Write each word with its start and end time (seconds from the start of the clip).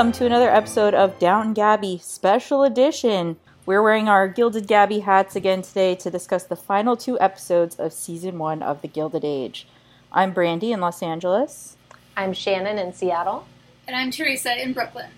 Welcome 0.00 0.12
to 0.12 0.24
another 0.24 0.48
episode 0.48 0.94
of 0.94 1.18
Downton 1.18 1.52
Gabby 1.52 1.98
Special 2.02 2.62
Edition. 2.62 3.36
We're 3.66 3.82
wearing 3.82 4.08
our 4.08 4.28
Gilded 4.28 4.66
Gabby 4.66 5.00
hats 5.00 5.36
again 5.36 5.60
today 5.60 5.94
to 5.96 6.10
discuss 6.10 6.44
the 6.44 6.56
final 6.56 6.96
two 6.96 7.20
episodes 7.20 7.76
of 7.76 7.92
season 7.92 8.38
one 8.38 8.62
of 8.62 8.80
The 8.80 8.88
Gilded 8.88 9.26
Age. 9.26 9.68
I'm 10.10 10.32
Brandi 10.32 10.72
in 10.72 10.80
Los 10.80 11.02
Angeles. 11.02 11.76
I'm 12.16 12.32
Shannon 12.32 12.78
in 12.78 12.94
Seattle. 12.94 13.46
And 13.86 13.94
I'm 13.94 14.10
Teresa 14.10 14.58
in 14.58 14.72
Brooklyn. 14.72 15.10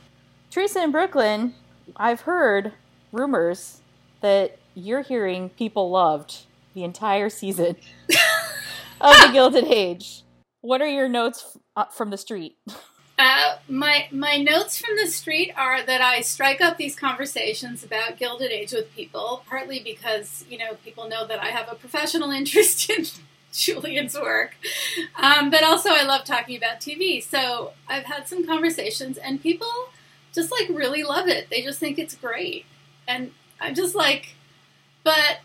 Teresa 0.51 0.83
in 0.83 0.91
Brooklyn, 0.91 1.55
I've 1.95 2.23
heard 2.23 2.73
rumors 3.13 3.83
that 4.21 4.59
you're 4.75 5.03
hearing 5.03 5.51
people 5.51 5.91
loved 5.91 6.39
the 6.75 6.83
entire 6.83 7.31
season 7.31 7.77
of 9.01 9.15
The 9.21 9.31
Gilded 9.33 9.67
Age. 9.67 10.25
What 10.61 10.83
are 10.83 10.89
your 10.89 11.09
notes 11.09 11.45
f- 11.55 11.63
uh, 11.77 11.85
from 11.93 12.11
the 12.11 12.19
street? 12.19 12.57
Uh, 13.25 13.55
my 13.69 14.09
my 14.11 14.37
notes 14.37 14.77
from 14.77 14.97
the 14.97 15.07
street 15.07 15.53
are 15.57 15.81
that 15.81 16.01
I 16.01 16.23
strike 16.23 16.61
up 16.61 16.77
these 16.77 16.97
conversations 16.97 17.85
about 17.85 18.19
Gilded 18.19 18.51
Age 18.51 18.73
with 18.73 18.93
people, 18.97 19.45
partly 19.49 19.79
because 19.79 20.45
you 20.51 20.59
know 20.59 20.75
people 20.85 21.09
know 21.09 21.25
that 21.29 21.39
I 21.39 21.51
have 21.51 21.71
a 21.71 21.77
professional 21.77 22.31
interest 22.41 22.91
in 22.91 23.07
Julian's 23.53 24.19
work, 24.19 24.57
um, 25.23 25.51
but 25.51 25.63
also 25.63 25.91
I 25.91 26.03
love 26.03 26.25
talking 26.25 26.57
about 26.57 26.81
TV. 26.81 27.23
So 27.23 27.75
I've 27.89 28.07
had 28.07 28.27
some 28.27 28.45
conversations, 28.45 29.19
and 29.19 29.41
people 29.41 29.71
just 30.35 30.51
like 30.51 30.69
really 30.69 31.05
love 31.05 31.29
it. 31.29 31.49
They 31.49 31.63
just 31.63 31.79
think 31.79 32.01
it's 32.01 32.17
great, 32.17 32.67
and 33.07 33.31
I'm 33.61 33.77
just 33.77 33.95
like, 33.95 34.35
but 35.05 35.39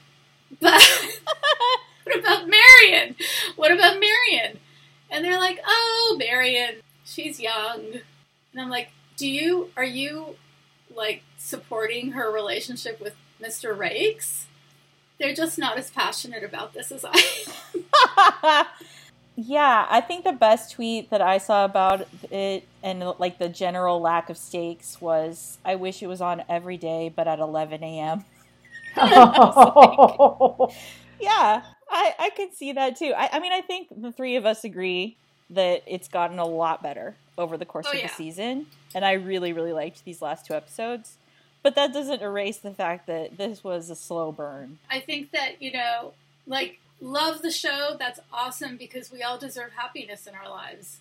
but 0.59 0.81
what 2.05 2.19
about 2.19 2.49
Marion? 2.49 3.15
What 3.55 3.71
about 3.71 3.99
Marion? 3.99 4.61
And 5.11 5.23
they're 5.23 5.37
like, 5.37 5.59
oh, 5.65 6.15
Marion 6.17 6.81
she's 7.07 7.39
young. 7.39 7.81
And 8.51 8.61
I'm 8.61 8.69
like, 8.69 8.89
do 9.15 9.27
you, 9.27 9.71
are 9.75 9.83
you 9.83 10.35
like 10.95 11.23
supporting 11.37 12.11
her 12.11 12.31
relationship 12.31 13.01
with 13.01 13.15
Mr. 13.41 13.75
Raikes? 13.75 14.43
They're 15.19 15.33
just 15.33 15.57
not 15.57 15.77
as 15.77 15.89
passionate 15.89 16.43
about 16.43 16.73
this 16.73 16.91
as 16.91 17.03
I 17.03 17.19
am. 18.53 18.65
yeah, 19.35 19.87
I 19.89 20.01
think 20.01 20.23
the 20.23 20.33
best 20.33 20.73
tweet 20.73 21.09
that 21.09 21.21
I 21.21 21.39
saw 21.39 21.65
about 21.65 22.07
it 22.29 22.67
and 22.83 22.99
like 23.17 23.39
the 23.39 23.49
general 23.49 23.99
lack 23.99 24.29
of 24.29 24.37
stakes 24.37 25.01
was 25.01 25.57
I 25.65 25.75
wish 25.75 26.03
it 26.03 26.07
was 26.07 26.21
on 26.21 26.43
every 26.47 26.77
day, 26.77 27.11
but 27.15 27.27
at 27.27 27.39
11 27.39 27.83
a.m. 27.83 28.25
like, 28.97 29.07
yeah, 31.19 31.63
I, 31.89 32.15
I 32.19 32.29
could 32.35 32.53
see 32.53 32.73
that 32.73 32.97
too. 32.97 33.13
I, 33.17 33.29
I 33.33 33.39
mean, 33.39 33.53
I 33.53 33.61
think 33.61 33.87
the 33.95 34.11
three 34.11 34.35
of 34.35 34.45
us 34.45 34.63
agree 34.63 35.17
that 35.49 35.83
it's 35.87 36.07
gotten 36.07 36.39
a 36.39 36.45
lot 36.45 36.83
better 36.83 37.15
over 37.37 37.57
the 37.57 37.65
course 37.65 37.85
oh, 37.87 37.91
of 37.91 37.99
yeah. 37.99 38.07
the 38.07 38.13
season. 38.13 38.67
And 38.93 39.05
I 39.05 39.13
really, 39.13 39.53
really 39.53 39.73
liked 39.73 40.03
these 40.05 40.21
last 40.21 40.45
two 40.45 40.53
episodes. 40.53 41.17
But 41.63 41.75
that 41.75 41.93
doesn't 41.93 42.21
erase 42.21 42.57
the 42.57 42.71
fact 42.71 43.07
that 43.07 43.37
this 43.37 43.63
was 43.63 43.89
a 43.89 43.95
slow 43.95 44.31
burn. 44.31 44.79
I 44.89 44.99
think 44.99 45.31
that, 45.31 45.61
you 45.61 45.71
know, 45.73 46.13
like, 46.45 46.79
love 47.01 47.41
the 47.41 47.51
show. 47.51 47.95
That's 47.97 48.19
awesome 48.31 48.77
because 48.77 49.11
we 49.11 49.23
all 49.23 49.37
deserve 49.37 49.71
happiness 49.73 50.27
in 50.27 50.35
our 50.35 50.49
lives. 50.49 50.99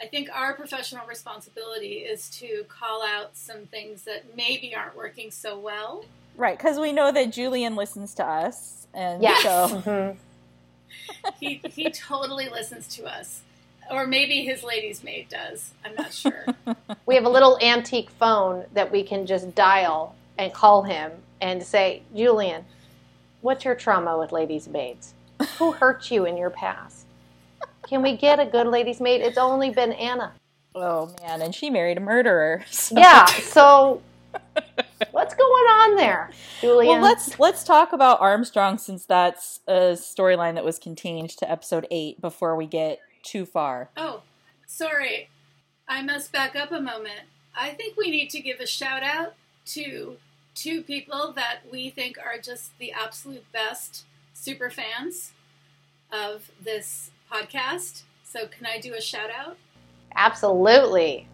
I 0.00 0.06
think 0.06 0.30
our 0.32 0.54
professional 0.54 1.06
responsibility 1.06 1.94
is 1.98 2.30
to 2.38 2.64
call 2.68 3.02
out 3.02 3.36
some 3.36 3.66
things 3.66 4.02
that 4.02 4.36
maybe 4.36 4.74
aren't 4.74 4.96
working 4.96 5.30
so 5.30 5.58
well. 5.58 6.04
Right, 6.36 6.56
because 6.56 6.78
we 6.78 6.92
know 6.92 7.10
that 7.10 7.32
Julian 7.32 7.74
listens 7.74 8.14
to 8.14 8.24
us. 8.24 8.86
And 8.94 9.22
yes. 9.22 9.42
so. 9.42 9.82
Mm-hmm. 9.82 10.18
he, 11.40 11.60
he 11.68 11.90
totally 11.90 12.48
listens 12.48 12.86
to 12.96 13.06
us. 13.06 13.42
Or 13.90 14.06
maybe 14.06 14.44
his 14.44 14.62
lady's 14.62 15.02
maid 15.02 15.28
does. 15.28 15.72
I'm 15.84 15.94
not 15.94 16.12
sure. 16.12 16.46
we 17.06 17.14
have 17.14 17.24
a 17.24 17.28
little 17.28 17.58
antique 17.60 18.10
phone 18.10 18.64
that 18.74 18.90
we 18.90 19.02
can 19.02 19.26
just 19.26 19.54
dial 19.54 20.14
and 20.36 20.52
call 20.52 20.82
him 20.82 21.12
and 21.40 21.62
say, 21.62 22.02
Julian, 22.14 22.64
what's 23.40 23.64
your 23.64 23.74
trauma 23.74 24.18
with 24.18 24.32
ladies' 24.32 24.68
maids? 24.68 25.14
Who 25.58 25.72
hurt 25.80 26.10
you 26.10 26.26
in 26.26 26.36
your 26.36 26.50
past? 26.50 27.06
Can 27.88 28.02
we 28.02 28.16
get 28.16 28.38
a 28.38 28.44
good 28.44 28.66
ladies' 28.66 29.00
maid? 29.00 29.22
It's 29.22 29.38
only 29.38 29.70
been 29.70 29.92
Anna. 29.92 30.32
Oh 30.74 31.10
man, 31.22 31.42
and 31.42 31.54
she 31.54 31.70
married 31.70 31.96
a 31.96 32.00
murderer. 32.00 32.64
So. 32.70 32.94
Yeah, 32.96 33.24
so 33.26 34.02
what's 35.10 35.34
going 35.34 35.66
on 35.66 35.96
there, 35.96 36.30
Julian? 36.60 37.00
Well, 37.00 37.02
let's 37.02 37.38
let's 37.38 37.64
talk 37.64 37.92
about 37.92 38.20
Armstrong 38.20 38.78
since 38.78 39.06
that's 39.06 39.60
a 39.66 39.96
storyline 39.96 40.54
that 40.54 40.64
was 40.64 40.78
contained 40.78 41.30
to 41.30 41.50
episode 41.50 41.86
eight 41.90 42.20
before 42.20 42.54
we 42.54 42.66
get 42.66 42.98
too 43.28 43.44
far. 43.44 43.90
Oh, 43.96 44.22
sorry. 44.66 45.28
I 45.86 46.02
must 46.02 46.32
back 46.32 46.56
up 46.56 46.72
a 46.72 46.80
moment. 46.80 47.28
I 47.54 47.70
think 47.70 47.96
we 47.96 48.10
need 48.10 48.30
to 48.30 48.40
give 48.40 48.60
a 48.60 48.66
shout 48.66 49.02
out 49.02 49.34
to 49.66 50.16
two 50.54 50.82
people 50.82 51.32
that 51.36 51.60
we 51.70 51.90
think 51.90 52.16
are 52.18 52.38
just 52.38 52.76
the 52.78 52.92
absolute 52.92 53.44
best 53.52 54.04
super 54.32 54.70
fans 54.70 55.32
of 56.10 56.50
this 56.62 57.10
podcast. 57.30 58.02
So, 58.24 58.46
can 58.46 58.66
I 58.66 58.78
do 58.78 58.94
a 58.94 59.00
shout 59.00 59.30
out? 59.30 59.56
Absolutely. 60.14 61.28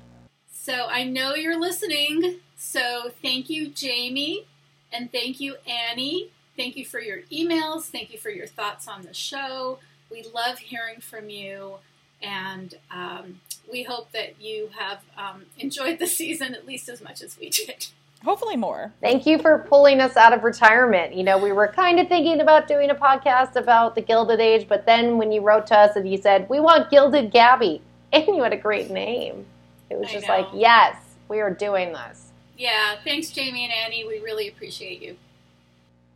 So, 0.51 0.87
I 0.89 1.05
know 1.05 1.35
you're 1.35 1.61
listening. 1.61 2.41
So, 2.57 3.11
thank 3.23 3.51
you, 3.51 3.69
Jamie, 3.69 4.47
and 4.93 5.11
thank 5.13 5.41
you, 5.41 5.57
Annie. 5.67 6.31
Thank 6.57 6.77
you 6.77 6.85
for 6.85 7.01
your 7.01 7.23
emails. 7.33 7.83
Thank 7.85 8.13
you 8.13 8.19
for 8.19 8.31
your 8.31 8.47
thoughts 8.47 8.87
on 8.89 9.03
the 9.03 9.15
show. 9.15 9.79
We 10.15 10.23
love 10.33 10.59
hearing 10.61 11.01
from 11.01 11.29
you, 11.29 11.79
and 12.23 12.73
um, 12.89 13.41
we 13.71 13.83
hope 13.83 14.13
that 14.13 14.41
you 14.41 14.71
have 14.79 15.01
um, 15.19 15.47
enjoyed 15.59 15.99
the 15.99 16.07
season 16.21 16.55
at 16.55 16.69
least 16.69 16.89
as 16.89 17.03
much 17.03 17.21
as 17.21 17.37
we 17.37 17.51
did. 17.51 17.89
Hopefully, 18.25 18.55
more. 18.55 18.93
Thank 19.01 19.27
you 19.27 19.41
for 19.41 19.67
pulling 19.69 20.01
us 20.01 20.17
out 20.17 20.33
of 20.33 20.45
retirement. 20.45 21.17
You 21.17 21.25
know, 21.25 21.37
we 21.37 21.51
were 21.51 21.67
kind 21.67 21.99
of 21.99 22.07
thinking 22.07 22.41
about 22.41 22.69
doing 22.69 22.91
a 22.91 22.95
podcast 22.95 23.57
about 23.57 23.97
the 23.97 24.03
Gilded 24.03 24.39
Age, 24.39 24.69
but 24.69 24.87
then 24.87 25.19
when 25.19 25.33
you 25.33 25.41
wrote 25.41 25.67
to 25.67 25.77
us 25.77 25.97
and 25.97 26.09
you 26.09 26.17
said, 26.17 26.49
We 26.49 26.61
want 26.61 26.91
Gilded 26.91 27.33
Gabby, 27.33 27.83
and 28.13 28.25
you 28.29 28.45
had 28.45 28.53
a 28.53 28.57
great 28.57 28.91
name, 28.91 29.45
it 29.91 29.99
was 29.99 30.11
I 30.11 30.13
just 30.13 30.29
know. 30.29 30.39
like, 30.39 30.47
Yes, 30.55 30.97
we 31.29 31.41
are 31.41 31.51
doing 31.51 31.93
this. 31.93 32.31
Yeah, 32.57 32.95
thanks, 33.03 33.31
Jamie 33.31 33.65
and 33.65 33.73
Annie. 33.73 34.07
We 34.07 34.21
really 34.21 34.47
appreciate 34.47 35.03
you. 35.03 35.17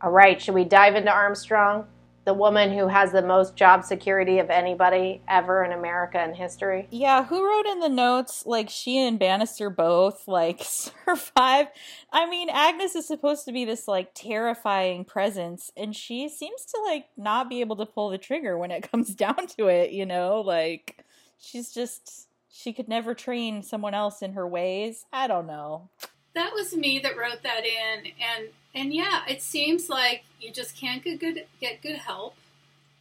All 0.01 0.11
right, 0.11 0.41
should 0.41 0.55
we 0.55 0.63
dive 0.63 0.95
into 0.95 1.11
Armstrong? 1.11 1.85
The 2.29 2.33
woman 2.35 2.71
who 2.71 2.87
has 2.87 3.11
the 3.11 3.23
most 3.23 3.55
job 3.55 3.83
security 3.83 4.37
of 4.37 4.51
anybody 4.51 5.19
ever 5.27 5.63
in 5.63 5.71
America 5.71 6.23
in 6.23 6.35
history. 6.35 6.87
Yeah, 6.91 7.25
who 7.25 7.43
wrote 7.43 7.65
in 7.65 7.79
the 7.79 7.89
notes 7.89 8.45
like 8.45 8.69
she 8.69 8.99
and 8.99 9.17
Bannister 9.17 9.71
both 9.71 10.27
like 10.27 10.61
survive? 10.63 11.69
I 12.13 12.29
mean, 12.29 12.51
Agnes 12.51 12.93
is 12.93 13.07
supposed 13.07 13.45
to 13.45 13.51
be 13.51 13.65
this 13.65 13.87
like 13.87 14.11
terrifying 14.13 15.05
presence 15.05 15.71
and 15.75 15.95
she 15.95 16.29
seems 16.29 16.65
to 16.65 16.79
like 16.85 17.07
not 17.17 17.49
be 17.49 17.61
able 17.61 17.77
to 17.77 17.87
pull 17.87 18.09
the 18.09 18.19
trigger 18.19 18.59
when 18.59 18.69
it 18.69 18.87
comes 18.91 19.15
down 19.15 19.47
to 19.57 19.65
it, 19.65 19.89
you 19.89 20.05
know? 20.05 20.41
Like 20.41 21.03
she's 21.39 21.73
just 21.73 22.27
she 22.47 22.73
could 22.73 22.87
never 22.87 23.15
train 23.15 23.63
someone 23.63 23.95
else 23.95 24.21
in 24.21 24.33
her 24.33 24.47
ways. 24.47 25.03
I 25.11 25.25
don't 25.25 25.47
know. 25.47 25.89
That 26.35 26.53
was 26.53 26.75
me 26.75 26.99
that 26.99 27.17
wrote 27.17 27.43
that 27.43 27.65
in 27.65 28.11
and 28.21 28.49
and 28.73 28.93
yeah, 28.93 29.21
it 29.27 29.41
seems 29.41 29.89
like 29.89 30.23
you 30.39 30.51
just 30.51 30.75
can't 30.75 31.03
get 31.03 31.19
good 31.19 31.45
get 31.59 31.81
good 31.81 31.97
help, 31.97 32.35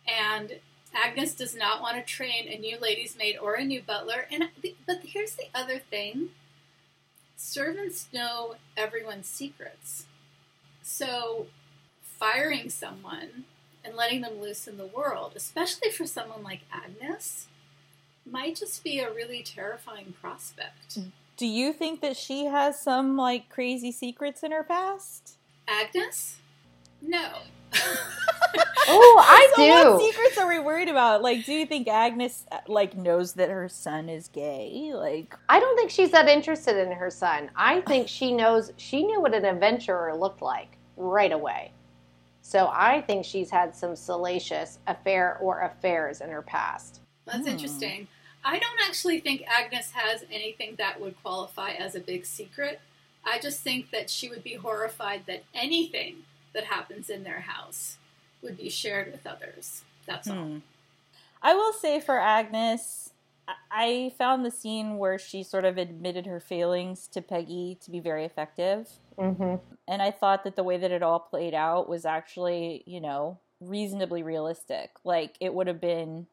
and 0.06 0.59
Agnes 0.94 1.34
does 1.34 1.55
not 1.55 1.83
want 1.83 1.97
to 1.97 2.03
train 2.03 2.49
a 2.49 2.59
new 2.59 2.78
lady's 2.78 3.17
maid 3.17 3.37
or 3.37 3.55
a 3.55 3.64
new 3.64 3.82
butler. 3.82 4.26
And 4.31 4.49
but 4.87 5.00
here's 5.02 5.35
the 5.35 5.49
other 5.55 5.79
thing: 5.79 6.31
servants 7.37 8.08
know 8.12 8.56
everyone's 8.76 9.29
secrets, 9.29 10.06
so 10.82 11.47
firing 12.02 12.70
someone 12.70 13.44
and 13.85 13.94
letting 13.94 14.23
them 14.23 14.41
loose 14.41 14.67
in 14.67 14.76
the 14.76 14.87
world, 14.87 15.32
especially 15.37 15.91
for 15.91 16.06
someone 16.06 16.43
like 16.43 16.61
Agnes, 16.73 17.47
might 18.26 18.56
just 18.56 18.82
be 18.82 18.99
a 18.99 19.12
really 19.12 19.43
terrifying 19.43 20.14
prospect. 20.20 20.99
Mm. 20.99 21.12
Do 21.38 21.46
you 21.46 21.73
think 21.73 22.00
that 22.00 22.17
she 22.17 22.46
has 22.46 22.81
some 22.81 23.17
like 23.17 23.49
crazy 23.49 23.93
secrets 23.93 24.43
in 24.43 24.50
her 24.50 24.64
past? 24.64 25.38
Agnes? 25.69 26.38
No. 27.00 27.31
oh, 28.88 29.25
I 29.25 29.52
so 29.55 29.62
do. 29.62 29.93
What 29.93 30.00
secrets 30.00 30.38
are 30.38 30.49
we 30.49 30.58
worried 30.58 30.88
about? 30.88 31.23
Like, 31.23 31.44
do 31.44 31.52
you 31.52 31.64
think 31.64 31.87
Agnes 31.87 32.44
like 32.67 32.96
knows 32.96 33.35
that 33.35 33.50
her 33.50 33.69
son 33.69 34.08
is 34.08 34.26
gay? 34.26 34.90
Like, 34.93 35.37
I 35.49 35.61
don't 35.61 35.76
think 35.76 35.90
she's 35.90 36.11
that 36.11 36.29
interested 36.29 36.76
in 36.76 36.90
her 36.90 37.08
son. 37.11 37.50
I 37.55 37.82
think 37.82 38.08
she 38.08 38.32
knows. 38.32 38.73
She 38.76 39.05
knew 39.05 39.20
what 39.20 39.32
an 39.32 39.44
adventurer 39.44 40.17
looked 40.17 40.43
like 40.43 40.76
right 40.96 41.32
away. 41.32 41.70
So 42.43 42.69
I 42.73 43.02
think 43.02 43.25
she's 43.25 43.50
had 43.50 43.76
some 43.76 43.94
salacious 43.94 44.81
affair 44.88 45.38
or 45.40 45.61
affairs 45.61 46.20
in 46.20 46.31
her 46.31 46.43
past. 46.43 47.00
That's 47.26 47.40
hmm. 47.40 47.49
interesting. 47.49 48.08
I 48.44 48.58
don't 48.58 48.81
actually 48.87 49.20
think 49.20 49.44
Agnes 49.46 49.93
has 49.93 50.25
anything 50.31 50.76
that 50.79 51.00
would 51.00 51.20
qualify 51.23 51.73
as 51.73 51.94
a 51.94 52.00
big 52.00 52.25
secret. 52.25 52.81
I 53.25 53.38
just 53.38 53.61
think 53.61 53.90
that 53.90 54.08
she 54.08 54.29
would 54.29 54.44
be 54.44 54.55
horrified 54.55 55.23
that 55.26 55.44
anything 55.52 56.25
that 56.55 56.64
happens 56.64 57.11
in 57.11 57.25
their 57.25 57.40
house 57.40 57.99
would 58.43 58.56
be 58.56 58.70
shared 58.70 59.12
with 59.12 59.26
others. 59.26 59.82
That's 60.06 60.29
hmm. 60.29 60.38
all. 60.38 60.61
I 61.43 61.55
will 61.55 61.73
say 61.73 62.00
for 62.00 62.19
Agnes, 62.19 63.11
I 63.70 64.12
found 64.19 64.44
the 64.44 64.50
scene 64.50 64.99
where 64.99 65.19
she 65.19 65.43
sort 65.43 65.64
of 65.64 65.79
admitted 65.79 66.26
her 66.26 66.40
feelings 66.40 67.06
to 67.08 67.23
Peggy 67.23 67.79
to 67.82 67.90
be 67.90 68.00
very 68.00 68.25
effective. 68.25 68.88
Mm-hmm. 69.19 69.56
And 69.87 70.02
I 70.02 70.11
thought 70.11 70.44
that 70.44 70.56
the 70.56 70.64
way 70.64 70.76
that 70.79 70.90
it 70.90 71.02
all 71.02 71.20
played 71.20 71.55
out 71.55 71.88
was 71.88 72.05
actually, 72.05 72.82
you 72.87 73.00
know, 73.00 73.38
reasonably 73.61 74.23
realistic. 74.23 74.90
Like, 75.05 75.37
it 75.40 75.55
would 75.55 75.67
have 75.67 75.81
been 75.81 76.26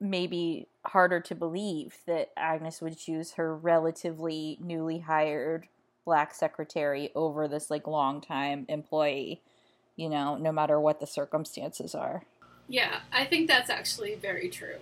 maybe 0.00 0.66
harder 0.86 1.20
to 1.20 1.34
believe 1.34 1.98
that 2.06 2.30
Agnes 2.36 2.80
would 2.80 2.98
choose 2.98 3.32
her 3.32 3.54
relatively 3.54 4.58
newly 4.60 5.00
hired 5.00 5.68
black 6.04 6.34
secretary 6.34 7.10
over 7.14 7.46
this, 7.46 7.70
like, 7.70 7.86
long-time 7.86 8.64
employee, 8.68 9.42
you 9.96 10.08
know, 10.08 10.36
no 10.36 10.50
matter 10.50 10.80
what 10.80 10.98
the 11.00 11.06
circumstances 11.06 11.94
are. 11.94 12.22
Yeah, 12.68 13.00
I 13.12 13.24
think 13.24 13.48
that's 13.48 13.68
actually 13.68 14.14
very 14.14 14.48
true. 14.48 14.76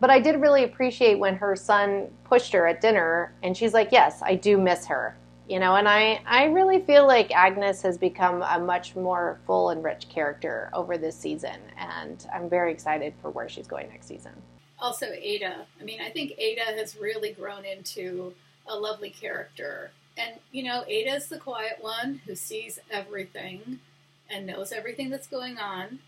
But 0.00 0.10
I 0.10 0.18
did 0.18 0.40
really 0.40 0.64
appreciate 0.64 1.18
when 1.18 1.36
her 1.36 1.56
son 1.56 2.08
pushed 2.24 2.52
her 2.52 2.66
at 2.66 2.80
dinner 2.80 3.32
and 3.42 3.56
she's 3.56 3.72
like, 3.72 3.90
Yes, 3.92 4.20
I 4.22 4.34
do 4.34 4.58
miss 4.58 4.86
her. 4.86 5.16
You 5.48 5.58
know, 5.58 5.76
and 5.76 5.88
I, 5.88 6.20
I 6.26 6.44
really 6.44 6.80
feel 6.80 7.06
like 7.06 7.30
Agnes 7.34 7.80
has 7.80 7.96
become 7.96 8.42
a 8.42 8.58
much 8.58 8.94
more 8.94 9.40
full 9.46 9.70
and 9.70 9.82
rich 9.82 10.10
character 10.10 10.68
over 10.74 10.98
this 10.98 11.16
season. 11.16 11.58
And 11.78 12.26
I'm 12.34 12.50
very 12.50 12.70
excited 12.70 13.14
for 13.22 13.30
where 13.30 13.48
she's 13.48 13.66
going 13.66 13.88
next 13.88 14.08
season. 14.08 14.32
Also, 14.78 15.06
Ada. 15.06 15.66
I 15.80 15.84
mean, 15.84 16.02
I 16.02 16.10
think 16.10 16.34
Ada 16.36 16.64
has 16.76 16.96
really 16.96 17.32
grown 17.32 17.64
into 17.64 18.34
a 18.66 18.76
lovely 18.76 19.08
character. 19.08 19.90
And, 20.18 20.34
you 20.52 20.64
know, 20.64 20.84
Ada's 20.86 21.28
the 21.28 21.38
quiet 21.38 21.78
one 21.80 22.20
who 22.26 22.34
sees 22.34 22.78
everything 22.90 23.80
and 24.28 24.46
knows 24.46 24.70
everything 24.70 25.08
that's 25.08 25.26
going 25.26 25.56
on. 25.56 26.00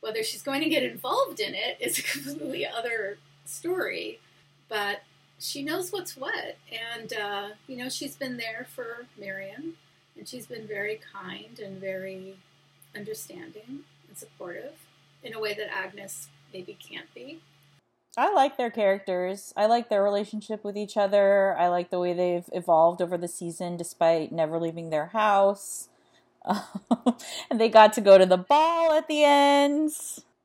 Whether 0.00 0.24
she's 0.24 0.42
going 0.42 0.62
to 0.62 0.68
get 0.68 0.82
involved 0.82 1.38
in 1.38 1.54
it 1.54 1.76
is 1.78 2.00
a 2.00 2.02
completely 2.02 2.66
other 2.66 3.18
story. 3.44 4.18
But 4.68 5.02
she 5.42 5.62
knows 5.62 5.92
what's 5.92 6.16
what. 6.16 6.56
And, 6.94 7.12
uh, 7.12 7.48
you 7.66 7.76
know, 7.76 7.88
she's 7.88 8.14
been 8.14 8.36
there 8.36 8.66
for 8.74 9.06
Marion. 9.18 9.74
And 10.16 10.28
she's 10.28 10.46
been 10.46 10.66
very 10.66 11.00
kind 11.12 11.58
and 11.58 11.80
very 11.80 12.36
understanding 12.94 13.80
and 14.08 14.16
supportive 14.16 14.74
in 15.22 15.34
a 15.34 15.40
way 15.40 15.54
that 15.54 15.74
Agnes 15.74 16.28
maybe 16.52 16.76
can't 16.78 17.12
be. 17.14 17.40
I 18.16 18.32
like 18.32 18.58
their 18.58 18.70
characters. 18.70 19.54
I 19.56 19.66
like 19.66 19.88
their 19.88 20.02
relationship 20.02 20.64
with 20.64 20.76
each 20.76 20.98
other. 20.98 21.56
I 21.58 21.68
like 21.68 21.90
the 21.90 21.98
way 21.98 22.12
they've 22.12 22.48
evolved 22.52 23.00
over 23.00 23.16
the 23.16 23.28
season 23.28 23.76
despite 23.78 24.32
never 24.32 24.58
leaving 24.58 24.90
their 24.90 25.06
house. 25.06 25.88
and 27.50 27.58
they 27.58 27.70
got 27.70 27.94
to 27.94 28.00
go 28.02 28.18
to 28.18 28.26
the 28.26 28.36
ball 28.36 28.92
at 28.92 29.08
the 29.08 29.24
end. 29.24 29.92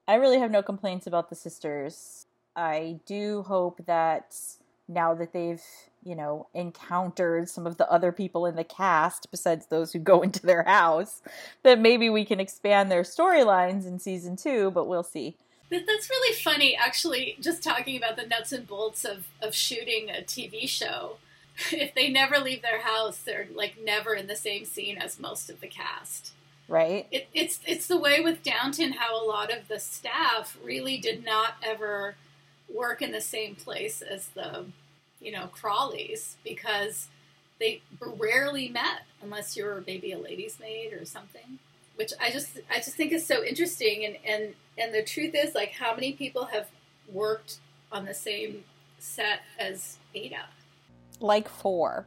I 0.08 0.16
really 0.16 0.40
have 0.40 0.52
no 0.52 0.64
complaints 0.64 1.06
about 1.06 1.30
the 1.30 1.36
sisters. 1.36 2.26
I 2.56 3.00
do 3.06 3.44
hope 3.44 3.86
that 3.86 4.38
now 4.88 5.14
that 5.14 5.34
they've, 5.34 5.62
you 6.04 6.16
know, 6.16 6.48
encountered 6.54 7.50
some 7.50 7.68
of 7.68 7.78
the 7.78 7.90
other 7.92 8.12
people 8.12 8.46
in 8.46 8.56
the 8.56 8.64
cast 8.64 9.30
besides 9.32 9.68
those 9.68 9.94
who 9.94 10.00
go 10.00 10.22
into 10.24 10.46
their 10.46 10.64
house, 10.64 11.22
that 11.64 11.80
maybe 11.80 12.10
we 12.10 12.26
can 12.26 12.40
expand 12.40 12.92
their 12.92 13.04
storylines 13.04 13.86
in 13.86 14.00
season 14.00 14.36
two, 14.36 14.72
but 14.72 14.86
we'll 14.86 15.04
see. 15.04 15.36
That's 15.70 16.10
really 16.10 16.34
funny, 16.34 16.78
actually, 16.78 17.38
just 17.42 17.62
talking 17.62 17.98
about 17.98 18.16
the 18.16 18.26
nuts 18.26 18.54
and 18.54 18.66
bolts 18.66 19.04
of, 19.04 19.28
of 19.42 19.54
shooting 19.54 20.10
a 20.10 20.22
TV 20.22 20.68
show. 20.68 21.18
If 21.72 21.96
they 21.96 22.10
never 22.10 22.38
leave 22.38 22.62
their 22.62 22.82
house, 22.82 23.18
they're 23.18 23.48
like 23.52 23.78
never 23.84 24.14
in 24.14 24.28
the 24.28 24.36
same 24.36 24.64
scene 24.64 24.96
as 24.96 25.20
most 25.20 25.50
of 25.50 25.60
the 25.60 25.68
cast. 25.68 26.34
Right. 26.68 27.08
It, 27.12 27.30
it's 27.34 27.60
it's 27.66 27.88
the 27.88 27.98
way 27.98 28.20
with 28.20 28.44
Downton 28.44 28.94
how 28.94 29.20
a 29.20 29.26
lot 29.26 29.52
of 29.52 29.68
the 29.68 29.80
staff 29.80 30.56
really 30.64 31.00
did 31.00 31.26
not 31.26 31.56
ever 31.64 32.16
work 32.74 33.02
in 33.02 33.12
the 33.12 33.22
same 33.22 33.56
place 33.56 34.02
as 34.02 34.28
the 34.30 34.66
you 35.20 35.32
know 35.32 35.50
Crawleys 35.56 36.36
because 36.44 37.08
they 37.60 37.82
rarely 38.00 38.70
met 38.70 39.02
unless 39.22 39.58
you're 39.58 39.84
maybe 39.88 40.12
a 40.12 40.18
lady's 40.20 40.60
maid 40.60 40.94
or 40.94 41.06
something 41.06 41.60
which 41.98 42.14
I 42.22 42.32
just 42.32 42.60
I 42.72 42.78
just 42.78 42.96
think 42.96 43.12
is 43.12 43.26
so 43.26 43.44
interesting. 43.44 44.06
And 44.06 44.18
and 44.26 44.54
and 44.78 44.94
the 44.94 45.04
truth 45.04 45.34
is 45.36 45.54
like 45.54 45.72
how 45.72 45.94
many 45.94 46.14
people 46.14 46.46
have 46.46 46.68
worked 47.12 47.58
on 47.92 48.06
the 48.06 48.14
same 48.14 48.64
set 49.00 49.42
as 49.60 49.98
Ada? 50.16 50.46
Like 51.20 51.50
four. 51.50 52.06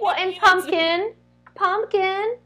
Well 0.00 0.16
and 0.18 0.34
Pumpkin. 0.40 1.12
Pumpkin. 1.54 2.38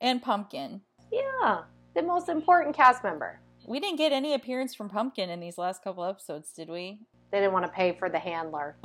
And 0.00 0.20
Pumpkin. 0.20 0.80
Yeah. 1.12 1.62
The 1.94 2.02
most 2.02 2.28
important 2.28 2.74
cast 2.74 3.04
member 3.04 3.38
we 3.66 3.80
didn't 3.80 3.96
get 3.96 4.12
any 4.12 4.34
appearance 4.34 4.74
from 4.74 4.88
Pumpkin 4.88 5.30
in 5.30 5.40
these 5.40 5.58
last 5.58 5.82
couple 5.82 6.04
episodes 6.04 6.52
did 6.52 6.68
we? 6.68 7.00
They 7.30 7.40
didn't 7.40 7.52
want 7.52 7.64
to 7.64 7.72
pay 7.72 7.92
for 7.98 8.08
the 8.08 8.18
handler. 8.18 8.76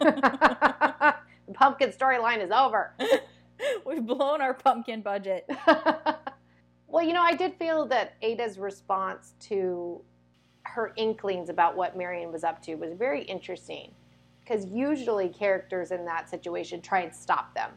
The 1.46 1.54
pumpkin 1.54 1.90
storyline 1.90 2.44
is 2.44 2.50
over. 2.50 2.94
We've 3.86 4.04
blown 4.04 4.40
our 4.40 4.54
pumpkin 4.54 5.02
budget. 5.02 5.48
Well, 6.88 7.04
you 7.04 7.12
know, 7.12 7.22
I 7.22 7.34
did 7.34 7.54
feel 7.58 7.84
that 7.86 8.14
Ada's 8.22 8.58
response 8.58 9.34
to 9.40 10.00
her 10.62 10.92
inklings 10.96 11.48
about 11.50 11.76
what 11.76 11.96
Marion 11.96 12.30
was 12.30 12.44
up 12.44 12.62
to 12.62 12.76
was 12.76 12.92
very 12.92 13.24
interesting 13.24 13.90
because 14.40 14.64
usually 14.66 15.28
characters 15.28 15.90
in 15.90 16.04
that 16.04 16.30
situation 16.30 16.80
try 16.80 17.00
and 17.00 17.12
stop 17.12 17.52
them. 17.54 17.72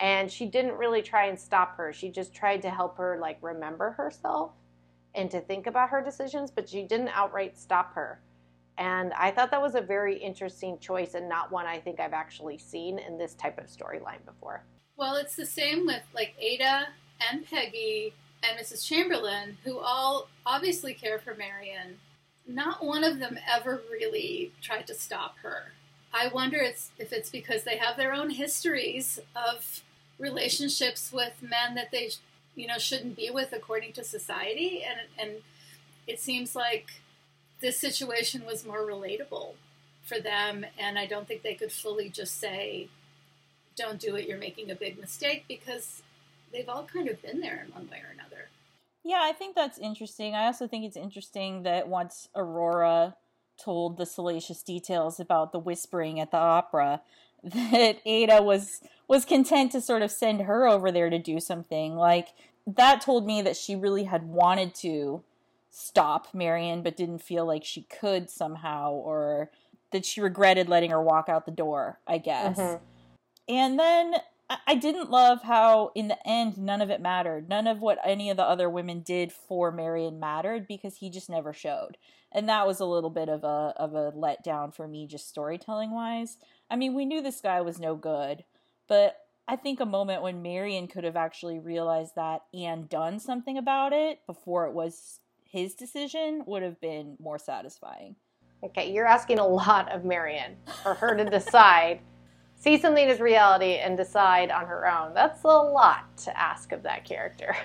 And 0.00 0.30
she 0.30 0.46
didn't 0.46 0.74
really 0.74 1.00
try 1.00 1.26
and 1.26 1.38
stop 1.38 1.76
her. 1.76 1.92
She 1.92 2.10
just 2.10 2.34
tried 2.34 2.60
to 2.62 2.70
help 2.70 2.98
her 2.98 3.18
like 3.20 3.38
remember 3.40 3.92
herself 3.92 4.50
and 5.14 5.30
to 5.30 5.40
think 5.40 5.66
about 5.66 5.90
her 5.90 6.02
decisions, 6.02 6.50
but 6.50 6.68
she 6.68 6.82
didn't 6.82 7.08
outright 7.08 7.58
stop 7.58 7.94
her. 7.94 8.20
And 8.78 9.12
I 9.12 9.30
thought 9.30 9.50
that 9.50 9.60
was 9.60 9.74
a 9.74 9.80
very 9.80 10.16
interesting 10.16 10.78
choice 10.78 11.14
and 11.14 11.28
not 11.28 11.52
one 11.52 11.66
I 11.66 11.78
think 11.78 12.00
I've 12.00 12.12
actually 12.12 12.58
seen 12.58 12.98
in 12.98 13.18
this 13.18 13.34
type 13.34 13.58
of 13.58 13.66
storyline 13.66 14.24
before. 14.24 14.62
Well, 14.96 15.16
it's 15.16 15.36
the 15.36 15.46
same 15.46 15.86
with 15.86 16.02
like 16.14 16.34
Ada 16.38 16.88
and 17.30 17.44
Peggy 17.44 18.14
and 18.42 18.58
Mrs. 18.58 18.86
Chamberlain, 18.86 19.58
who 19.64 19.78
all 19.78 20.28
obviously 20.46 20.94
care 20.94 21.18
for 21.18 21.34
Marion, 21.34 21.98
not 22.46 22.84
one 22.84 23.04
of 23.04 23.18
them 23.18 23.38
ever 23.50 23.82
really 23.90 24.52
tried 24.62 24.86
to 24.86 24.94
stop 24.94 25.36
her. 25.42 25.72
I 26.12 26.28
wonder 26.28 26.58
if 26.58 26.90
it's 26.98 27.30
because 27.30 27.64
they 27.64 27.76
have 27.76 27.96
their 27.96 28.12
own 28.12 28.30
histories 28.30 29.20
of 29.36 29.82
relationships 30.18 31.12
with 31.12 31.34
men 31.42 31.74
that 31.74 31.90
they, 31.92 32.10
you 32.60 32.66
know, 32.66 32.78
shouldn't 32.78 33.16
be 33.16 33.30
with 33.30 33.52
according 33.52 33.92
to 33.94 34.04
society, 34.04 34.84
and 34.84 35.00
and 35.18 35.42
it 36.06 36.20
seems 36.20 36.54
like 36.54 36.86
this 37.60 37.78
situation 37.78 38.44
was 38.44 38.66
more 38.66 38.80
relatable 38.80 39.54
for 40.02 40.20
them, 40.20 40.66
and 40.78 40.98
I 40.98 41.06
don't 41.06 41.26
think 41.26 41.42
they 41.42 41.54
could 41.54 41.72
fully 41.72 42.08
just 42.08 42.38
say, 42.38 42.88
"Don't 43.76 43.98
do 43.98 44.16
it. 44.16 44.28
You're 44.28 44.38
making 44.38 44.70
a 44.70 44.74
big 44.74 44.98
mistake," 44.98 45.44
because 45.48 46.02
they've 46.52 46.68
all 46.68 46.84
kind 46.84 47.08
of 47.08 47.22
been 47.22 47.40
there 47.40 47.64
in 47.66 47.72
one 47.72 47.88
way 47.88 47.98
or 47.98 48.12
another. 48.12 48.48
Yeah, 49.02 49.20
I 49.22 49.32
think 49.32 49.54
that's 49.54 49.78
interesting. 49.78 50.34
I 50.34 50.46
also 50.46 50.66
think 50.66 50.84
it's 50.84 50.96
interesting 50.96 51.62
that 51.62 51.88
once 51.88 52.28
Aurora 52.34 53.16
told 53.56 53.96
the 53.96 54.06
salacious 54.06 54.62
details 54.62 55.18
about 55.18 55.52
the 55.52 55.58
whispering 55.58 56.20
at 56.20 56.30
the 56.30 56.36
opera, 56.36 57.00
that 57.42 58.00
Ada 58.04 58.42
was 58.42 58.80
was 59.08 59.24
content 59.24 59.72
to 59.72 59.80
sort 59.80 60.02
of 60.02 60.10
send 60.10 60.42
her 60.42 60.68
over 60.68 60.92
there 60.92 61.10
to 61.10 61.18
do 61.18 61.40
something. 61.40 61.96
Like 61.96 62.28
that 62.66 63.00
told 63.00 63.26
me 63.26 63.42
that 63.42 63.56
she 63.56 63.76
really 63.76 64.04
had 64.04 64.24
wanted 64.24 64.74
to 64.76 65.22
stop 65.70 66.28
Marion 66.34 66.82
but 66.82 66.96
didn't 66.96 67.22
feel 67.22 67.46
like 67.46 67.64
she 67.64 67.82
could 67.82 68.28
somehow 68.28 68.92
or 68.92 69.50
that 69.92 70.04
she 70.04 70.20
regretted 70.20 70.68
letting 70.68 70.90
her 70.90 71.02
walk 71.02 71.28
out 71.28 71.46
the 71.46 71.52
door, 71.52 71.98
I 72.06 72.18
guess. 72.18 72.58
Mm-hmm. 72.58 72.84
And 73.48 73.78
then 73.78 74.14
I 74.66 74.74
didn't 74.74 75.10
love 75.10 75.42
how, 75.42 75.92
in 75.94 76.08
the 76.08 76.18
end, 76.26 76.58
none 76.58 76.82
of 76.82 76.90
it 76.90 77.00
mattered. 77.00 77.48
None 77.48 77.68
of 77.68 77.80
what 77.80 77.98
any 78.04 78.30
of 78.30 78.36
the 78.36 78.42
other 78.42 78.68
women 78.68 79.00
did 79.00 79.32
for 79.32 79.70
Marion 79.70 80.18
mattered 80.18 80.66
because 80.66 80.96
he 80.96 81.08
just 81.08 81.30
never 81.30 81.52
showed, 81.52 81.96
and 82.32 82.48
that 82.48 82.66
was 82.66 82.80
a 82.80 82.84
little 82.84 83.10
bit 83.10 83.28
of 83.28 83.44
a 83.44 83.72
of 83.76 83.94
a 83.94 84.10
letdown 84.10 84.74
for 84.74 84.88
me, 84.88 85.06
just 85.06 85.28
storytelling 85.28 85.92
wise. 85.92 86.36
I 86.68 86.74
mean, 86.74 86.94
we 86.94 87.04
knew 87.04 87.22
this 87.22 87.40
guy 87.40 87.60
was 87.60 87.78
no 87.78 87.94
good, 87.94 88.42
but 88.88 89.16
I 89.50 89.56
think 89.56 89.80
a 89.80 89.84
moment 89.84 90.22
when 90.22 90.42
Marion 90.42 90.86
could 90.86 91.02
have 91.02 91.16
actually 91.16 91.58
realized 91.58 92.12
that 92.14 92.42
and 92.54 92.88
done 92.88 93.18
something 93.18 93.58
about 93.58 93.92
it 93.92 94.20
before 94.24 94.68
it 94.68 94.72
was 94.72 95.18
his 95.42 95.74
decision 95.74 96.44
would 96.46 96.62
have 96.62 96.80
been 96.80 97.16
more 97.18 97.36
satisfying. 97.36 98.14
Okay, 98.62 98.92
you're 98.92 99.08
asking 99.08 99.40
a 99.40 99.46
lot 99.46 99.90
of 99.90 100.04
Marion 100.04 100.54
for 100.84 100.94
her 100.94 101.16
to 101.16 101.28
decide 101.28 101.98
see 102.54 102.78
something 102.78 103.08
as 103.08 103.18
reality 103.18 103.74
and 103.74 103.96
decide 103.96 104.52
on 104.52 104.66
her 104.66 104.88
own. 104.88 105.14
That's 105.14 105.42
a 105.42 105.48
lot 105.48 106.16
to 106.18 106.38
ask 106.38 106.70
of 106.70 106.84
that 106.84 107.04
character. 107.04 107.56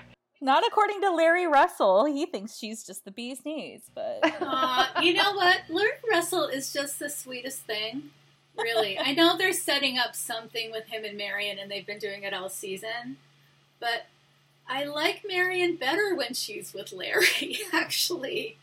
Not 0.42 0.65
according 0.68 1.01
to 1.01 1.12
Larry 1.12 1.46
Russell. 1.46 2.06
He 2.06 2.25
thinks 2.25 2.58
she's 2.58 2.84
just 2.84 3.06
the 3.06 3.12
bee's 3.12 3.46
knees, 3.46 3.92
but 3.94 4.22
uh, 4.42 4.88
you 5.04 5.13
know 5.13 5.34
what? 5.34 5.62
Larry 5.70 5.92
Russell 6.10 6.48
is 6.48 6.74
just 6.74 6.98
the 6.98 7.12
sweetest 7.12 7.60
thing. 7.60 8.10
Really, 8.57 8.97
I 8.97 9.13
know 9.13 9.38
they're 9.38 9.53
setting 9.53 9.97
up 9.97 10.15
something 10.15 10.71
with 10.71 10.85
him 10.85 11.03
and 11.03 11.17
Marion, 11.17 11.59
and 11.59 11.69
they've 11.69 11.85
been 11.85 12.00
doing 12.00 12.24
it 12.24 12.33
all 12.33 12.50
season. 12.50 13.17
But 13.79 14.05
I 14.67 14.85
like 14.85 15.24
Marion 15.27 15.75
better 15.75 16.15
when 16.15 16.33
she's 16.33 16.74
with 16.74 16.91
Larry. 16.93 17.59
Actually, 17.74 18.57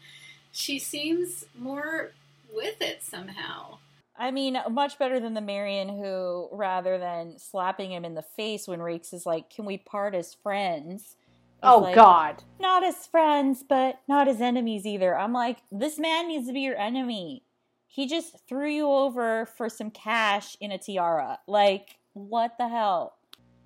she 0.51 0.79
seems 0.79 1.45
more 1.57 2.13
with 2.55 2.81
it 2.81 3.03
somehow. 3.03 3.79
I 4.17 4.31
mean, 4.31 4.57
much 4.71 4.99
better 4.99 5.19
than 5.21 5.35
the 5.35 5.41
Marion 5.41 5.89
who, 5.89 6.49
rather 6.53 6.99
than 6.99 7.39
slapping 7.39 7.93
him 7.93 8.05
in 8.05 8.15
the 8.15 8.23
face 8.23 8.69
when 8.69 8.81
Raikes 8.81 9.13
is 9.15 9.27
like, 9.27 9.51
"Can 9.51 9.65
we 9.65 9.79
part 9.79 10.15
as 10.15 10.35
friends?" 10.35 11.03
is 11.03 11.17
Oh 11.63 11.79
like, 11.79 11.95
God. 11.95 12.43
not 12.61 12.83
as 12.85 13.07
friends, 13.07 13.65
but 13.67 14.01
not 14.09 14.29
as 14.29 14.41
enemies 14.41 14.85
either. 14.85 15.17
I'm 15.17 15.33
like, 15.33 15.59
this 15.71 15.99
man 15.99 16.29
needs 16.29 16.47
to 16.49 16.53
be 16.53 16.61
your 16.61 16.77
enemy. 16.77 17.45
He 17.93 18.07
just 18.07 18.49
threw 18.49 18.71
you 18.71 18.91
over 18.91 19.45
for 19.45 19.69
some 19.69 19.91
cash 19.91 20.57
in 20.63 20.73
a 20.73 20.79
tiara. 20.79 21.41
Like, 21.47 21.99
what 22.15 22.57
the 22.57 22.67
hell? 22.67 23.17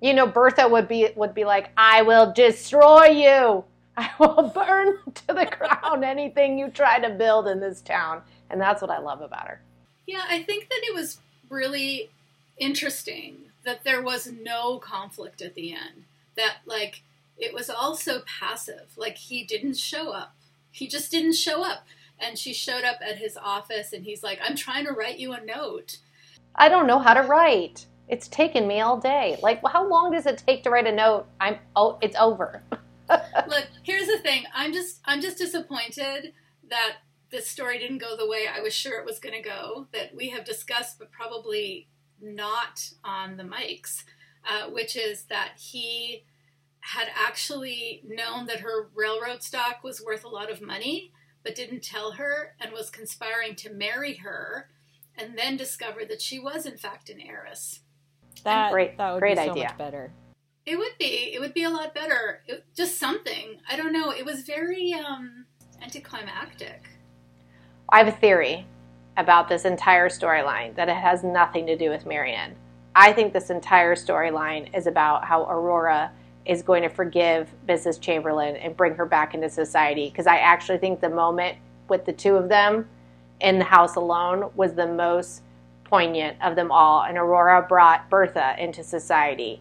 You 0.01 0.15
know, 0.15 0.27
Bertha 0.27 0.67
would 0.67 0.89
be 0.89 1.09
would 1.15 1.33
be 1.33 1.45
like, 1.45 1.71
"I 1.77 2.03
will 2.03 2.33
destroy 2.33 3.05
you. 3.05 3.65
I 3.97 4.11
will 4.19 4.51
burn 4.53 4.99
to 5.15 5.27
the 5.29 5.47
ground 5.47 6.05
anything 6.05 6.59
you 6.59 6.71
try 6.71 6.99
to 6.99 7.11
build 7.11 7.47
in 7.47 7.61
this 7.61 7.81
town." 7.81 8.23
And 8.51 8.61
that's 8.61 8.83
what 8.83 8.91
I 8.91 8.99
love 8.99 9.21
about 9.21 9.47
her. 9.47 9.63
Yeah, 10.09 10.25
I 10.29 10.43
think 10.43 10.71
that 10.71 10.81
it 10.83 10.93
was 10.93 11.21
really 11.49 12.11
interesting 12.59 13.53
that 13.65 13.85
there 13.85 14.03
was 14.03 14.27
no 14.27 14.79
conflict 14.79 15.41
at 15.41 15.55
the 15.55 15.73
end. 15.73 16.03
That, 16.37 16.57
like, 16.67 17.05
it 17.39 17.55
was 17.55 17.71
all 17.71 17.95
so 17.95 18.23
passive. 18.27 18.89
Like, 18.97 19.19
he 19.19 19.45
didn't 19.45 19.77
show 19.77 20.11
up. 20.11 20.35
He 20.73 20.89
just 20.89 21.13
didn't 21.13 21.35
show 21.35 21.63
up. 21.65 21.87
And 22.19 22.39
she 22.39 22.53
showed 22.53 22.85
up 22.85 22.99
at 23.07 23.17
his 23.17 23.37
office 23.37 23.93
and 23.93 24.05
he's 24.05 24.23
like, 24.23 24.39
I'm 24.43 24.57
trying 24.57 24.87
to 24.87 24.93
write 24.93 25.19
you 25.19 25.33
a 25.33 25.45
note. 25.45 25.99
I 26.55 26.69
don't 26.69 26.87
know 26.87 26.99
how 26.99 27.15
to 27.15 27.23
write. 27.23 27.87
It's 28.09 28.29
taken 28.29 28.67
me 28.67 28.81
all 28.81 28.99
day. 28.99 29.39
Like, 29.43 29.61
how 29.67 29.87
long 29.87 30.13
does 30.13 30.27
it 30.27 30.43
take 30.47 30.63
to 30.65 30.71
write 30.71 30.87
a 30.87 30.93
note? 30.93 31.27
I'm 31.41 31.59
oh, 31.75 31.99
it's 32.01 32.17
over. 32.17 32.63
Look, 33.11 33.67
here's 33.83 34.07
the 34.07 34.19
thing. 34.19 34.45
I'm 34.55 34.73
just 34.73 35.01
I'm 35.05 35.21
just 35.21 35.39
disappointed 35.39 36.33
that 36.71 36.97
this 37.31 37.49
story 37.49 37.79
didn't 37.79 37.99
go 37.99 38.17
the 38.17 38.29
way 38.29 38.47
I 38.47 38.61
was 38.61 38.73
sure 38.73 38.99
it 38.99 39.07
was 39.07 39.19
going 39.19 39.35
to 39.35 39.49
go. 39.49 39.89
That 39.93 40.15
we 40.15 40.31
have 40.31 40.45
discussed, 40.45 40.99
but 40.99 41.11
probably 41.11 41.89
not 42.21 42.91
on 43.05 43.37
the 43.37 43.43
mics, 43.43 44.05
uh, 44.49 44.71
which 44.71 44.97
is 44.97 45.25
that 45.25 45.55
he 45.59 46.25
had 46.81 47.09
actually 47.15 48.03
known 48.07 48.47
that 48.47 48.61
her 48.61 48.89
railroad 48.95 49.43
stock 49.43 49.83
was 49.83 50.01
worth 50.01 50.25
a 50.25 50.29
lot 50.29 50.51
of 50.51 50.63
money, 50.63 51.13
but 51.47 51.55
didn't 51.55 51.85
tell 51.85 52.11
her 52.11 52.57
and 52.61 52.73
was 52.73 52.91
conspiring 52.91 53.55
to 53.55 53.73
marry 53.73 54.17
her, 54.17 54.69
and 55.17 55.39
then 55.39 55.57
discovered 55.57 56.09
that 56.09 56.21
she 56.21 56.41
was 56.41 56.67
in 56.67 56.77
fact 56.77 57.09
an 57.09 57.21
heiress. 57.21 57.81
That 58.43 58.73
Great- 58.73 58.99
that 58.99 59.13
would 59.13 59.21
great 59.21 59.39
be 59.39 59.45
so 59.45 59.51
idea. 59.53 59.65
much 59.67 59.79
better. 59.79 60.13
It 60.67 60.77
would 60.77 60.99
be. 60.99 61.33
It 61.33 61.41
would 61.41 61.55
be 61.55 61.63
a 61.63 61.71
lot 61.71 61.95
better. 61.95 62.43
It, 62.49 62.65
just 62.75 62.99
something. 62.99 63.61
I 63.71 63.77
don't 63.77 63.93
know. 63.93 64.11
It 64.11 64.27
was 64.27 64.43
very 64.43 64.93
um, 64.93 65.47
anticlimactic. 65.81 66.83
I 67.91 67.99
have 67.99 68.09
a 68.09 68.19
theory 68.19 68.67
about 69.17 69.49
this 69.49 69.65
entire 69.65 70.09
storyline 70.09 70.75
that 70.75 70.89
it 70.89 70.97
has 70.97 71.23
nothing 71.23 71.65
to 71.67 71.77
do 71.77 71.91
with 71.91 72.07
Marianne. 72.07 72.57
I 72.97 73.13
think 73.13 73.33
this 73.33 73.51
entire 73.51 73.95
storyline 73.95 74.77
is 74.77 74.89
about 74.89 75.25
how 75.25 75.45
Aurora 75.45 76.11
is 76.47 76.63
going 76.63 76.83
to 76.83 76.89
forgive 76.89 77.53
Mrs. 77.69 78.01
Chamberlain 78.01 78.57
and 78.57 78.77
bring 78.77 78.95
her 78.95 79.07
back 79.07 79.35
into 79.35 79.49
society. 79.49 80.09
Because 80.09 80.27
I 80.27 80.37
actually 80.37 80.79
think 80.79 81.01
the 81.01 81.11
moment 81.11 81.59
with 81.89 82.05
the 82.05 82.13
two 82.13 82.37
of 82.37 82.49
them 82.49 82.89
in 83.41 83.59
the 83.59 83.65
house 83.65 83.97
alone 83.97 84.51
was 84.55 84.75
the 84.75 84.87
most 84.87 85.43
poignant 85.85 86.37
of 86.43 86.57
them 86.57 86.71
all. 86.71 87.03
And 87.03 87.19
Aurora 87.19 87.67
brought 87.69 88.09
Bertha 88.09 88.55
into 88.59 88.83
society. 88.83 89.61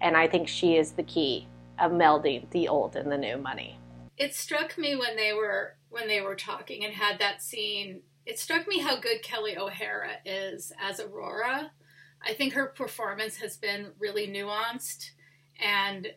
And 0.00 0.16
I 0.16 0.26
think 0.26 0.48
she 0.48 0.76
is 0.76 0.92
the 0.92 1.02
key 1.02 1.48
of 1.78 1.92
melding 1.92 2.48
the 2.50 2.68
old 2.68 2.96
and 2.96 3.10
the 3.10 3.18
new 3.18 3.36
money. 3.36 3.78
It 4.16 4.34
struck 4.34 4.78
me 4.78 4.94
when 4.94 5.16
they 5.16 5.32
were 5.32 5.76
when 5.90 6.08
they 6.08 6.20
were 6.20 6.36
talking 6.36 6.84
and 6.84 6.94
had 6.94 7.18
that 7.18 7.42
scene. 7.42 8.02
It 8.26 8.38
struck 8.38 8.66
me 8.66 8.80
how 8.80 8.98
good 8.98 9.22
Kelli 9.22 9.56
O'Hara 9.56 10.16
is 10.24 10.72
as 10.80 10.98
Aurora. 10.98 11.70
I 12.22 12.32
think 12.32 12.54
her 12.54 12.66
performance 12.66 13.36
has 13.36 13.56
been 13.56 13.92
really 13.98 14.26
nuanced 14.26 15.10
and 15.60 16.08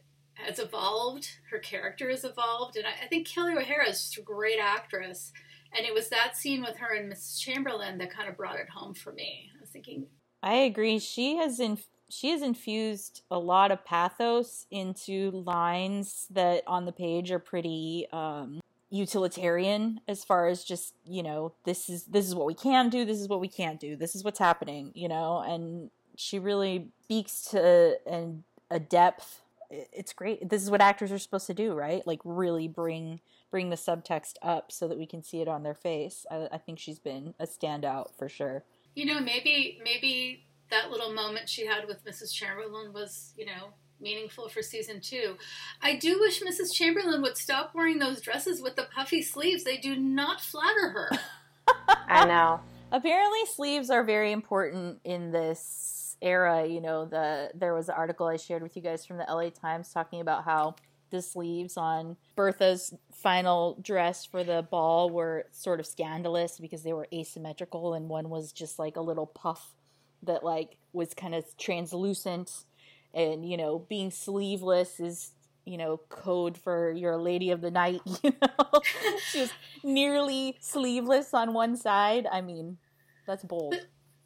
has 0.46 0.60
evolved. 0.60 1.30
Her 1.52 1.60
character 1.60 2.10
has 2.10 2.24
evolved, 2.24 2.78
and 2.78 2.86
I, 2.86 3.06
I 3.06 3.08
think 3.08 3.28
Kelli 3.28 3.58
O'Hara 3.58 3.90
is 3.90 4.02
just 4.02 4.18
a 4.18 4.22
great 4.22 4.60
actress. 4.60 5.32
And 5.76 5.86
it 5.86 5.94
was 5.94 6.10
that 6.10 6.38
scene 6.38 6.62
with 6.62 6.78
her 6.78 6.96
and 6.96 7.12
Mrs. 7.12 7.40
Chamberlain 7.42 7.98
that 7.98 8.10
kind 8.10 8.30
of 8.30 8.38
brought 8.38 8.60
it 8.60 8.70
home 8.70 8.94
for 8.94 9.12
me. 9.12 9.52
I 9.56 9.60
was 9.60 9.70
thinking, 9.70 10.08
I 10.42 10.54
agree. 10.56 11.00
She 11.00 11.38
has 11.38 11.60
in 11.60 11.78
she 12.10 12.30
has 12.30 12.42
infused 12.42 13.24
a 13.30 13.38
lot 13.38 13.70
of 13.70 13.84
pathos 13.84 14.66
into 14.72 15.32
lines 15.32 16.26
that 16.30 16.64
on 16.66 16.86
the 16.86 16.94
page 16.94 17.32
are 17.32 17.40
pretty 17.40 18.08
um 18.14 18.62
utilitarian 18.90 20.00
as 20.08 20.24
far 20.24 20.48
as 20.48 20.64
just, 20.64 20.94
you 21.06 21.22
know, 21.22 21.54
this 21.66 21.90
is 21.90 22.06
this 22.06 22.26
is 22.26 22.36
what 22.36 22.48
we 22.48 22.54
can 22.54 22.90
do, 22.90 23.04
this 23.04 23.20
is 23.20 23.28
what 23.28 23.42
we 23.42 23.50
can't 23.50 23.80
do, 23.80 23.96
this 23.96 24.16
is 24.16 24.24
what's 24.24 24.40
happening, 24.40 24.92
you 24.96 25.10
know, 25.10 25.40
and 25.40 25.90
she 26.16 26.40
really 26.40 26.88
speaks 27.04 27.42
to 27.52 27.98
an 28.08 28.44
a 28.70 28.80
depth 28.80 29.42
it's 29.70 30.14
great. 30.14 30.50
This 30.50 30.64
is 30.64 30.72
what 30.72 30.82
actors 30.82 31.12
are 31.12 31.20
supposed 31.20 31.48
to 31.48 31.54
do, 31.54 31.74
right? 31.74 32.06
Like 32.06 32.20
really 32.24 32.68
bring 32.68 33.20
bring 33.52 33.70
the 33.70 33.76
subtext 33.76 34.34
up 34.42 34.72
so 34.72 34.88
that 34.88 34.98
we 34.98 35.06
can 35.06 35.24
see 35.24 35.42
it 35.42 35.48
on 35.48 35.64
their 35.64 35.74
face. 35.74 36.26
I, 36.30 36.48
I 36.52 36.58
think 36.58 36.80
she's 36.80 37.00
been 37.00 37.34
a 37.40 37.46
standout 37.46 38.08
for 38.18 38.28
sure. 38.30 38.64
you 38.96 39.06
know, 39.06 39.20
maybe 39.20 39.80
maybe 39.84 40.46
that 40.70 40.92
little 40.92 41.14
moment 41.14 41.50
she 41.50 41.66
had 41.66 41.88
with 41.88 42.06
Mrs. 42.06 42.34
Chamberlain 42.34 42.94
was, 42.94 43.34
you 43.38 43.46
know, 43.46 43.74
meaningful 44.00 44.50
for 44.50 44.62
season 44.62 45.00
two. 45.02 45.38
I 45.82 45.96
do 45.96 46.20
wish 46.20 46.42
Mrs. 46.42 46.74
Chamberlain 46.74 47.22
would 47.22 47.38
stop 47.38 47.72
wearing 47.74 48.00
those 48.00 48.22
dresses 48.22 48.62
with 48.62 48.76
the 48.76 48.88
puffy 48.94 49.22
sleeves. 49.22 49.64
They 49.64 49.78
do 49.78 49.96
not 49.96 50.42
flatter 50.42 50.90
her. 50.90 51.10
I 52.08 52.26
know. 52.26 52.60
Apparently, 52.92 53.46
sleeves 53.54 53.90
are 53.90 54.04
very 54.04 54.32
important 54.32 55.00
in 55.04 55.32
this 55.32 56.07
era. 56.22 56.66
You 56.66 56.82
know, 56.82 57.06
the 57.06 57.52
there 57.54 57.74
was 57.74 57.90
an 57.90 57.96
article 57.98 58.28
I 58.28 58.38
shared 58.38 58.64
with 58.64 58.76
you 58.76 58.82
guys 58.82 59.06
from 59.06 59.18
the 59.18 59.26
LA 59.28 59.50
Times 59.50 59.92
talking 59.92 60.22
about 60.22 60.44
how 60.44 60.76
the 61.10 61.22
sleeves 61.22 61.78
on 61.78 62.18
Bertha's 62.36 62.94
final 63.14 63.78
dress 63.82 64.26
for 64.26 64.44
the 64.44 64.68
ball 64.70 65.10
were 65.10 65.46
sort 65.52 65.80
of 65.80 65.86
scandalous 65.86 66.60
because 66.60 66.84
they 66.84 66.94
were 66.94 67.08
asymmetrical, 67.14 67.94
and 67.94 68.10
one 68.10 68.30
was 68.30 68.52
just 68.52 68.80
like 68.80 68.96
a 68.96 69.02
little 69.02 69.28
puff 69.28 69.74
that 70.24 70.44
like 70.44 70.78
was 70.94 71.14
kind 71.14 71.36
of 71.36 71.46
translucent, 71.58 72.66
and 73.14 73.50
you 73.50 73.58
know, 73.58 73.80
being 73.80 74.12
sleeveless 74.12 75.00
is 75.00 75.32
you 75.66 75.78
know 75.78 75.98
code 76.10 76.58
for 76.58 76.92
you're 76.92 77.14
a 77.14 77.22
lady 77.22 77.52
of 77.52 77.62
the 77.62 77.72
night. 77.72 78.02
You 78.24 78.34
know, 78.42 78.82
she 79.32 79.42
was 79.42 79.52
nearly 79.84 80.58
sleeveless 80.60 81.34
on 81.34 81.54
one 81.54 81.76
side. 81.76 82.28
I 82.32 82.42
mean, 82.42 82.78
that's 83.26 83.44
bold. 83.44 83.76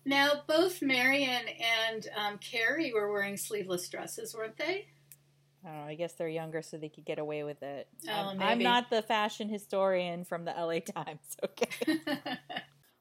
Now, 0.06 0.42
both 0.48 0.82
Marion 0.82 1.44
and 1.92 2.08
um, 2.18 2.38
Carrie 2.40 2.92
were 2.94 3.12
wearing 3.12 3.38
sleeveless 3.38 3.88
dresses, 3.88 4.34
weren't 4.36 4.58
they? 4.58 4.88
I 5.64 5.68
don't 5.68 5.78
know. 5.78 5.84
I 5.86 5.96
guess 5.96 6.14
they're 6.14 6.28
younger, 6.28 6.62
so 6.64 6.78
they 6.78 6.90
could 6.90 7.06
get 7.06 7.20
away 7.20 7.44
with 7.44 7.62
it. 7.62 7.88
Oh, 8.10 8.12
I'm, 8.12 8.42
I'm 8.42 8.60
not 8.60 8.90
the 8.90 9.04
fashion 9.04 9.48
historian 9.48 10.26
from 10.26 10.46
the 10.46 10.52
LA 10.52 10.80
Times. 11.04 11.38
Okay. 11.44 12.00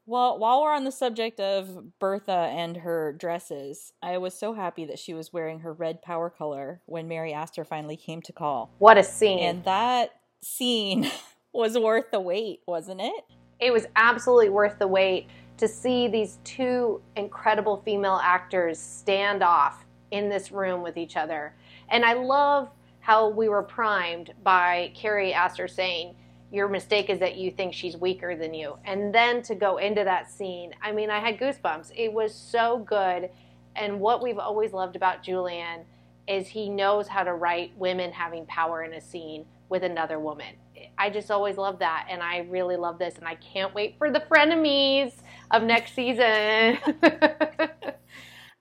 well, 0.06 0.38
while 0.38 0.60
we're 0.60 0.74
on 0.74 0.84
the 0.84 0.92
subject 0.92 1.40
of 1.40 1.98
Bertha 1.98 2.50
and 2.52 2.76
her 2.78 3.14
dresses, 3.14 3.94
I 4.02 4.18
was 4.18 4.38
so 4.38 4.52
happy 4.52 4.84
that 4.84 4.98
she 4.98 5.14
was 5.14 5.32
wearing 5.32 5.60
her 5.60 5.72
red 5.72 6.02
power 6.02 6.28
color 6.28 6.82
when 6.84 7.08
Mary 7.08 7.32
Astor 7.32 7.64
finally 7.64 7.96
came 7.96 8.20
to 8.22 8.32
call, 8.32 8.70
What 8.78 8.98
a 8.98 9.04
scene. 9.04 9.38
and 9.38 9.64
that 9.64 10.10
scene 10.42 11.10
was 11.54 11.78
worth 11.78 12.10
the 12.10 12.20
wait, 12.20 12.60
wasn't 12.66 13.00
it? 13.00 13.24
it 13.58 13.72
was 13.74 13.84
absolutely 13.94 14.48
worth 14.48 14.78
the 14.78 14.88
wait 14.88 15.28
to 15.60 15.68
see 15.68 16.08
these 16.08 16.38
two 16.42 17.02
incredible 17.16 17.82
female 17.84 18.18
actors 18.22 18.78
stand 18.78 19.42
off 19.42 19.84
in 20.10 20.30
this 20.30 20.50
room 20.50 20.82
with 20.82 20.96
each 20.96 21.18
other. 21.18 21.54
And 21.90 22.02
I 22.02 22.14
love 22.14 22.70
how 23.00 23.28
we 23.28 23.50
were 23.50 23.62
primed 23.62 24.32
by 24.42 24.90
Carrie 24.96 25.34
Astor 25.34 25.68
saying, 25.68 26.14
Your 26.50 26.66
mistake 26.66 27.10
is 27.10 27.18
that 27.18 27.36
you 27.36 27.50
think 27.50 27.74
she's 27.74 27.94
weaker 27.94 28.34
than 28.34 28.54
you. 28.54 28.78
And 28.86 29.14
then 29.14 29.42
to 29.42 29.54
go 29.54 29.76
into 29.76 30.02
that 30.02 30.30
scene, 30.30 30.72
I 30.82 30.92
mean, 30.92 31.10
I 31.10 31.20
had 31.20 31.38
goosebumps. 31.38 31.92
It 31.94 32.10
was 32.10 32.34
so 32.34 32.78
good. 32.78 33.28
And 33.76 34.00
what 34.00 34.22
we've 34.22 34.38
always 34.38 34.72
loved 34.72 34.96
about 34.96 35.22
Julian 35.22 35.84
is 36.26 36.46
he 36.46 36.70
knows 36.70 37.06
how 37.06 37.22
to 37.22 37.34
write 37.34 37.76
women 37.76 38.12
having 38.12 38.46
power 38.46 38.82
in 38.82 38.94
a 38.94 39.00
scene 39.00 39.44
with 39.68 39.82
another 39.84 40.18
woman. 40.18 40.54
I 40.98 41.10
just 41.10 41.30
always 41.30 41.56
love 41.56 41.78
that, 41.78 42.06
and 42.10 42.22
I 42.22 42.38
really 42.50 42.76
love 42.76 42.98
this, 42.98 43.16
and 43.16 43.26
I 43.26 43.36
can't 43.36 43.74
wait 43.74 43.96
for 43.98 44.10
the 44.10 44.20
frenemies 44.20 45.12
of 45.50 45.62
next 45.62 45.94
season. 45.94 46.78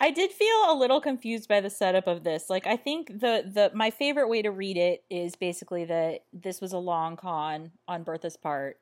I 0.02 0.12
did 0.12 0.32
feel 0.32 0.66
a 0.68 0.78
little 0.78 1.02
confused 1.02 1.50
by 1.50 1.60
the 1.60 1.70
setup 1.70 2.08
of 2.08 2.24
this. 2.24 2.50
Like 2.50 2.66
I 2.66 2.78
think 2.78 3.08
the 3.08 3.44
the 3.46 3.72
my 3.74 3.90
favorite 3.90 4.30
way 4.30 4.42
to 4.42 4.50
read 4.50 4.78
it 4.78 5.04
is 5.10 5.36
basically 5.36 5.84
that 5.86 6.24
this 6.32 6.62
was 6.62 6.72
a 6.72 6.78
long 6.78 7.18
con 7.18 7.72
on 7.88 8.04
Bertha's 8.04 8.38
part 8.38 8.80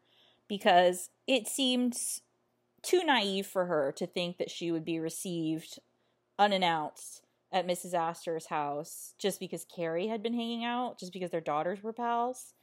because 0.47 1.09
it 1.25 1.47
seemed 1.47 1.97
too 2.83 3.03
naive 3.03 3.47
for 3.47 3.65
her 3.65 3.91
to 3.93 4.05
think 4.05 4.37
that 4.37 4.51
she 4.51 4.71
would 4.71 4.85
be 4.85 4.99
received 4.99 5.79
unannounced 6.37 7.23
at 7.51 7.67
Mrs. 7.67 7.93
Astor's 7.93 8.47
house 8.47 9.15
just 9.17 9.39
because 9.39 9.65
Carrie 9.65 10.07
had 10.07 10.21
been 10.21 10.33
hanging 10.33 10.63
out, 10.63 10.99
just 10.99 11.13
because 11.13 11.31
their 11.31 11.41
daughters 11.41 11.81
were 11.81 11.93
pals. 11.93 12.53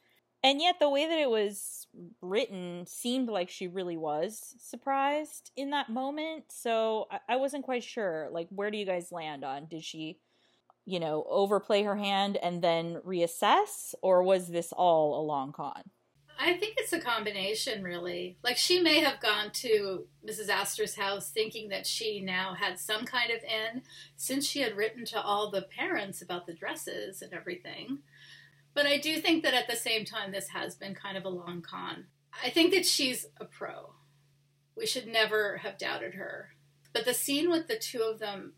And 0.44 0.60
yet, 0.60 0.78
the 0.78 0.90
way 0.90 1.06
that 1.08 1.18
it 1.18 1.30
was 1.30 1.86
written 2.20 2.84
seemed 2.86 3.30
like 3.30 3.48
she 3.48 3.66
really 3.66 3.96
was 3.96 4.54
surprised 4.58 5.50
in 5.56 5.70
that 5.70 5.88
moment. 5.88 6.44
So 6.50 7.06
I, 7.10 7.20
I 7.30 7.36
wasn't 7.36 7.64
quite 7.64 7.82
sure. 7.82 8.28
Like, 8.30 8.48
where 8.50 8.70
do 8.70 8.76
you 8.76 8.84
guys 8.84 9.10
land 9.10 9.42
on? 9.42 9.64
Did 9.70 9.82
she, 9.82 10.18
you 10.84 11.00
know, 11.00 11.24
overplay 11.30 11.82
her 11.84 11.96
hand 11.96 12.36
and 12.36 12.60
then 12.60 13.00
reassess, 13.06 13.94
or 14.02 14.22
was 14.22 14.48
this 14.48 14.70
all 14.70 15.18
a 15.18 15.24
long 15.24 15.50
con? 15.52 15.82
I 16.38 16.54
think 16.54 16.74
it's 16.76 16.92
a 16.92 17.00
combination, 17.00 17.82
really. 17.82 18.36
Like, 18.42 18.58
she 18.58 18.80
may 18.80 19.00
have 19.00 19.20
gone 19.20 19.50
to 19.52 20.06
Mrs. 20.28 20.50
Astor's 20.50 20.96
house 20.96 21.30
thinking 21.30 21.70
that 21.70 21.86
she 21.86 22.20
now 22.20 22.52
had 22.52 22.78
some 22.78 23.06
kind 23.06 23.30
of 23.30 23.38
in, 23.44 23.82
since 24.16 24.46
she 24.46 24.60
had 24.60 24.76
written 24.76 25.06
to 25.06 25.22
all 25.22 25.50
the 25.50 25.62
parents 25.62 26.20
about 26.20 26.46
the 26.46 26.52
dresses 26.52 27.22
and 27.22 27.32
everything. 27.32 28.00
But 28.74 28.86
I 28.86 28.98
do 28.98 29.20
think 29.20 29.44
that 29.44 29.54
at 29.54 29.68
the 29.68 29.76
same 29.76 30.04
time, 30.04 30.32
this 30.32 30.48
has 30.48 30.74
been 30.74 30.94
kind 30.94 31.16
of 31.16 31.24
a 31.24 31.28
long 31.28 31.62
con. 31.62 32.06
I 32.42 32.50
think 32.50 32.74
that 32.74 32.84
she's 32.84 33.26
a 33.40 33.44
pro. 33.44 33.94
We 34.76 34.86
should 34.86 35.06
never 35.06 35.58
have 35.58 35.78
doubted 35.78 36.14
her. 36.14 36.50
But 36.92 37.04
the 37.04 37.14
scene 37.14 37.50
with 37.50 37.68
the 37.68 37.76
two 37.76 38.02
of 38.02 38.18
them 38.18 38.54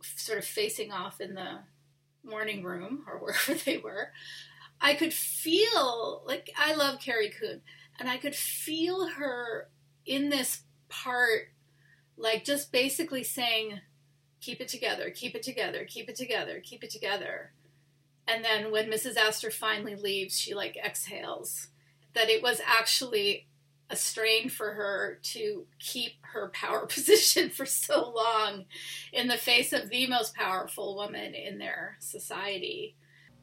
sort 0.00 0.38
of 0.38 0.44
facing 0.44 0.90
off 0.90 1.20
in 1.20 1.34
the 1.34 1.60
morning 2.24 2.62
room 2.62 3.04
or 3.06 3.18
wherever 3.20 3.54
they 3.54 3.76
were, 3.76 4.12
I 4.80 4.94
could 4.94 5.12
feel 5.12 6.22
like 6.26 6.50
I 6.56 6.74
love 6.74 7.00
Carrie 7.00 7.30
Coon, 7.30 7.62
and 7.98 8.08
I 8.08 8.16
could 8.16 8.34
feel 8.34 9.08
her 9.08 9.68
in 10.06 10.28
this 10.28 10.62
part, 10.88 11.48
like 12.16 12.44
just 12.44 12.70
basically 12.70 13.24
saying, 13.24 13.80
"Keep 14.40 14.60
it 14.60 14.68
together, 14.68 15.10
keep 15.10 15.34
it 15.34 15.42
together, 15.42 15.84
keep 15.84 16.08
it 16.08 16.14
together, 16.14 16.60
keep 16.64 16.84
it 16.84 16.90
together." 16.90 17.52
And 18.28 18.44
then 18.44 18.70
when 18.70 18.90
Mrs. 18.90 19.16
Astor 19.16 19.50
finally 19.50 19.96
leaves, 19.96 20.38
she 20.38 20.54
like 20.54 20.76
exhales. 20.76 21.68
That 22.14 22.28
it 22.28 22.42
was 22.42 22.60
actually 22.64 23.48
a 23.90 23.96
strain 23.96 24.50
for 24.50 24.74
her 24.74 25.18
to 25.22 25.66
keep 25.78 26.12
her 26.20 26.50
power 26.50 26.86
position 26.86 27.50
for 27.50 27.64
so 27.66 28.12
long 28.14 28.66
in 29.12 29.28
the 29.28 29.38
face 29.38 29.72
of 29.72 29.88
the 29.88 30.06
most 30.06 30.34
powerful 30.34 30.94
woman 30.94 31.34
in 31.34 31.58
their 31.58 31.96
society 32.00 32.96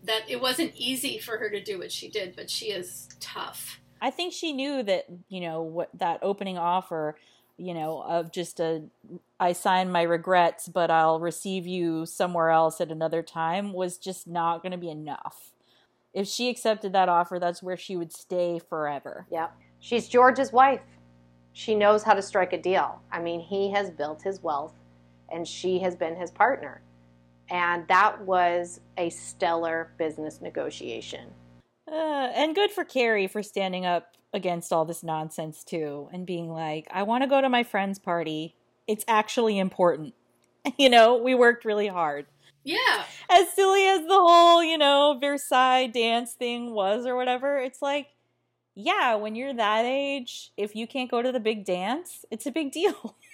that 0.04 0.30
it 0.30 0.40
wasn't 0.40 0.72
easy 0.76 1.18
for 1.18 1.38
her 1.38 1.50
to 1.50 1.64
do 1.64 1.80
what 1.80 1.92
she 1.92 2.10
did, 2.10 2.36
but 2.36 2.50
she 2.50 2.68
is 2.68 3.10
tough. 3.20 3.80
I 4.02 4.12
think 4.12 4.34
she 4.34 4.54
knew 4.54 4.84
that, 4.84 5.06
you 5.30 5.42
know, 5.42 5.64
what 5.64 5.90
that 5.96 6.20
opening 6.22 6.60
offer, 6.60 7.18
you 7.58 7.74
know, 7.74 8.02
of 8.02 8.32
just 8.32 8.60
a 8.60 8.84
I 9.40 9.54
sign 9.54 9.92
my 9.92 10.04
regrets, 10.04 10.68
but 10.68 10.90
I'll 10.90 11.20
receive 11.20 11.68
you 11.68 12.06
somewhere 12.06 12.50
else 12.50 12.80
at 12.80 12.92
another 12.92 13.22
time 13.22 13.74
was 13.74 13.98
just 13.98 14.28
not 14.28 14.62
going 14.62 14.72
to 14.72 14.78
be 14.78 14.90
enough. 14.90 15.52
If 16.14 16.28
she 16.28 16.50
accepted 16.50 16.94
that 16.94 17.10
offer, 17.10 17.40
that's 17.40 17.62
where 17.62 17.76
she 17.76 17.98
would 17.98 18.14
stay 18.14 18.60
forever. 18.60 19.28
Yep. 19.32 19.54
She's 19.82 20.08
George's 20.08 20.54
wife. 20.54 20.82
She 21.52 21.76
knows 21.76 22.04
how 22.04 22.14
to 22.14 22.22
strike 22.22 22.54
a 22.54 22.62
deal. 22.62 23.02
I 23.12 23.22
mean, 23.22 23.42
he 23.42 23.72
has 23.72 23.90
built 23.90 24.22
his 24.22 24.42
wealth 24.42 24.74
and 25.30 25.48
she 25.48 25.80
has 25.80 25.96
been 25.96 26.16
his 26.16 26.32
partner. 26.32 26.82
And 27.50 27.88
that 27.88 28.22
was 28.22 28.80
a 28.98 29.10
stellar 29.10 29.92
business 29.98 30.42
negotiation. 30.42 31.30
Uh, 31.92 32.30
and 32.34 32.56
good 32.56 32.72
for 32.72 32.84
Carrie 32.84 33.28
for 33.28 33.44
standing 33.44 33.86
up 33.86 34.16
against 34.36 34.74
all 34.74 34.86
this 34.86 35.02
nonsense 35.02 35.64
too 35.64 36.10
and 36.12 36.26
being 36.26 36.52
like, 36.52 36.88
I 36.92 37.04
want 37.04 37.24
to 37.24 37.30
go 37.30 37.42
to 37.42 37.50
my 37.50 37.64
friend's 37.64 37.98
party. 37.98 38.54
It's 38.88 39.06
actually 39.08 39.58
important. 39.58 40.14
You 40.80 40.90
know, 40.90 41.18
we 41.18 41.36
worked 41.36 41.64
really 41.64 41.86
hard. 41.86 42.26
Yeah. 42.64 43.04
As 43.30 43.54
silly 43.54 43.86
as 43.86 44.02
the 44.02 44.20
whole, 44.20 44.64
you 44.64 44.80
know, 44.80 45.16
Versailles 45.22 45.86
dance 45.86 46.34
thing 46.34 46.74
was 46.74 47.06
or 47.06 47.16
whatever, 47.16 47.60
it's 47.60 47.84
like, 47.84 48.08
yeah, 48.74 49.14
when 49.14 49.36
you're 49.36 49.54
that 49.54 49.86
age, 49.86 50.52
if 50.58 50.76
you 50.76 50.88
can't 50.88 51.12
go 51.12 51.22
to 51.22 51.32
the 51.32 51.40
big 51.40 51.66
dance, 51.66 52.26
it's 52.32 52.48
a 52.48 52.52
big 52.52 52.72
deal. 52.72 53.16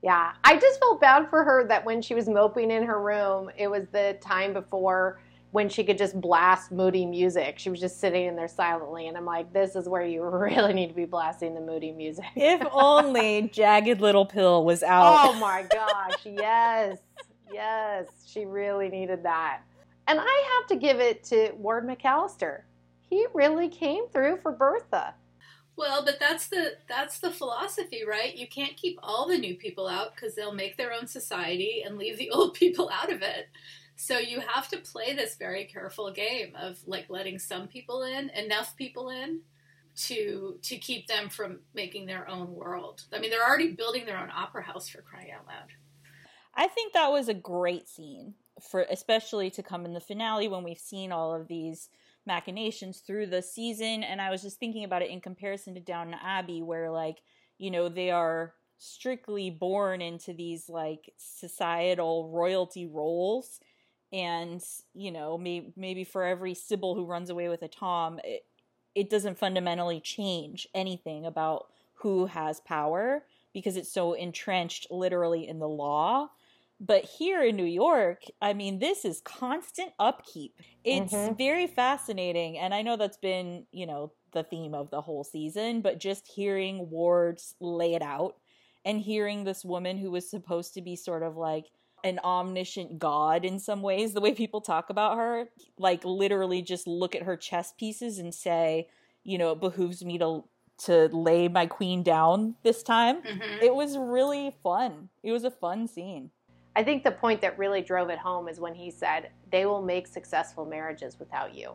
Yeah, 0.00 0.34
I 0.44 0.56
just 0.56 0.78
felt 0.78 1.00
bad 1.00 1.28
for 1.28 1.42
her 1.42 1.66
that 1.66 1.84
when 1.84 2.02
she 2.02 2.14
was 2.14 2.28
moping 2.28 2.70
in 2.70 2.84
her 2.84 3.02
room, 3.02 3.50
it 3.56 3.66
was 3.66 3.82
the 3.90 4.16
time 4.20 4.52
before 4.52 5.20
when 5.50 5.68
she 5.68 5.82
could 5.82 5.96
just 5.96 6.20
blast 6.20 6.70
moody 6.70 7.06
music. 7.06 7.58
She 7.58 7.70
was 7.70 7.80
just 7.80 8.00
sitting 8.00 8.26
in 8.26 8.36
there 8.36 8.48
silently, 8.48 9.08
and 9.08 9.16
I'm 9.16 9.24
like, 9.24 9.52
this 9.52 9.76
is 9.76 9.88
where 9.88 10.04
you 10.04 10.22
really 10.24 10.72
need 10.72 10.88
to 10.88 10.94
be 10.94 11.04
blasting 11.04 11.54
the 11.54 11.60
moody 11.60 11.92
music. 11.92 12.26
if 12.36 12.66
only 12.72 13.50
Jagged 13.52 14.00
Little 14.00 14.26
Pill 14.26 14.64
was 14.64 14.82
out. 14.82 15.30
Oh 15.30 15.38
my 15.40 15.66
gosh, 15.72 16.24
yes, 16.24 16.98
yes, 17.52 18.06
she 18.26 18.44
really 18.44 18.88
needed 18.88 19.22
that. 19.22 19.60
And 20.06 20.18
I 20.20 20.58
have 20.58 20.68
to 20.68 20.76
give 20.76 21.00
it 21.00 21.22
to 21.24 21.52
Ward 21.56 21.86
McAllister. 21.86 22.62
He 23.10 23.26
really 23.34 23.68
came 23.68 24.08
through 24.08 24.38
for 24.38 24.52
Bertha. 24.52 25.14
Well, 25.76 26.04
but 26.04 26.18
that's 26.18 26.48
the 26.48 26.72
that's 26.88 27.20
the 27.20 27.30
philosophy, 27.30 28.02
right? 28.06 28.36
You 28.36 28.48
can't 28.48 28.76
keep 28.76 28.98
all 29.00 29.28
the 29.28 29.38
new 29.38 29.54
people 29.54 29.86
out 29.86 30.14
because 30.14 30.34
they'll 30.34 30.52
make 30.52 30.76
their 30.76 30.92
own 30.92 31.06
society 31.06 31.84
and 31.86 31.96
leave 31.96 32.18
the 32.18 32.30
old 32.30 32.54
people 32.54 32.90
out 32.92 33.12
of 33.12 33.22
it. 33.22 33.48
So 34.00 34.16
you 34.16 34.38
have 34.38 34.68
to 34.68 34.76
play 34.78 35.12
this 35.12 35.34
very 35.34 35.64
careful 35.64 36.12
game 36.12 36.54
of 36.54 36.78
like 36.86 37.06
letting 37.10 37.40
some 37.40 37.66
people 37.66 38.04
in, 38.04 38.30
enough 38.30 38.76
people 38.76 39.10
in 39.10 39.40
to 40.06 40.56
to 40.62 40.76
keep 40.76 41.08
them 41.08 41.28
from 41.28 41.58
making 41.74 42.06
their 42.06 42.28
own 42.30 42.54
world. 42.54 43.02
I 43.12 43.18
mean, 43.18 43.30
they're 43.30 43.44
already 43.44 43.72
building 43.72 44.06
their 44.06 44.16
own 44.16 44.30
opera 44.30 44.62
house 44.62 44.88
for 44.88 45.02
crying 45.02 45.32
out 45.32 45.48
loud. 45.48 45.72
I 46.54 46.68
think 46.68 46.92
that 46.92 47.10
was 47.10 47.28
a 47.28 47.34
great 47.34 47.88
scene 47.88 48.34
for 48.70 48.86
especially 48.88 49.50
to 49.50 49.64
come 49.64 49.84
in 49.84 49.94
the 49.94 50.00
finale 50.00 50.46
when 50.46 50.62
we've 50.62 50.78
seen 50.78 51.10
all 51.10 51.34
of 51.34 51.48
these 51.48 51.88
machinations 52.24 52.98
through 53.00 53.26
the 53.26 53.40
season 53.40 54.02
and 54.02 54.20
i 54.20 54.30
was 54.30 54.42
just 54.42 54.58
thinking 54.58 54.82
about 54.82 55.00
it 55.00 55.10
in 55.10 55.20
comparison 55.20 55.74
to 55.74 55.80
downton 55.80 56.18
abbey 56.20 56.60
where 56.60 56.90
like 56.90 57.18
you 57.56 57.70
know 57.70 57.88
they 57.88 58.10
are 58.10 58.52
strictly 58.78 59.48
born 59.48 60.02
into 60.02 60.32
these 60.32 60.68
like 60.68 61.12
societal 61.16 62.28
royalty 62.30 62.86
roles 62.86 63.60
and 64.12 64.64
you 64.94 65.10
know 65.12 65.36
may- 65.38 65.72
maybe 65.76 66.04
for 66.04 66.24
every 66.24 66.54
sybil 66.54 66.94
who 66.94 67.04
runs 67.04 67.30
away 67.30 67.48
with 67.48 67.62
a 67.62 67.68
tom 67.68 68.18
it, 68.24 68.46
it 68.94 69.10
doesn't 69.10 69.38
fundamentally 69.38 70.00
change 70.00 70.66
anything 70.74 71.26
about 71.26 71.66
who 71.94 72.26
has 72.26 72.60
power 72.60 73.26
because 73.52 73.76
it's 73.76 73.92
so 73.92 74.12
entrenched 74.14 74.86
literally 74.90 75.46
in 75.46 75.58
the 75.58 75.68
law 75.68 76.28
but 76.80 77.04
here 77.04 77.42
in 77.42 77.56
New 77.56 77.64
York, 77.64 78.22
I 78.40 78.52
mean, 78.54 78.78
this 78.78 79.04
is 79.04 79.20
constant 79.20 79.92
upkeep. 79.98 80.60
It's 80.84 81.26
Mhm. 81.26 81.36
very 81.36 81.66
fascinating. 81.66 82.56
And 82.56 82.72
I 82.72 82.82
know 82.82 82.96
that's 82.96 83.16
been, 83.16 83.66
you 83.72 83.84
know, 83.84 84.12
the 84.32 84.44
theme 84.44 84.74
of 84.74 84.90
the 84.90 85.00
whole 85.00 85.24
season, 85.24 85.80
but 85.82 85.98
just 85.98 86.28
hearing 86.30 86.88
Ward's 86.88 87.56
lay 87.60 87.94
it 87.94 88.02
out 88.02 88.36
and 88.84 89.00
hearing 89.00 89.42
this 89.42 89.64
woman 89.64 89.98
who 89.98 90.10
was 90.10 90.30
supposed 90.30 90.72
to 90.74 90.82
be 90.82 90.94
sort 90.94 91.24
of 91.24 91.36
like 91.36 91.66
an 92.04 92.18
omniscient 92.24 92.98
god 92.98 93.44
in 93.44 93.58
some 93.58 93.82
ways, 93.82 94.12
the 94.12 94.20
way 94.20 94.32
people 94.32 94.60
talk 94.60 94.90
about 94.90 95.16
her, 95.16 95.48
like 95.78 96.04
literally 96.04 96.62
just 96.62 96.86
look 96.86 97.14
at 97.14 97.22
her 97.22 97.36
chess 97.36 97.72
pieces 97.72 98.18
and 98.18 98.34
say, 98.34 98.88
you 99.24 99.38
know, 99.38 99.52
it 99.52 99.60
behooves 99.60 100.04
me 100.04 100.18
to 100.18 100.44
to 100.84 101.08
lay 101.08 101.48
my 101.48 101.66
queen 101.66 102.02
down 102.02 102.54
this 102.62 102.82
time. 102.82 103.20
Mm-hmm. 103.22 103.62
It 103.62 103.74
was 103.74 103.98
really 103.98 104.56
fun. 104.62 105.08
It 105.22 105.32
was 105.32 105.42
a 105.42 105.50
fun 105.50 105.88
scene. 105.88 106.30
I 106.76 106.84
think 106.84 107.02
the 107.02 107.10
point 107.10 107.40
that 107.40 107.58
really 107.58 107.82
drove 107.82 108.10
it 108.10 108.18
home 108.18 108.48
is 108.48 108.60
when 108.60 108.74
he 108.74 108.90
said, 108.92 109.30
they 109.50 109.66
will 109.66 109.82
make 109.82 110.06
successful 110.06 110.64
marriages 110.64 111.18
without 111.18 111.52
you. 111.52 111.72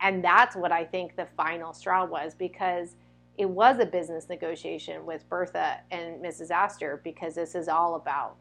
And 0.00 0.22
that's 0.22 0.54
what 0.54 0.70
I 0.70 0.84
think 0.84 1.16
the 1.16 1.26
final 1.36 1.72
straw 1.72 2.04
was 2.04 2.34
because 2.34 2.96
it 3.38 3.48
was 3.48 3.78
a 3.78 3.86
business 3.86 4.28
negotiation 4.28 5.06
with 5.06 5.28
Bertha 5.28 5.80
and 5.90 6.22
Mrs. 6.22 6.50
Astor 6.50 7.00
because 7.02 7.34
this 7.34 7.54
is 7.54 7.68
all 7.68 7.94
about 7.94 8.36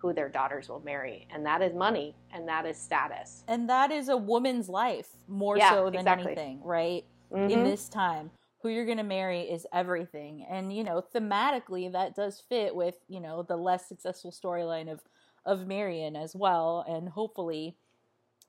who 0.00 0.12
their 0.12 0.28
daughters 0.28 0.68
will 0.68 0.80
marry. 0.80 1.26
And 1.30 1.44
that 1.44 1.62
is 1.62 1.74
money 1.74 2.14
and 2.32 2.48
that 2.48 2.66
is 2.66 2.78
status. 2.78 3.44
And 3.46 3.68
that 3.68 3.90
is 3.90 4.08
a 4.08 4.16
woman's 4.16 4.68
life 4.68 5.08
more 5.28 5.58
Yeah, 5.58 5.70
so 5.70 5.84
than 5.86 5.96
exactly. 5.96 6.32
anything, 6.32 6.62
right? 6.64 7.04
In 7.30 7.40
Mhm. 7.40 7.64
this 7.64 7.88
time, 7.88 8.30
who 8.62 8.68
you're 8.68 8.84
going 8.86 8.98
to 8.98 9.02
marry 9.02 9.40
is 9.42 9.66
everything. 9.72 10.44
And, 10.48 10.74
you 10.74 10.84
know, 10.84 11.02
thematically, 11.14 11.90
that 11.92 12.14
does 12.14 12.40
fit 12.40 12.74
with, 12.74 12.96
you 13.08 13.20
know, 13.20 13.42
the 13.42 13.56
less 13.56 13.86
successful 13.88 14.30
storyline 14.30 14.90
of, 14.90 15.02
of 15.46 15.66
Marion 15.66 16.16
as 16.16 16.34
well. 16.34 16.84
And 16.86 17.08
hopefully 17.08 17.76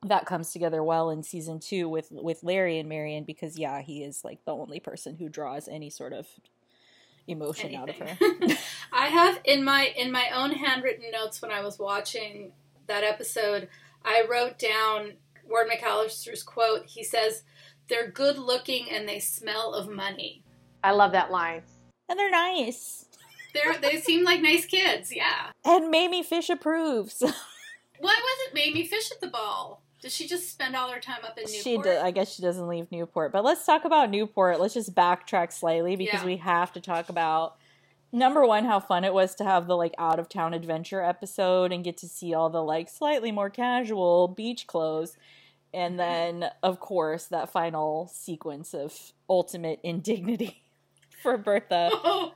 that 0.04 0.26
comes 0.26 0.52
together 0.52 0.84
well 0.84 1.10
in 1.12 1.24
season 1.24 1.60
two 1.60 1.88
with, 1.88 2.08
with 2.12 2.44
Larry 2.44 2.80
and 2.80 2.90
Marion 2.90 3.24
because, 3.24 3.58
yeah, 3.58 3.82
he 3.82 4.04
is 4.04 4.24
like 4.24 4.44
the 4.46 4.54
only 4.56 4.80
person 4.80 5.16
who 5.16 5.30
draws 5.30 5.68
any 5.68 5.90
sort 5.90 6.12
of 6.14 6.28
emotion 7.28 7.76
out 7.76 7.90
of 7.90 7.98
her. 7.98 8.18
Anything. 8.94 9.18
I 9.18 9.22
have 9.22 9.40
in 9.46 9.64
my 9.64 9.86
in 9.96 10.12
my 10.12 10.30
own 10.34 10.52
handwritten 10.52 11.12
notes 11.12 11.42
when 11.42 11.52
I 11.52 11.62
was 11.62 11.80
watching 11.80 12.52
that 12.88 13.04
episode, 13.04 13.70
I 14.04 14.26
wrote 14.30 14.58
down 14.60 15.14
Ward 15.48 15.68
McAllister's 15.70 16.44
quote. 16.44 16.86
He 16.88 17.04
says, 17.04 17.44
"They're 17.88 18.10
good 18.10 18.38
looking 18.38 18.90
and 18.92 19.08
they 19.08 19.20
smell 19.20 19.74
of 19.74 19.90
money." 19.90 20.44
I 20.84 20.92
love 20.92 21.12
that 21.14 21.32
line. 21.32 21.62
and 22.10 22.18
they're 22.20 22.32
nice. 22.32 23.06
They're 23.54 23.78
they 23.78 23.98
seem 24.02 24.24
like 24.24 24.42
nice 24.42 24.66
kids. 24.66 25.14
Yeah. 25.16 25.52
And 25.64 25.90
Mamie 25.92 26.24
Fish 26.24 26.50
approves. 26.50 27.22
Why 28.00 28.16
wasn't 28.24 28.54
Mamie 28.56 28.88
Fish 28.88 29.12
at 29.12 29.22
the 29.22 29.28
ball? 29.28 29.82
Does 30.02 30.16
she 30.16 30.28
just 30.28 30.50
spend 30.52 30.76
all 30.76 30.90
her 30.90 31.00
time 31.00 31.20
up 31.24 31.38
in 31.38 31.44
Newport? 31.44 31.64
She 31.64 31.78
do, 31.78 31.92
I 32.02 32.10
guess 32.10 32.34
she 32.34 32.42
doesn't 32.42 32.68
leave 32.68 32.92
Newport. 32.92 33.32
But 33.32 33.44
let's 33.44 33.64
talk 33.66 33.86
about 33.86 34.10
Newport. 34.10 34.60
Let's 34.60 34.74
just 34.74 34.96
backtrack 34.96 35.54
slightly 35.54 35.96
because 35.96 36.22
Yeah. 36.22 36.26
we 36.26 36.38
have 36.38 36.74
to 36.74 36.82
talk 36.82 37.10
about 37.10 37.58
number 38.12 38.46
one, 38.46 38.66
how 38.66 38.80
fun 38.80 39.04
it 39.04 39.14
was 39.14 39.36
to 39.36 39.44
have 39.44 39.68
the 39.68 39.76
like 39.76 39.94
out 39.98 40.20
of 40.20 40.30
town 40.30 40.54
adventure 40.54 41.02
episode 41.02 41.72
and 41.72 41.84
get 41.84 41.98
to 41.98 42.08
see 42.08 42.34
all 42.34 42.50
the 42.50 42.64
like 42.64 42.90
slightly 42.90 43.32
more 43.32 43.50
casual 43.50 44.28
beach 44.28 44.68
clothes. 44.68 45.18
And 45.74 45.98
mm-hmm. 45.98 46.42
then, 46.42 46.52
of 46.64 46.80
course, 46.80 47.26
that 47.26 47.52
final 47.52 48.12
sequence 48.14 48.74
of 48.74 49.14
ultimate 49.30 49.80
indignity 49.84 50.64
for 51.24 51.38
Bertha 51.38 51.92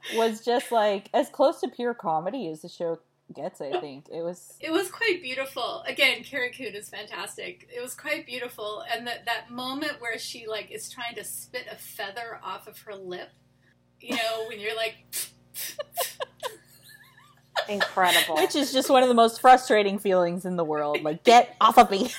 was 0.15 0.43
just 0.43 0.71
like 0.71 1.09
as 1.13 1.29
close 1.29 1.59
to 1.61 1.67
pure 1.67 1.93
comedy 1.93 2.49
as 2.49 2.61
the 2.61 2.69
show 2.69 2.99
gets, 3.33 3.59
I 3.61 3.79
think. 3.79 4.07
It 4.11 4.21
was 4.21 4.53
it 4.59 4.71
was 4.71 4.89
quite 4.89 5.21
beautiful. 5.21 5.83
Again, 5.87 6.23
Carrie 6.23 6.51
Coon 6.51 6.75
is 6.75 6.89
fantastic. 6.89 7.67
It 7.75 7.81
was 7.81 7.93
quite 7.93 8.25
beautiful, 8.25 8.83
and 8.91 9.07
that 9.07 9.25
that 9.25 9.49
moment 9.49 9.99
where 9.99 10.17
she 10.19 10.47
like 10.47 10.71
is 10.71 10.89
trying 10.89 11.15
to 11.15 11.23
spit 11.23 11.65
a 11.71 11.75
feather 11.75 12.39
off 12.43 12.67
of 12.67 12.79
her 12.81 12.95
lip. 12.95 13.29
You 13.99 14.15
know, 14.15 14.45
when 14.47 14.59
you're 14.59 14.75
like, 14.75 14.95
Incredible. 17.69 18.35
which 18.35 18.55
is 18.55 18.71
just 18.71 18.89
one 18.89 19.01
of 19.01 19.09
the 19.09 19.15
most 19.15 19.41
frustrating 19.41 19.97
feelings 19.97 20.45
in 20.45 20.55
the 20.55 20.63
world. 20.63 21.01
Like, 21.01 21.23
get 21.23 21.55
off 21.59 21.77
of 21.77 21.89
me. 21.89 22.11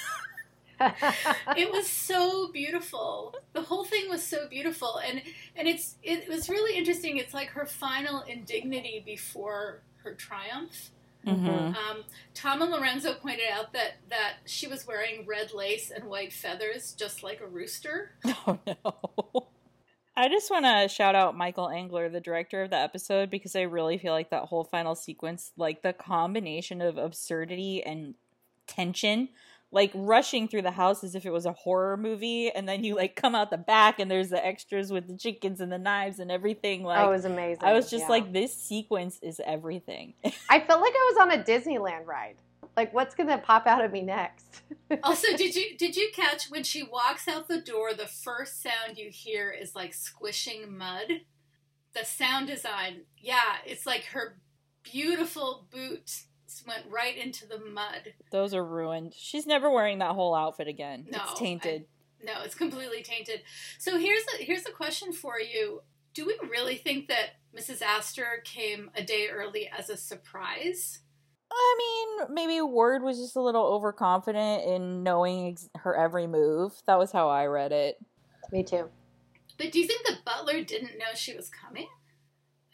it 0.81 1.71
was 1.71 1.87
so 1.87 2.51
beautiful. 2.53 3.35
The 3.53 3.63
whole 3.63 3.85
thing 3.85 4.09
was 4.09 4.23
so 4.23 4.49
beautiful, 4.49 4.99
and 4.99 5.23
and 5.55 5.69
it's 5.69 5.97
it 6.03 6.29
was 6.29 6.49
really 6.49 6.77
interesting. 6.77 7.17
It's 7.17 7.33
like 7.33 7.49
her 7.49 7.67
final 7.67 8.23
indignity 8.23 9.03
before 9.05 9.83
her 10.03 10.15
triumph. 10.15 10.91
Mhm. 11.27 11.75
Um, 11.75 12.05
Tom 12.35 12.63
and 12.63 12.71
Lorenzo 12.71 13.15
pointed 13.15 13.49
out 13.53 13.73
that 13.73 13.95
that 14.11 14.35
she 14.45 14.67
was 14.67 14.87
wearing 14.87 15.27
red 15.27 15.53
lace 15.53 15.91
and 15.91 16.05
white 16.05 16.33
feathers, 16.33 16.93
just 16.93 17.23
like 17.23 17.41
a 17.41 17.47
rooster. 17.47 18.13
Oh 18.47 18.59
no. 18.67 19.49
I 20.19 20.29
just 20.29 20.51
want 20.51 20.65
to 20.65 20.89
shout 20.89 21.15
out 21.15 21.37
Michael 21.37 21.69
Engler, 21.69 22.09
the 22.09 22.21
director 22.21 22.63
of 22.63 22.71
the 22.71 22.77
episode, 22.77 23.31
because 23.31 23.55
I 23.55 23.63
really 23.63 23.99
feel 23.99 24.13
like 24.15 24.31
that 24.31 24.45
whole 24.45 24.65
final 24.65 24.95
sequence, 24.95 25.53
like 25.59 25.83
the 25.83 25.93
combination 25.93 26.81
of 26.81 26.97
absurdity 26.97 27.83
and 27.85 28.15
tension, 28.67 29.29
like 29.71 29.91
rushing 29.95 30.49
through 30.49 30.63
the 30.63 30.71
house 30.71 31.05
as 31.05 31.15
if 31.15 31.27
it 31.27 31.33
was 31.33 31.45
a 31.45 31.53
horror 31.53 31.99
movie, 31.99 32.51
and 32.51 32.67
then 32.67 32.83
you 32.83 32.97
like 32.97 33.15
come 33.15 33.35
out 33.35 33.51
the 33.51 33.59
back 33.59 33.99
and 33.99 34.11
there's 34.11 34.31
the 34.31 34.45
extras 34.45 34.91
with 34.91 35.07
the 35.07 35.17
chickens 35.19 35.61
and 35.61 35.71
the 35.71 35.79
knives 35.79 36.19
and 36.19 36.31
everything. 36.31 36.83
Like 36.83 37.01
oh, 37.01 37.09
it 37.09 37.13
was 37.13 37.27
amazing. 37.27 37.65
I 37.65 37.75
was 37.75 37.91
just 37.91 38.05
Yeah. 38.05 38.09
like, 38.09 38.33
this 38.33 38.55
sequence 38.55 39.19
is 39.23 39.39
everything. 39.45 40.15
I 40.49 40.61
felt 40.61 40.81
like 40.81 40.95
I 40.95 41.13
was 41.13 41.17
on 41.21 41.41
a 41.41 41.45
Disneyland 41.45 42.07
ride. 42.07 42.37
Like, 42.77 42.93
what's 42.93 43.15
gonna 43.15 43.39
pop 43.39 43.67
out 43.67 43.85
of 43.85 43.93
me 43.93 44.03
next? 44.03 44.63
Also, 45.03 45.37
did 45.37 45.57
you 45.57 45.77
did 45.77 45.97
you 45.97 46.11
catch 46.15 46.49
when 46.49 46.63
she 46.63 46.85
walks 46.85 47.27
out 47.27 47.49
the 47.49 47.61
door? 47.61 47.93
The 47.93 48.07
first 48.07 48.63
sound 48.63 48.97
you 48.97 49.11
hear 49.11 49.51
is 49.51 49.75
like 49.75 49.93
squishing 49.93 50.79
mud. 50.79 51.23
The 51.93 52.05
sound 52.05 52.47
design, 52.47 53.01
yeah, 53.19 53.57
it's 53.65 53.85
like 53.85 54.05
her 54.07 54.39
beautiful 54.85 55.67
boots 55.73 56.27
went 56.67 56.85
right 56.89 57.17
into 57.17 57.49
the 57.49 57.59
mud. 57.59 58.15
Those 58.31 58.55
are 58.55 58.65
ruined. 58.65 59.15
She's 59.17 59.47
never 59.47 59.71
wearing 59.71 59.99
that 59.99 60.15
whole 60.15 60.37
outfit 60.37 60.69
again. 60.69 61.07
No, 61.11 61.19
it's 61.23 61.39
tainted. 61.39 61.87
No, 62.23 62.43
it's 62.45 62.55
completely 62.55 63.03
tainted. 63.03 63.43
So 63.79 63.99
here's 63.99 64.25
a 64.39 64.45
here's 64.45 64.67
a 64.67 64.73
question 64.73 65.13
for 65.13 65.41
you. 65.41 65.83
Do 66.15 66.27
we 66.27 66.39
really 66.49 66.77
think 66.77 67.09
that 67.09 67.41
Mrs. 67.57 67.83
Astor 67.83 68.43
came 68.45 68.91
a 68.95 69.03
day 69.03 69.29
early 69.29 69.69
as 69.69 69.91
a 69.91 69.97
surprise? 69.97 71.01
I 71.51 71.77
mean, 71.79 72.35
maybe 72.35 72.61
Ward 72.61 73.03
was 73.03 73.19
just 73.19 73.37
a 73.37 73.41
little 73.41 73.65
overconfident 73.65 74.65
in 74.65 75.03
knowing 75.03 75.49
ex- 75.49 75.69
her 75.77 75.97
every 75.97 76.27
move. 76.27 76.73
That 76.87 76.99
was 76.99 77.13
how 77.13 77.29
I 77.29 77.47
read 77.47 77.73
it. 77.73 77.99
Me 78.53 78.63
too. 78.63 78.89
But 79.59 79.73
do 79.73 79.81
you 79.81 79.87
think 79.87 80.07
the 80.07 80.19
butler 80.25 80.63
didn't 80.63 80.99
know 80.99 81.15
she 81.15 81.35
was 81.35 81.49
coming? 81.49 81.89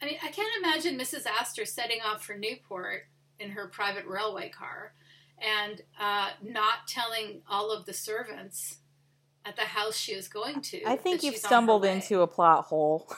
I 0.01 0.05
mean, 0.05 0.17
I 0.21 0.29
can't 0.29 0.51
imagine 0.59 0.97
Mrs. 0.97 1.25
Astor 1.25 1.65
setting 1.65 1.99
off 2.05 2.25
for 2.25 2.35
Newport 2.35 3.03
in 3.39 3.51
her 3.51 3.67
private 3.67 4.05
railway 4.05 4.49
car 4.49 4.93
and 5.39 5.81
uh, 5.99 6.29
not 6.41 6.87
telling 6.87 7.41
all 7.49 7.71
of 7.71 7.85
the 7.85 7.93
servants 7.93 8.77
at 9.45 9.55
the 9.55 9.63
house 9.63 9.97
she 9.97 10.13
is 10.13 10.27
going 10.27 10.61
to. 10.61 10.83
I 10.85 10.95
think 10.95 11.23
you've 11.23 11.35
she's 11.35 11.45
on 11.45 11.49
her 11.49 11.55
stumbled 11.55 11.85
into 11.85 12.21
a 12.21 12.27
plot 12.27 12.65
hole. 12.65 13.11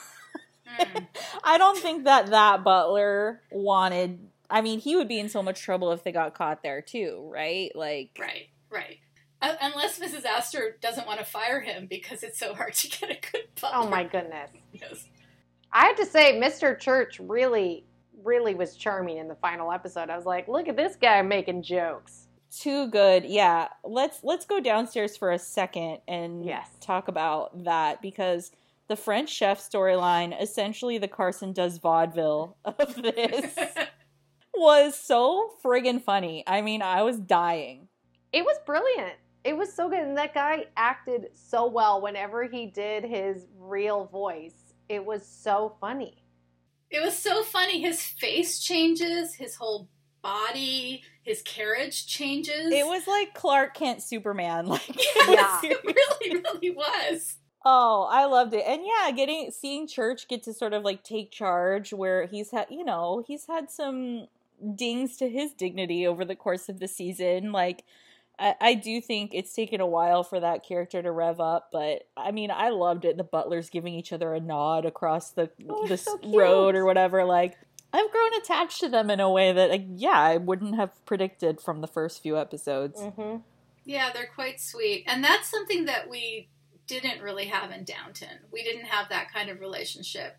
Hmm. 0.68 0.98
I 1.44 1.58
don't 1.58 1.78
think 1.78 2.04
that 2.04 2.26
that 2.30 2.64
butler 2.64 3.40
wanted. 3.52 4.18
I 4.50 4.60
mean, 4.60 4.78
he 4.80 4.96
would 4.96 5.08
be 5.08 5.18
in 5.18 5.28
so 5.28 5.42
much 5.42 5.60
trouble 5.60 5.92
if 5.92 6.02
they 6.04 6.12
got 6.12 6.34
caught 6.34 6.62
there 6.62 6.80
too, 6.82 7.28
right? 7.32 7.70
Like, 7.74 8.10
Right, 8.18 8.48
right. 8.70 8.98
Uh, 9.42 9.54
unless 9.60 9.98
Mrs. 9.98 10.24
Astor 10.24 10.76
doesn't 10.80 11.06
want 11.06 11.18
to 11.18 11.24
fire 11.24 11.60
him 11.60 11.86
because 11.86 12.22
it's 12.22 12.38
so 12.38 12.54
hard 12.54 12.72
to 12.74 12.88
get 12.88 13.10
a 13.10 13.30
good 13.32 13.48
butler. 13.60 13.70
Oh 13.78 13.88
my 13.88 14.04
goodness. 14.04 14.50
Yes. 14.72 15.08
I 15.72 15.86
have 15.86 15.96
to 15.96 16.06
say, 16.06 16.40
Mr. 16.40 16.78
Church 16.78 17.20
really, 17.20 17.84
really 18.24 18.54
was 18.54 18.76
charming 18.76 19.18
in 19.18 19.28
the 19.28 19.34
final 19.34 19.70
episode. 19.72 20.08
I 20.08 20.16
was 20.16 20.24
like, 20.24 20.48
look 20.48 20.68
at 20.68 20.76
this 20.76 20.96
guy 20.96 21.20
making 21.22 21.62
jokes. 21.64 22.28
too 22.50 22.88
good. 22.88 23.24
Yeah, 23.26 23.68
let's 23.84 24.20
let's 24.24 24.46
go 24.46 24.58
downstairs 24.60 25.16
for 25.18 25.30
a 25.32 25.38
second 25.38 25.98
and 26.08 26.44
Yes. 26.44 26.70
talk 26.80 27.08
about 27.08 27.64
that 27.64 28.00
because 28.00 28.52
the 28.88 28.96
French 28.96 29.28
chef 29.28 29.60
storyline, 29.60 30.40
essentially 30.40 30.96
the 30.96 31.08
Carson 31.08 31.52
does 31.52 31.76
vaudeville 31.76 32.56
of 32.64 32.94
this, 32.94 33.54
was 34.56 34.96
so 34.96 35.50
friggin' 35.64 36.02
funny. 36.02 36.44
I 36.46 36.60
mean, 36.62 36.82
I 36.82 37.02
was 37.02 37.18
dying. 37.18 37.88
It 38.32 38.44
was 38.44 38.58
brilliant. 38.66 39.14
It 39.44 39.56
was 39.56 39.72
so 39.72 39.88
good. 39.88 40.00
And 40.00 40.16
that 40.18 40.34
guy 40.34 40.66
acted 40.76 41.28
so 41.34 41.66
well 41.66 42.00
whenever 42.00 42.44
he 42.44 42.66
did 42.66 43.04
his 43.04 43.46
real 43.58 44.06
voice. 44.06 44.74
It 44.88 45.04
was 45.04 45.26
so 45.26 45.76
funny. 45.80 46.24
It 46.90 47.00
was 47.00 47.16
so 47.16 47.42
funny. 47.42 47.80
His 47.80 48.02
face 48.02 48.58
changes, 48.58 49.34
his 49.34 49.56
whole 49.56 49.88
body, 50.22 51.02
his 51.22 51.42
carriage 51.42 52.06
changes. 52.06 52.72
It 52.72 52.86
was 52.86 53.06
like 53.06 53.34
Clark 53.34 53.74
Kent 53.74 54.02
Superman. 54.02 54.66
Like, 54.76 54.82
it 54.88 55.28
Yeah. 55.28 55.60
It 55.62 55.84
really, 55.84 56.42
really 56.42 56.70
was. 56.70 57.36
Oh, 57.64 58.08
I 58.10 58.26
loved 58.26 58.54
it. 58.54 58.64
And 58.64 58.82
yeah, 58.84 59.10
getting 59.10 59.50
seeing 59.50 59.88
Church 59.88 60.28
get 60.28 60.44
to 60.44 60.52
sort 60.54 60.72
of 60.72 60.84
like 60.84 61.02
take 61.02 61.32
charge 61.32 61.92
where 61.92 62.26
he's 62.26 62.52
had, 62.52 62.66
you 62.70 62.84
know, 62.84 63.24
he's 63.26 63.46
had 63.46 63.70
some 63.70 64.28
dings 64.74 65.16
to 65.18 65.28
his 65.28 65.52
dignity 65.52 66.06
over 66.06 66.24
the 66.24 66.36
course 66.36 66.68
of 66.68 66.80
the 66.80 66.88
season. 66.88 67.52
Like 67.52 67.84
I, 68.38 68.54
I 68.60 68.74
do 68.74 69.00
think 69.00 69.32
it's 69.34 69.52
taken 69.52 69.80
a 69.80 69.86
while 69.86 70.22
for 70.22 70.40
that 70.40 70.66
character 70.66 71.02
to 71.02 71.10
rev 71.10 71.40
up, 71.40 71.68
but 71.72 72.08
I 72.16 72.30
mean, 72.30 72.50
I 72.50 72.70
loved 72.70 73.04
it. 73.04 73.16
The 73.16 73.24
butlers 73.24 73.70
giving 73.70 73.94
each 73.94 74.12
other 74.12 74.34
a 74.34 74.40
nod 74.40 74.84
across 74.84 75.30
the 75.30 75.50
Oh, 75.68 75.86
the 75.86 75.96
so 75.96 76.18
road 76.24 76.74
or 76.74 76.84
whatever. 76.84 77.24
Like 77.24 77.56
I've 77.92 78.10
grown 78.10 78.34
attached 78.34 78.80
to 78.80 78.88
them 78.88 79.10
in 79.10 79.20
a 79.20 79.30
way 79.30 79.52
that, 79.52 79.70
like, 79.70 79.86
yeah, 79.88 80.18
I 80.18 80.36
wouldn't 80.36 80.74
have 80.74 81.04
predicted 81.06 81.60
from 81.60 81.80
the 81.80 81.86
first 81.86 82.22
few 82.22 82.38
episodes. 82.38 83.00
Mm-hmm. 83.00 83.38
Yeah, 83.84 84.10
they're 84.12 84.30
quite 84.34 84.60
sweet. 84.60 85.04
And 85.06 85.22
that's 85.24 85.48
something 85.48 85.86
that 85.86 86.10
we 86.10 86.48
didn't 86.86 87.22
really 87.22 87.46
have 87.46 87.70
in 87.70 87.84
Downton. 87.84 88.40
We 88.52 88.62
didn't 88.62 88.86
have 88.86 89.08
that 89.08 89.32
kind 89.32 89.48
of 89.48 89.60
relationship 89.60 90.36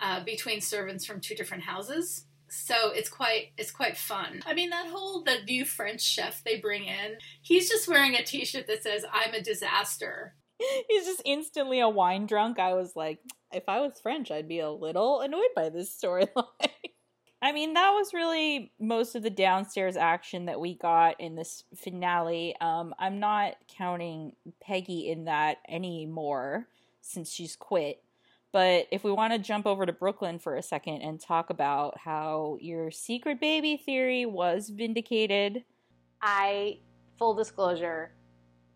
uh, 0.00 0.24
between 0.24 0.60
servants 0.60 1.04
from 1.04 1.20
two 1.20 1.34
different 1.34 1.64
houses. 1.64 2.25
So 2.48 2.90
it's 2.90 3.08
quite 3.08 3.52
it's 3.56 3.70
quite 3.70 3.96
fun. 3.96 4.42
I 4.46 4.54
mean 4.54 4.70
that 4.70 4.88
whole 4.88 5.22
the 5.22 5.38
new 5.46 5.64
French 5.64 6.00
chef 6.00 6.42
they 6.44 6.58
bring 6.58 6.84
in, 6.84 7.16
he's 7.42 7.68
just 7.68 7.88
wearing 7.88 8.14
a 8.14 8.24
t-shirt 8.24 8.66
that 8.66 8.82
says 8.82 9.04
I'm 9.12 9.34
a 9.34 9.42
disaster. 9.42 10.34
He's 10.88 11.04
just 11.04 11.22
instantly 11.24 11.80
a 11.80 11.88
wine 11.88 12.26
drunk. 12.26 12.58
I 12.58 12.74
was 12.74 12.96
like, 12.96 13.18
if 13.52 13.64
I 13.68 13.80
was 13.80 14.00
French, 14.00 14.30
I'd 14.30 14.48
be 14.48 14.60
a 14.60 14.70
little 14.70 15.20
annoyed 15.20 15.52
by 15.54 15.68
this 15.68 15.94
storyline. 15.94 16.44
I 17.42 17.52
mean, 17.52 17.74
that 17.74 17.90
was 17.90 18.14
really 18.14 18.72
most 18.80 19.14
of 19.14 19.22
the 19.22 19.30
downstairs 19.30 19.96
action 19.96 20.46
that 20.46 20.58
we 20.58 20.74
got 20.74 21.20
in 21.20 21.36
this 21.36 21.64
finale. 21.74 22.56
Um, 22.60 22.94
I'm 22.98 23.20
not 23.20 23.56
counting 23.68 24.32
Peggy 24.60 25.10
in 25.10 25.26
that 25.26 25.58
anymore 25.68 26.66
since 27.02 27.30
she's 27.30 27.54
quit. 27.54 28.02
But 28.56 28.86
if 28.90 29.04
we 29.04 29.12
want 29.12 29.34
to 29.34 29.38
jump 29.38 29.66
over 29.66 29.84
to 29.84 29.92
Brooklyn 29.92 30.38
for 30.38 30.56
a 30.56 30.62
second 30.62 31.02
and 31.02 31.20
talk 31.20 31.50
about 31.50 31.98
how 31.98 32.56
your 32.58 32.90
secret 32.90 33.38
baby 33.38 33.76
theory 33.76 34.24
was 34.24 34.70
vindicated. 34.70 35.62
I, 36.22 36.78
full 37.18 37.34
disclosure, 37.34 38.12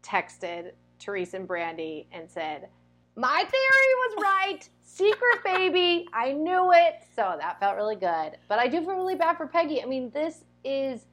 texted 0.02 0.72
Teresa 0.98 1.38
and 1.38 1.48
Brandi 1.48 2.04
and 2.12 2.30
said, 2.30 2.68
My 3.16 3.38
theory 3.38 3.94
was 3.96 4.22
right. 4.22 4.68
Secret 4.82 5.42
baby. 5.42 6.06
I 6.12 6.32
knew 6.34 6.72
it. 6.74 6.96
So 7.16 7.36
that 7.40 7.58
felt 7.58 7.76
really 7.76 7.96
good. 7.96 8.36
But 8.48 8.58
I 8.58 8.68
do 8.68 8.80
feel 8.82 8.96
really 8.96 9.14
bad 9.14 9.38
for 9.38 9.46
Peggy. 9.46 9.82
I 9.82 9.86
mean, 9.86 10.10
this 10.10 10.44
is 10.62 11.06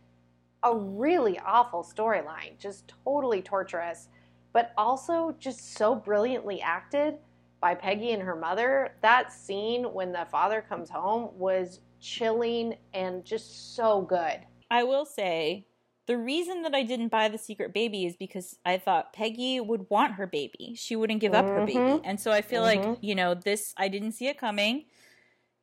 a 0.63 0.75
really 0.75 1.39
awful 1.39 1.85
storyline, 1.85 2.59
just 2.59 2.91
totally 3.05 3.41
torturous, 3.41 4.09
but 4.51 4.73
also 4.77 5.33
just 5.39 5.75
so 5.75 5.95
brilliantly 5.95 6.61
acted 6.61 7.19
by 7.61 7.73
Peggy 7.75 8.11
and 8.11 8.21
her 8.21 8.35
mother. 8.35 8.93
That 9.01 9.31
scene 9.33 9.83
when 9.93 10.11
the 10.11 10.25
father 10.31 10.61
comes 10.67 10.89
home 10.89 11.29
was 11.37 11.81
chilling 11.99 12.75
and 12.93 13.25
just 13.25 13.75
so 13.75 14.01
good. 14.01 14.39
I 14.69 14.83
will 14.83 15.05
say 15.05 15.65
The 16.07 16.17
reason 16.17 16.61
that 16.61 16.73
I 16.73 16.83
didn't 16.83 17.09
buy 17.09 17.27
the 17.27 17.37
secret 17.37 17.73
baby 17.73 18.05
is 18.05 18.15
because 18.15 18.57
I 18.63 18.77
thought 18.77 19.11
Peggy 19.11 19.59
would 19.59 19.89
want 19.89 20.13
her 20.13 20.25
baby. 20.25 20.73
She 20.77 20.95
wouldn't 20.95 21.19
give 21.19 21.33
up 21.33 21.49
her 21.49 21.65
baby. 21.65 21.99
And 22.05 22.17
so 22.17 22.31
I 22.31 22.41
feel 22.41 22.61
like, 22.61 22.81
Mhm. 22.81 22.97
you 23.01 23.13
know, 23.13 23.33
this, 23.33 23.73
I 23.75 23.89
didn't 23.89 24.13
see 24.13 24.27
it 24.27 24.37
coming 24.37 24.85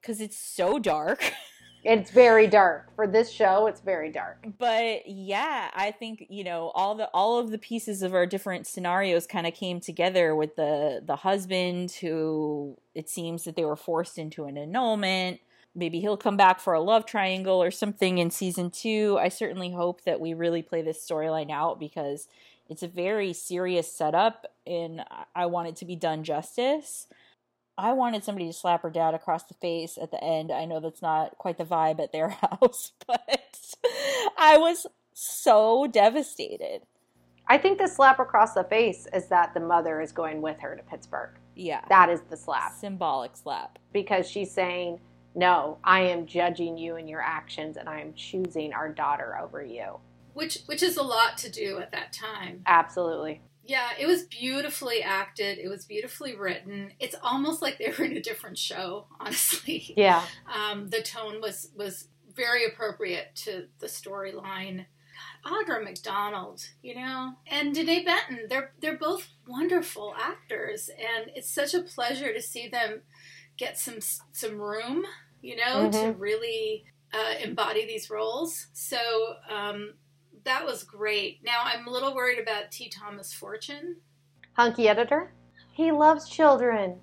because 0.03 0.21
it's 0.21 0.37
so 0.37 0.79
dark. 0.79 1.23
It's 1.85 2.11
very 2.11 2.47
dark 2.47 2.95
for 2.97 3.07
this 3.07 3.31
show. 3.31 3.67
It's 3.67 3.81
very 3.81 4.11
dark. 4.11 4.45
but 4.59 5.07
yeah, 5.07 5.71
I 5.75 5.91
think, 5.91 6.27
you 6.31 6.43
know, 6.45 6.71
all 6.75 6.95
the, 6.95 7.09
all 7.13 7.39
of 7.39 7.51
the 7.51 7.59
pieces 7.59 8.03
of 8.03 8.15
our 8.15 8.27
different 8.27 8.67
scenarios 8.67 9.27
kind 9.27 9.47
of 9.47 9.55
came 9.55 9.81
together 9.81 10.35
with 10.35 10.57
the, 10.57 11.03
the 11.05 11.17
husband 11.17 11.93
who 12.01 12.79
it 12.95 13.09
seems 13.09 13.45
that 13.45 13.55
they 13.57 13.65
were 13.65 13.77
forced 13.77 14.19
into 14.19 14.45
an 14.47 14.57
annulment. 14.57 15.41
Maybe 15.75 16.01
he'll 16.01 16.17
come 16.17 16.37
back 16.37 16.61
for 16.61 16.73
a 16.73 16.81
love 16.81 17.05
triangle 17.05 17.63
or 17.63 17.71
something 17.71 18.19
in 18.19 18.31
season 18.31 18.71
two. 18.71 19.19
I 19.21 19.29
certainly 19.29 19.73
hope 19.73 20.05
that 20.05 20.21
we 20.21 20.33
really 20.33 20.63
play 20.63 20.83
this 20.83 21.05
storyline 21.05 21.51
out 21.51 21.79
because 21.81 22.29
it's 22.69 22.83
a 22.83 22.89
very 22.89 23.33
serious 23.33 23.93
setup 23.93 24.47
and 24.67 25.03
I- 25.35 25.47
want 25.47 25.69
it 25.69 25.77
to 25.77 25.85
be 25.85 25.97
done 25.97 26.25
justice. 26.25 27.09
I 27.77 27.93
wanted 27.93 28.25
somebody 28.25 28.47
to 28.47 28.53
slap 28.53 28.83
her 28.83 28.91
dad 28.91 29.15
across 29.15 29.45
the 29.45 29.55
face 29.55 29.99
at 30.01 30.11
the 30.11 30.23
end. 30.23 30.53
I 30.53 30.65
know 30.65 30.81
that's 30.81 31.03
not 31.03 31.37
quite 31.39 31.59
the 31.59 31.65
vibe 31.65 32.01
at 32.01 32.13
their 32.13 32.29
house, 32.61 32.93
but 33.07 33.75
I 34.39 34.57
was 34.59 34.87
so 35.13 35.87
devastated. 35.87 36.83
I 37.47 37.59
think 37.59 37.79
the 37.79 37.89
slap 37.89 38.21
across 38.21 38.55
the 38.55 38.65
face 38.65 39.07
is 39.13 39.29
that 39.29 39.53
the 39.55 39.61
mother 39.61 40.01
is 40.01 40.13
going 40.13 40.41
with 40.41 40.59
her 40.61 40.77
to 40.77 40.83
Pittsburgh. 40.85 41.31
Yeah. 41.57 41.85
That 41.89 42.09
is 42.09 42.21
the 42.31 42.37
slap 42.37 42.73
Symbolic 42.73 43.37
slap. 43.37 43.79
because 43.93 44.29
she's 44.29 44.51
saying, 44.51 45.01
"No, 45.35 45.79
I 45.85 46.01
am 46.01 46.27
judging 46.27 46.79
you 46.79 46.97
and 46.97 47.09
your 47.09 47.21
actions, 47.21 47.77
and 47.77 47.89
I 47.89 48.01
am 48.01 48.15
choosing 48.15 48.73
our 48.73 48.89
daughter 48.89 49.39
over 49.39 49.63
you." 49.65 49.99
which 50.33 50.59
which 50.67 50.83
is 50.83 50.97
a 50.97 51.03
lot 51.03 51.39
to 51.39 51.49
do 51.49 51.79
at 51.79 51.93
that 51.93 52.13
time. 52.13 52.61
Absolutely. 52.67 53.41
Yeah, 53.67 53.91
it 53.99 54.07
was 54.07 54.25
beautifully 54.25 55.03
acted. 55.03 55.59
It 55.59 55.69
was 55.69 55.87
beautifully 55.87 56.37
written. 56.37 56.93
It's 57.01 57.17
almost 57.23 57.63
like 57.63 57.79
they 57.79 57.93
were 57.97 58.05
in 58.05 58.17
a 58.17 58.23
different 58.23 58.59
show, 58.59 59.07
honestly. 59.21 59.95
Yeah. 59.97 60.23
Um, 60.53 60.89
the 60.89 61.03
tone 61.03 61.41
was 61.41 61.71
was 61.77 62.09
very 62.35 62.67
appropriate 62.67 63.35
to 63.37 63.69
the 63.79 63.87
storyline. 63.87 64.87
Audra 65.47 65.83
McDonald, 65.85 66.63
you 66.83 66.95
know, 66.95 67.35
and 67.47 67.75
Denée 67.75 68.05
Benton. 68.05 68.47
They're 68.49 68.73
they're 68.81 68.99
both 68.99 69.29
wonderful 69.47 70.15
actors, 70.19 70.89
and 70.89 71.31
it's 71.35 71.51
such 71.51 71.75
a 71.75 71.83
pleasure 71.83 72.33
to 72.33 72.43
see 72.43 72.69
them 72.69 73.03
get 73.57 73.79
some 73.79 73.99
some 74.33 74.59
room, 74.61 75.05
you 75.41 75.57
know, 75.57 75.91
to 75.91 76.13
really 76.13 76.85
uh, 77.13 77.35
embody 77.43 77.87
these 77.87 78.11
roles. 78.11 78.67
So 78.73 78.99
um, 79.51 79.95
that 80.45 80.65
was 80.65 80.83
great. 80.83 81.41
Now 81.45 81.63
I'm 81.65 81.87
a 81.87 81.91
little 81.91 82.15
worried 82.15 82.39
about 82.39 82.71
T. 82.71 82.89
Thomas 82.89 83.33
Fortune. 83.33 83.97
Hunky 84.55 84.89
editor. 84.89 85.33
He 85.73 85.91
loves 85.91 86.29
children. 86.29 86.97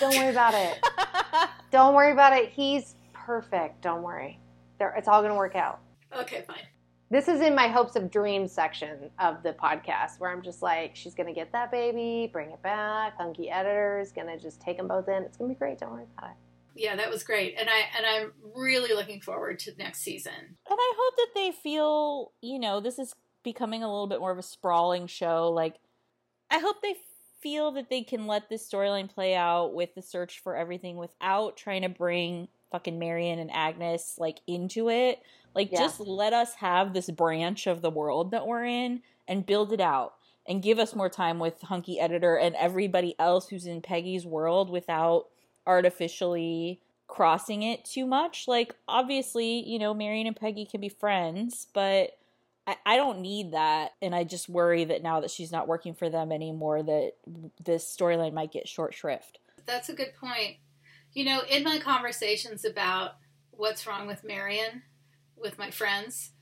Don't 0.00 0.14
worry 0.16 0.30
about 0.30 0.54
it. 0.54 0.78
Don't 1.70 1.94
worry 1.94 2.12
about 2.12 2.32
it. 2.34 2.50
He's 2.50 2.96
perfect. 3.14 3.80
Don't 3.80 4.02
worry. 4.02 4.38
There, 4.78 4.94
it's 4.96 5.08
all 5.08 5.20
going 5.20 5.32
to 5.32 5.38
work 5.38 5.56
out. 5.56 5.80
Okay, 6.16 6.44
fine. 6.46 6.66
This 7.10 7.26
is 7.26 7.40
in 7.40 7.54
my 7.54 7.68
hopes 7.68 7.96
of 7.96 8.10
dreams 8.10 8.52
section 8.52 9.10
of 9.18 9.42
the 9.42 9.54
podcast 9.54 10.18
where 10.18 10.30
I'm 10.30 10.42
just 10.42 10.60
like, 10.60 10.94
she's 10.94 11.14
going 11.14 11.26
to 11.26 11.32
get 11.32 11.50
that 11.52 11.70
baby, 11.70 12.28
bring 12.30 12.50
it 12.50 12.62
back. 12.62 13.16
Hunky 13.16 13.50
editor 13.50 13.98
is 13.98 14.12
going 14.12 14.26
to 14.26 14.38
just 14.38 14.60
take 14.60 14.76
them 14.76 14.88
both 14.88 15.08
in. 15.08 15.22
It's 15.22 15.38
going 15.38 15.48
to 15.48 15.54
be 15.54 15.58
great. 15.58 15.78
Don't 15.78 15.92
worry 15.92 16.04
about 16.18 16.30
it. 16.30 16.36
Yeah, 16.78 16.96
that 16.96 17.10
was 17.10 17.24
great, 17.24 17.56
and 17.58 17.68
I 17.68 17.80
and 17.96 18.06
I'm 18.06 18.32
really 18.54 18.94
looking 18.94 19.20
forward 19.20 19.58
to 19.60 19.72
next 19.76 20.00
season. 20.00 20.32
And 20.32 20.78
I 20.78 20.92
hope 20.96 21.16
that 21.16 21.28
they 21.34 21.50
feel, 21.52 22.32
you 22.40 22.58
know, 22.58 22.80
this 22.80 22.98
is 22.98 23.14
becoming 23.42 23.82
a 23.82 23.88
little 23.88 24.06
bit 24.06 24.20
more 24.20 24.30
of 24.30 24.38
a 24.38 24.42
sprawling 24.42 25.06
show. 25.06 25.50
Like, 25.50 25.74
I 26.50 26.58
hope 26.58 26.76
they 26.82 26.94
feel 27.40 27.72
that 27.72 27.88
they 27.90 28.02
can 28.02 28.26
let 28.26 28.48
this 28.48 28.68
storyline 28.68 29.08
play 29.08 29.34
out 29.34 29.74
with 29.74 29.94
the 29.94 30.02
search 30.02 30.40
for 30.40 30.56
everything 30.56 30.96
without 30.96 31.56
trying 31.56 31.82
to 31.82 31.88
bring 31.88 32.48
fucking 32.70 32.98
Marion 32.98 33.38
and 33.38 33.50
Agnes 33.52 34.16
like 34.18 34.38
into 34.46 34.90
it. 34.90 35.20
Like, 35.54 35.70
Yeah. 35.72 35.78
just 35.78 36.00
let 36.00 36.32
us 36.32 36.54
have 36.56 36.92
this 36.92 37.10
branch 37.10 37.66
of 37.66 37.80
the 37.80 37.90
world 37.90 38.32
that 38.32 38.46
we're 38.46 38.64
in 38.64 39.02
and 39.26 39.46
build 39.46 39.72
it 39.72 39.80
out 39.80 40.14
and 40.46 40.62
give 40.62 40.78
us 40.78 40.94
more 40.94 41.08
time 41.08 41.38
with 41.38 41.60
Hunky 41.62 42.00
Editor 42.00 42.36
and 42.36 42.54
everybody 42.56 43.14
else 43.18 43.48
who's 43.48 43.66
in 43.66 43.82
Peggy's 43.82 44.26
world 44.26 44.68
without 44.70 45.26
artificially 45.68 46.80
crossing 47.06 47.62
it 47.62 47.84
too 47.84 48.06
much. 48.06 48.48
Like, 48.48 48.74
obviously, 48.88 49.66
you 49.68 49.78
know, 49.78 49.94
Marion 49.94 50.26
and 50.26 50.36
Peggy 50.36 50.66
can 50.66 50.80
be 50.80 50.88
friends, 50.88 51.68
but 51.72 52.18
I, 52.66 52.76
I 52.84 52.96
don't 52.96 53.20
need 53.20 53.52
that. 53.52 53.92
And 54.02 54.14
I 54.14 54.24
just 54.24 54.48
worry 54.48 54.84
that 54.84 55.02
now 55.02 55.20
that 55.20 55.30
she's 55.30 55.52
not 55.52 55.68
working 55.68 55.94
for 55.94 56.10
them 56.10 56.32
anymore, 56.32 56.82
that 56.82 57.12
this 57.64 57.84
storyline 57.84 58.32
might 58.32 58.52
get 58.52 58.68
short 58.68 58.94
shrift. 58.94 59.38
That's 59.66 59.88
a 59.88 59.94
good 59.94 60.14
point. 60.18 60.56
You 61.12 61.24
know, 61.24 61.42
in 61.48 61.64
my 61.64 61.78
conversations 61.78 62.64
about 62.64 63.12
what's 63.50 63.86
wrong 63.86 64.06
with 64.06 64.24
Marion 64.24 64.82
with 65.36 65.58
my 65.58 65.70
friends, 65.70 66.32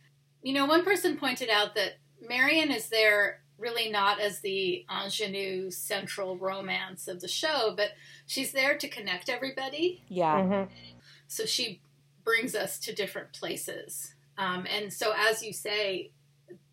you 0.42 0.52
know, 0.52 0.66
one 0.66 0.84
person 0.84 1.16
pointed 1.16 1.48
out 1.48 1.74
that 1.74 1.98
Marion 2.20 2.70
is 2.70 2.88
there 2.88 3.42
really 3.58 3.90
not 3.90 4.20
as 4.20 4.40
the 4.40 4.84
ingenue 4.90 5.70
central 5.70 6.36
romance 6.36 7.08
of 7.08 7.20
the 7.20 7.28
show, 7.28 7.72
but 7.76 7.90
she's 8.26 8.52
there 8.52 8.76
to 8.76 8.88
connect 8.88 9.28
everybody. 9.28 10.02
Yeah. 10.08 10.40
Mhm. 10.40 10.68
So 11.26 11.46
she 11.46 11.80
brings 12.24 12.54
us 12.54 12.78
to 12.80 12.94
different 12.94 13.32
places. 13.32 14.14
Um, 14.36 14.66
and 14.68 14.92
so, 14.92 15.14
as 15.16 15.42
you 15.42 15.52
say, 15.52 16.10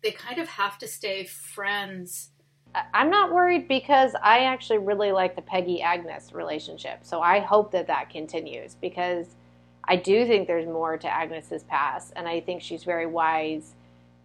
they 0.02 0.10
kind 0.10 0.38
of 0.38 0.48
have 0.48 0.78
to 0.78 0.86
stay 0.86 1.24
friends. 1.24 2.30
I'm 2.92 3.08
not 3.08 3.32
worried 3.32 3.68
because 3.68 4.14
I 4.20 4.40
actually 4.40 4.78
really 4.78 5.12
like 5.12 5.36
the 5.36 5.42
Peggy 5.42 5.80
Agnes 5.80 6.32
relationship. 6.32 6.98
So 7.02 7.20
I 7.20 7.38
hope 7.38 7.70
that 7.70 7.86
that 7.86 8.10
continues 8.10 8.74
because 8.74 9.36
I 9.84 9.96
do 9.96 10.26
think 10.26 10.48
there's 10.48 10.66
more 10.66 10.96
to 10.96 11.08
Agnes's 11.08 11.62
past, 11.64 12.12
and 12.16 12.26
I 12.26 12.40
think 12.40 12.62
she's 12.62 12.84
very 12.84 13.06
wise, 13.06 13.74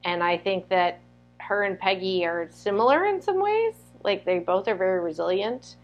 and 0.04 0.24
I 0.24 0.38
think 0.38 0.70
that 0.70 1.00
her 1.50 1.64
and 1.64 1.80
Peggy 1.80 2.24
are 2.26 2.48
similar 2.52 3.06
in 3.06 3.20
some 3.20 3.42
ways. 3.42 3.74
Like 4.04 4.24
they 4.24 4.38
both 4.38 4.68
are 4.68 4.76
very 4.76 5.00
resilient 5.00 5.78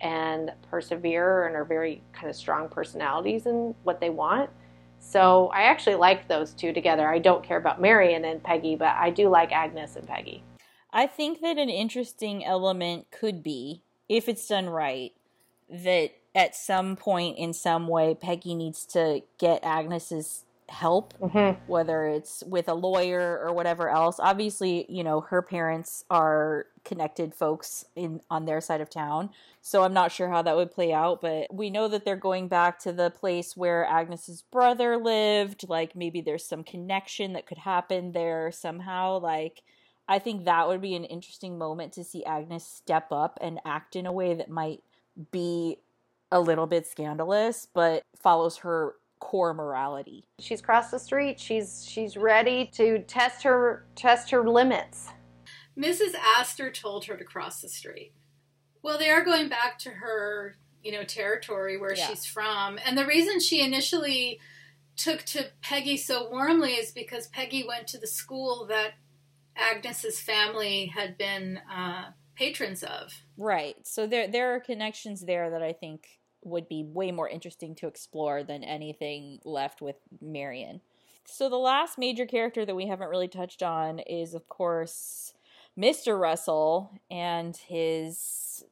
and 0.00 0.50
persevere 0.68 1.46
and 1.46 1.54
are 1.54 1.64
very 1.64 2.02
kind 2.12 2.28
of 2.28 2.34
strong 2.34 2.68
personalities 2.68 3.46
in 3.46 3.72
what 3.84 4.00
they 4.00 4.10
want. 4.10 4.50
So 4.98 5.46
I 5.54 5.62
actually 5.62 5.94
like 5.94 6.26
those 6.26 6.52
two 6.52 6.72
together. 6.72 7.08
I 7.08 7.20
don't 7.20 7.44
care 7.44 7.56
about 7.56 7.80
Marion 7.80 8.24
and 8.24 8.42
Peggy, 8.42 8.74
but 8.74 8.96
I 8.96 9.10
do 9.10 9.28
like 9.28 9.52
Agnes 9.52 9.94
and 9.94 10.08
Peggy. 10.08 10.42
I 10.92 11.06
think 11.06 11.40
that 11.40 11.56
an 11.56 11.70
interesting 11.70 12.44
element 12.44 13.06
could 13.12 13.44
be, 13.44 13.82
if 14.08 14.28
it's 14.28 14.48
done 14.48 14.68
right, 14.68 15.12
that 15.70 16.10
at 16.34 16.56
some 16.56 16.96
point 16.96 17.38
in 17.38 17.52
some 17.52 17.86
way 17.86 18.16
Peggy 18.16 18.56
needs 18.56 18.84
to 18.86 19.22
get 19.38 19.62
Agnes's 19.62 20.46
help, 20.72 21.14
Mm-hmm. 21.20 21.60
whether 21.70 22.04
it's 22.06 22.42
with 22.46 22.68
a 22.68 22.74
lawyer 22.74 23.38
or 23.44 23.52
whatever 23.52 23.88
else. 23.88 24.16
Obviously, 24.18 24.86
you 24.88 25.04
know, 25.04 25.20
her 25.20 25.42
parents 25.42 26.04
are 26.10 26.66
connected 26.84 27.34
folks 27.34 27.84
in 27.94 28.20
on 28.30 28.44
their 28.44 28.60
side 28.60 28.80
of 28.80 28.90
town. 28.90 29.30
So 29.60 29.84
I'm 29.84 29.92
not 29.92 30.10
sure 30.10 30.28
how 30.28 30.42
that 30.42 30.56
would 30.56 30.72
play 30.72 30.92
out, 30.92 31.20
but 31.20 31.54
we 31.54 31.70
know 31.70 31.86
that 31.88 32.04
they're 32.04 32.16
going 32.16 32.48
back 32.48 32.80
to 32.80 32.92
the 32.92 33.10
place 33.10 33.56
where 33.56 33.84
Agnes's 33.86 34.42
brother 34.42 34.96
lived. 34.96 35.68
Like 35.68 35.94
maybe 35.94 36.20
there's 36.20 36.44
some 36.44 36.64
connection 36.64 37.34
that 37.34 37.46
could 37.46 37.58
happen 37.58 38.12
there 38.12 38.50
somehow. 38.50 39.20
Like 39.20 39.62
I 40.08 40.18
think 40.18 40.44
that 40.46 40.66
would 40.66 40.80
be 40.80 40.96
an 40.96 41.04
interesting 41.04 41.56
moment 41.58 41.92
to 41.92 42.02
see 42.04 42.24
Agnes 42.24 42.66
step 42.66 43.12
up 43.12 43.38
and 43.40 43.60
act 43.64 43.94
in 43.94 44.06
a 44.06 44.12
way 44.12 44.34
that 44.34 44.50
might 44.50 44.82
be 45.30 45.76
a 46.32 46.40
little 46.40 46.66
bit 46.66 46.86
scandalous, 46.86 47.68
but 47.72 48.02
follows 48.20 48.56
her 48.58 48.94
core 49.22 49.54
morality. 49.54 50.24
She's 50.40 50.60
crossed 50.60 50.90
the 50.90 50.98
street. 50.98 51.38
She's 51.38 51.86
she's 51.88 52.16
ready 52.16 52.66
to 52.74 52.98
test 53.04 53.44
her 53.44 53.86
test 53.94 54.30
her 54.32 54.48
limits. 54.50 55.08
Mrs. 55.78 56.14
Astor 56.36 56.72
told 56.72 57.04
her 57.04 57.16
to 57.16 57.22
cross 57.24 57.60
the 57.62 57.68
street. 57.68 58.12
Well, 58.82 58.98
they 58.98 59.10
are 59.10 59.24
going 59.24 59.48
back 59.48 59.78
to 59.80 59.90
her, 59.90 60.56
you 60.82 60.90
know, 60.90 61.04
territory 61.04 61.78
where 61.78 61.94
Yeah. 61.94 62.08
she's 62.08 62.26
from. 62.26 62.80
And 62.84 62.98
the 62.98 63.06
reason 63.06 63.38
she 63.38 63.60
initially 63.64 64.40
took 64.96 65.22
to 65.26 65.52
Peggy 65.62 65.96
so 65.96 66.28
warmly 66.28 66.72
is 66.72 66.90
because 66.90 67.28
Peggy 67.28 67.64
went 67.66 67.86
to 67.88 67.98
the 67.98 68.08
school 68.08 68.66
that 68.70 68.94
Agnes's 69.56 70.18
family 70.18 70.86
had 70.86 71.16
been 71.16 71.58
uh, 71.72 72.10
patrons 72.34 72.82
of. 72.82 73.12
Right. 73.36 73.76
So 73.86 74.08
there 74.08 74.26
there 74.26 74.52
are 74.56 74.60
connections 74.60 75.20
there 75.24 75.48
that 75.50 75.62
I 75.62 75.72
think 75.72 76.08
would 76.44 76.68
be 76.68 76.84
way 76.84 77.12
more 77.12 77.28
interesting 77.28 77.74
to 77.76 77.86
explore 77.86 78.42
than 78.42 78.64
anything 78.64 79.38
left 79.44 79.80
with 79.80 79.96
Marion. 80.20 80.80
So 81.24 81.48
the 81.48 81.56
last 81.56 81.98
major 81.98 82.26
character 82.26 82.64
that 82.66 82.74
we 82.74 82.86
haven't 82.88 83.08
really 83.08 83.28
touched 83.28 83.62
on 83.62 84.00
is 84.00 84.34
of 84.34 84.48
course 84.48 85.34
Mr. 85.78 86.20
Russell 86.20 86.92
and 87.10 87.56
his 87.56 88.64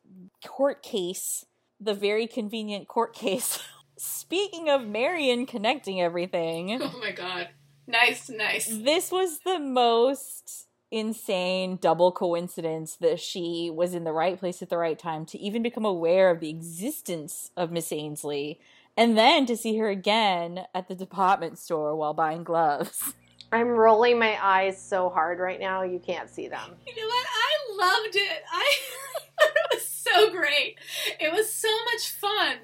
court 0.45 0.83
case, 0.83 1.47
the 1.81 1.95
very 1.95 2.27
convenient 2.27 2.89
court 2.89 3.15
case. 3.15 3.61
Speaking 3.97 4.69
of 4.69 4.87
Marion 4.87 5.47
connecting 5.47 6.01
everything, 6.01 6.79
Oh 6.83 6.99
my 7.01 7.13
god. 7.13 7.51
Nice, 7.87 8.31
nice. 8.31 8.69
This 8.69 9.11
was 9.11 9.41
the 9.41 9.59
most 9.59 10.69
insane 10.91 11.77
double 11.77 12.13
coincidence 12.13 12.97
that 12.97 13.21
she 13.21 13.71
was 13.73 13.95
in 13.95 14.05
the 14.05 14.13
right 14.13 14.39
place 14.39 14.61
at 14.63 14.69
the 14.69 14.79
right 14.79 14.99
time 14.99 15.25
to 15.27 15.39
even 15.39 15.63
become 15.63 15.85
aware 15.85 16.31
of 16.31 16.41
the 16.41 16.51
existence 16.51 17.51
of 17.57 17.71
Miss 17.71 17.93
Ainsley 17.93 18.59
and 18.97 19.17
then 19.17 19.47
to 19.47 19.57
see 19.57 19.77
her 19.79 19.89
again 19.89 20.67
at 20.75 20.89
the 20.89 20.95
department 20.95 21.59
store 21.59 21.95
while 21.95 22.15
buying 22.15 22.45
gloves. 22.45 23.15
I'm 23.53 23.69
rolling 23.69 24.19
my 24.19 24.39
eyes 24.41 24.81
so 24.81 25.09
hard 25.09 25.41
right 25.41 25.59
now, 25.59 25.83
you 25.83 25.99
can't 25.99 26.31
see 26.31 26.49
them. 26.49 26.77
You 26.87 26.95
know 26.97 27.07
what? 27.09 27.27
I 27.27 27.77
loved 27.77 28.17
it. 28.17 28.43
I 28.53 28.75
it 29.41 29.75
was 29.75 29.89
so 29.89 30.31
great. 30.31 30.79
It 31.19 31.33
was 31.33 31.53
so 31.53 31.69
much 31.93 32.11
fun. 32.11 32.57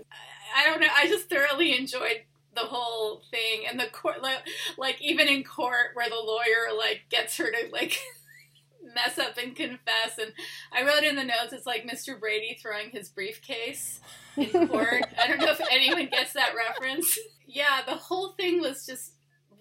I 0.57 0.65
don't 0.65 0.81
know. 0.81 0.89
I 0.95 1.09
just 1.09 1.29
thoroughly 1.29 1.77
enjoyed 1.77 2.23
the 2.57 2.63
whole 2.63 3.23
thing 3.31 3.65
and 3.69 3.79
the 3.79 3.87
court 3.93 4.23
like, 4.23 4.47
like 4.77 5.01
even 5.01 5.29
in 5.29 5.45
court 5.45 5.89
where 5.95 6.09
the 6.09 6.17
lawyer 6.17 6.77
like 6.77 7.03
gets 7.11 7.37
her 7.37 7.51
to 7.51 7.69
like 7.73 7.99
mess 8.95 9.19
up 9.19 9.37
and 9.37 9.57
confess 9.57 10.17
and 10.19 10.33
i 10.73 10.83
wrote 10.85 11.03
in 11.03 11.17
the 11.17 11.25
notes 11.25 11.53
it's 11.53 11.67
like 11.67 11.85
mr 11.85 12.19
brady 12.19 12.57
throwing 12.61 12.89
his 12.91 13.09
briefcase 13.09 14.01
in 14.37 14.69
court. 14.69 15.05
I 15.19 15.29
don't 15.29 15.41
know 15.41 15.51
if 15.51 15.61
anyone 15.71 16.09
gets 16.11 16.33
that 16.35 16.53
reference. 16.55 17.19
Yeah 17.47 17.81
the 17.87 17.95
whole 17.95 18.33
thing 18.33 18.61
was 18.61 18.87
just 18.87 19.15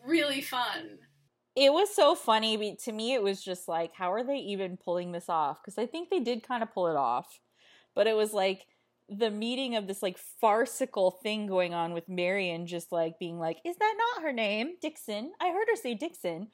really 0.06 0.42
fun. 0.42 1.00
It 1.56 1.72
was 1.72 1.96
so 1.96 2.16
funny 2.16 2.76
to 2.84 2.92
me 2.92 3.14
it 3.14 3.24
was 3.24 3.44
just 3.44 3.68
like 3.68 3.94
how 3.94 4.12
are 4.12 4.24
they 4.24 4.38
even 4.38 4.78
pulling 4.78 5.12
this 5.12 5.30
off? 5.30 5.62
Because 5.62 5.78
i 5.78 5.86
think 5.86 6.10
they 6.10 6.20
did 6.20 6.48
kind 6.48 6.62
of 6.64 6.74
pull 6.74 6.88
it 6.88 6.96
off 6.96 7.40
but 7.96 8.08
it 8.08 8.16
was 8.16 8.34
like 8.34 8.68
the 9.10 9.30
meeting 9.30 9.76
of 9.76 9.88
this 9.88 10.02
like 10.02 10.18
farcical 10.42 11.12
thing 11.12 11.46
going 11.48 11.74
on 11.74 11.94
with 11.94 12.10
Marion 12.10 12.66
just 12.68 12.92
like 12.92 13.20
being 13.20 13.38
like, 13.40 13.58
is 13.64 13.76
that 13.78 13.94
not 14.16 14.24
her 14.24 14.34
name? 14.34 14.76
Dixon. 14.82 15.32
I 15.40 15.50
heard 15.52 15.68
her 15.70 15.76
say 15.76 15.94
Dixon. 15.94 16.48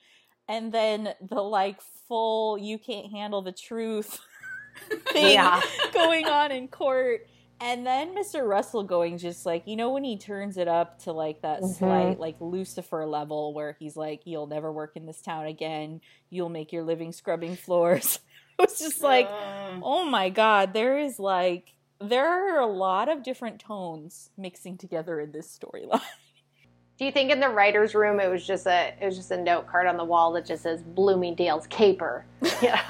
And 0.50 0.72
then 0.74 1.14
the 1.22 1.42
like 1.42 1.80
full 2.08 2.58
you 2.58 2.78
can't 2.78 3.10
handle 3.12 3.42
the 3.42 3.54
truth 3.54 4.20
thing 5.14 5.34
Yeah. 5.34 5.62
going 5.94 6.26
on 6.26 6.52
in 6.52 6.68
court. 6.68 7.22
And 7.64 7.86
then 7.86 8.16
Mr. 8.16 8.46
Russell 8.46 8.84
going 8.84 9.20
just 9.20 9.46
like, 9.46 9.68
you 9.68 9.76
know, 9.76 9.92
when 9.92 10.04
he 10.04 10.18
turns 10.18 10.58
it 10.58 10.68
up 10.68 10.98
to 11.04 11.14
like 11.14 11.42
that 11.44 11.62
Mhm. 11.62 11.78
slight 11.78 12.20
like 12.20 12.36
Lucifer 12.42 13.06
level 13.06 13.54
where 13.54 13.78
he's 13.80 13.96
like, 13.96 14.22
You'll 14.26 14.48
never 14.48 14.72
work 14.72 14.94
in 14.96 15.06
this 15.06 15.22
town 15.22 15.46
again. 15.46 16.02
You'll 16.30 16.50
make 16.50 16.74
your 16.74 16.84
living 16.84 17.12
scrubbing 17.14 17.56
floors. 17.56 18.20
it 18.60 18.62
was 18.70 18.80
just 18.80 19.02
like 19.02 19.28
Uh, 19.30 19.80
Oh 19.84 20.04
my 20.04 20.30
god, 20.30 20.74
there 20.74 20.98
is 20.98 21.18
like 21.20 21.74
there 22.02 22.28
are 22.28 22.60
a 22.60 22.68
lot 22.68 23.10
of 23.10 23.24
different 23.24 23.60
tones 23.60 24.30
mixing 24.38 24.78
together 24.78 25.20
in 25.20 25.32
this 25.32 25.58
storyline. 25.58 26.02
Do 26.98 27.06
you 27.06 27.12
think 27.12 27.32
in 27.32 27.40
the 27.40 27.50
writer's 27.50 27.96
room 27.96 28.20
it 28.20 28.30
was 28.30 28.46
just 28.46 28.68
a 28.68 28.94
it 29.02 29.06
was 29.06 29.16
just 29.16 29.32
a 29.32 29.42
note 29.42 29.66
card 29.68 29.88
on 29.88 29.98
the 29.98 30.06
wall 30.06 30.32
that 30.34 30.46
just 30.46 30.64
says 30.64 30.84
Bloomingdale's 30.84 31.66
caper? 31.68 32.26
Yeah. 32.62 32.84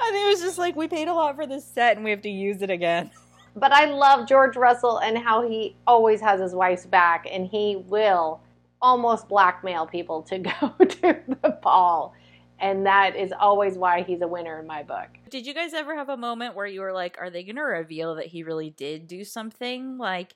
I 0.00 0.10
think 0.10 0.26
it 0.26 0.28
was 0.28 0.40
just 0.40 0.58
like 0.58 0.76
we 0.76 0.88
paid 0.88 1.08
a 1.08 1.14
lot 1.14 1.36
for 1.36 1.46
this 1.46 1.64
set 1.64 1.96
and 1.96 2.04
we 2.04 2.10
have 2.10 2.22
to 2.22 2.30
use 2.30 2.60
it 2.60 2.70
again. 2.70 3.10
but 3.56 3.72
I 3.72 3.86
love 3.86 4.28
George 4.28 4.56
Russell 4.56 4.98
and 4.98 5.16
how 5.16 5.48
he 5.48 5.76
always 5.86 6.20
has 6.20 6.40
his 6.40 6.54
wife's 6.54 6.86
back 6.86 7.26
and 7.30 7.46
he 7.46 7.76
will 7.76 8.40
almost 8.80 9.28
blackmail 9.28 9.86
people 9.86 10.22
to 10.22 10.38
go 10.38 10.50
to 10.84 11.18
the 11.42 11.58
ball. 11.62 12.14
And 12.60 12.86
that 12.86 13.14
is 13.14 13.32
always 13.38 13.76
why 13.76 14.02
he's 14.02 14.20
a 14.20 14.28
winner 14.28 14.58
in 14.58 14.66
my 14.66 14.82
book. 14.82 15.08
Did 15.30 15.46
you 15.46 15.54
guys 15.54 15.74
ever 15.74 15.94
have 15.94 16.08
a 16.08 16.16
moment 16.16 16.56
where 16.56 16.66
you 16.66 16.80
were 16.80 16.92
like, 16.92 17.16
are 17.20 17.30
they 17.30 17.44
going 17.44 17.56
to 17.56 17.62
reveal 17.62 18.16
that 18.16 18.26
he 18.26 18.42
really 18.42 18.70
did 18.70 19.06
do 19.06 19.24
something? 19.24 19.96
Like 19.96 20.34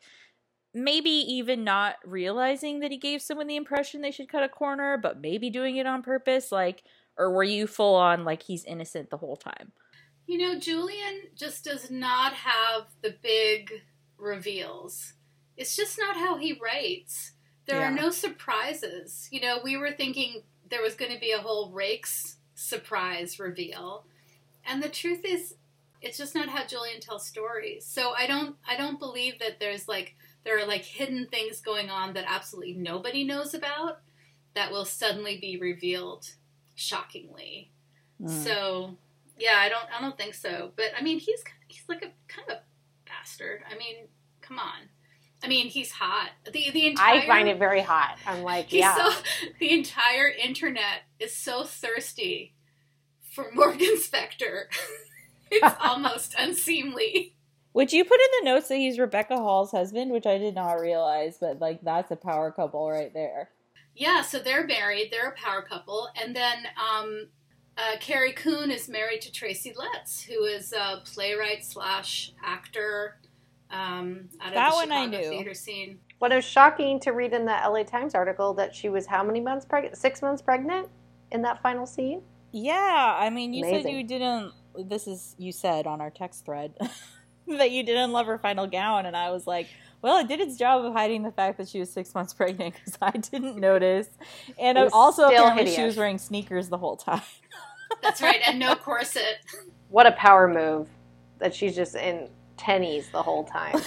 maybe 0.75 1.11
even 1.11 1.65
not 1.65 1.97
realizing 2.05 2.81
that 2.81 2.91
he 2.91 2.97
gave 2.97 3.21
someone 3.21 3.47
the 3.47 3.57
impression 3.57 4.01
they 4.01 4.11
should 4.11 4.29
cut 4.29 4.43
a 4.43 4.49
corner, 4.49 4.97
but 4.97 5.21
maybe 5.21 5.51
doing 5.51 5.77
it 5.77 5.87
on 5.87 6.03
purpose? 6.03 6.53
Like, 6.53 6.85
or 7.19 7.31
were 7.31 7.45
you 7.45 7.67
full 7.67 7.97
on 7.97 8.25
like 8.25 8.43
he's 8.43 8.65
innocent 8.65 9.11
the 9.11 9.19
whole 9.19 9.37
time? 9.37 9.73
You 10.27 10.39
know, 10.39 10.59
Julian 10.59 11.23
just 11.35 11.65
does 11.65 11.91
not 11.91 12.33
have 12.35 12.87
the 13.03 13.17
big 13.23 13.73
reveals. 14.17 15.15
It's 15.57 15.77
just 15.77 15.99
not 15.99 16.17
how 16.17 16.39
he 16.39 16.59
writes. 16.63 17.33
There 17.67 17.83
are 17.83 17.91
no 17.91 18.11
surprises. 18.11 19.29
You 19.31 19.41
know, 19.41 19.61
we 19.63 19.77
were 19.77 19.93
thinking 19.93 20.43
there 20.73 20.83
was 20.83 20.95
going 20.95 21.13
to 21.13 21.21
be 21.21 21.33
a 21.33 21.39
whole 21.39 21.71
Raikes 21.71 22.37
surprise 22.55 23.39
reveal. 23.39 24.07
And 24.65 24.83
the 24.83 24.89
truth 24.89 25.21
is 25.23 25.55
it's 26.01 26.17
just 26.17 26.35
not 26.35 26.49
how 26.49 26.65
Julian 26.65 26.99
tells 26.99 27.27
stories. 27.27 27.85
So 27.85 28.15
I 28.17 28.27
don't 28.27 28.57
I 28.67 28.77
don't 28.77 28.99
believe 28.99 29.39
that 29.39 29.61
there's 29.61 29.87
like 29.87 30.17
there 30.45 30.59
are 30.59 30.67
like 30.67 30.83
hidden 30.83 31.27
things 31.27 31.61
going 31.61 31.91
on 31.91 32.15
that 32.15 32.25
absolutely 32.27 32.73
nobody 32.73 33.23
knows 33.23 33.53
about 33.53 34.01
that 34.55 34.73
will 34.73 34.87
suddenly 34.87 35.39
be 35.39 35.59
revealed 35.59 36.31
shockingly. 36.75 37.71
Mm. 38.21 38.31
So 38.31 38.97
yeah, 39.39 39.57
I 39.59 39.69
don't 39.69 39.87
I 39.95 40.01
don't 40.01 40.17
think 40.17 40.33
so. 40.33 40.73
But 40.75 40.87
I 40.99 41.03
mean, 41.03 41.19
he's 41.19 41.45
he's 41.69 41.85
like 41.87 42.03
a 42.03 42.33
kind 42.33 42.49
of 42.49 42.57
a 42.57 42.61
bastard. 43.07 43.61
I 43.71 43.77
mean, 43.77 44.09
come 44.41 44.59
on. 44.59 44.89
I 45.43 45.49
mean, 45.49 45.67
he's 45.67 45.91
hot. 45.91 46.31
The 46.45 46.71
the 46.71 46.87
entire 46.87 47.21
I 47.21 47.27
find 47.27 47.49
it 47.49 47.59
very 47.59 47.81
hot. 47.81 48.19
I'm 48.27 48.43
like, 48.43 48.67
he's 48.67 48.81
yeah. 48.81 48.95
so 48.95 49.23
the 49.59 49.73
entire 49.73 50.29
internet 50.29 51.03
is 51.19 51.35
so 51.35 51.65
thirsty 51.65 52.55
for 53.33 53.51
Morgan 53.53 53.97
Spector. 53.97 54.65
it's 55.51 55.77
almost 55.81 56.35
unseemly. 56.39 57.35
Would 57.75 57.93
you 57.93 58.05
put 58.05 58.21
in 58.21 58.45
the 58.45 58.51
notes 58.51 58.69
that 58.69 58.77
he's 58.77 58.99
Rebecca 58.99 59.37
Hall's 59.37 59.71
husband, 59.71 60.13
which 60.13 60.27
I 60.27 60.39
did 60.39 60.55
not 60.55 60.75
realize, 60.75 61.39
but 61.41 61.59
like 61.59 61.81
that's 61.83 62.11
a 62.11 62.17
power 62.17 62.53
couple 62.53 62.89
right 62.91 63.13
there. 63.13 63.51
Yeah, 63.95 64.23
so 64.23 64.39
they're 64.39 64.67
married. 64.67 65.09
They're 65.11 65.31
a 65.31 65.35
power 65.35 65.63
couple, 65.63 66.09
and 66.21 66.35
then 66.35 66.67
um, 66.79 67.29
uh, 67.77 67.97
Carrie 68.01 68.33
Coon 68.33 68.71
is 68.71 68.89
married 68.89 69.23
to 69.23 69.33
Tracy 69.33 69.75
Letts, 69.77 70.23
who 70.23 70.45
is 70.45 70.73
a 70.73 71.03
playwright 71.05 71.65
slash 71.65 72.33
actor 72.45 73.19
um, 73.73 74.29
out 74.41 74.49
of 74.49 74.55
That 74.55 74.71
the 74.71 74.77
one 74.77 74.93
I 74.93 75.07
knew. 75.07 75.29
theater 75.29 75.55
scene. 75.55 75.99
What 76.19 76.33
is 76.33 76.45
shocking 76.45 77.01
to 77.01 77.11
read 77.13 77.33
in 77.33 77.45
the 77.45 77.53
LA 77.53 77.83
Times 77.83 78.15
article 78.15 78.55
that 78.55 78.75
she 78.75 78.89
was 78.89 79.07
how 79.07 79.25
many 79.25 79.41
months 79.41 79.65
pregnant? 79.65 79.97
Six 79.97 80.23
months 80.23 80.41
pregnant 80.43 80.89
in 81.33 81.43
that 81.43 81.61
final 81.63 81.87
scene? 81.87 82.23
Yeah, 82.53 83.17
I 83.19 83.31
mean, 83.31 83.53
you 83.55 83.65
said 83.65 83.91
you 83.91 84.05
didn't. 84.05 84.53
This 84.79 85.07
is 85.07 85.35
you 85.39 85.53
said 85.53 85.87
on 85.87 86.01
our 86.01 86.11
text 86.11 86.45
thread 86.45 86.75
that 87.49 87.71
you 87.71 87.83
didn't 87.83 88.13
love 88.13 88.27
her 88.27 88.39
final 88.39 88.67
gown, 88.67 89.07
and 89.07 89.17
I 89.17 89.31
was 89.31 89.47
like, 89.47 89.67
well, 90.03 90.19
it 90.19 90.29
did 90.29 90.41
its 90.41 90.57
job 90.57 90.85
of 90.85 90.93
hiding 90.93 91.23
the 91.23 91.33
fact 91.33 91.59
that 91.59 91.69
she 91.69 91.81
was 91.81 91.91
six 91.91 92.15
months 92.15 92.35
pregnant 92.35 92.75
because 92.75 92.97
I 93.01 93.11
didn't 93.13 93.57
notice, 93.57 94.09
and 94.59 94.77
It 94.79 94.91
also 94.93 95.27
still 95.29 95.47
apparently 95.47 95.75
she 95.75 95.83
was 95.83 95.97
wearing 95.97 96.19
sneakers 96.19 96.69
the 96.69 96.79
whole 96.79 96.97
time. 96.97 97.23
That's 98.03 98.21
right, 98.23 98.41
and 98.47 98.59
no 98.59 98.75
corset. 98.77 99.39
What 99.89 100.07
a 100.07 100.13
power 100.13 100.47
move 100.47 100.89
that 101.39 101.55
she's 101.55 101.75
just 101.75 101.95
in 101.97 102.29
tennies 102.63 103.11
the 103.11 103.23
whole 103.23 103.45
time. 103.45 103.81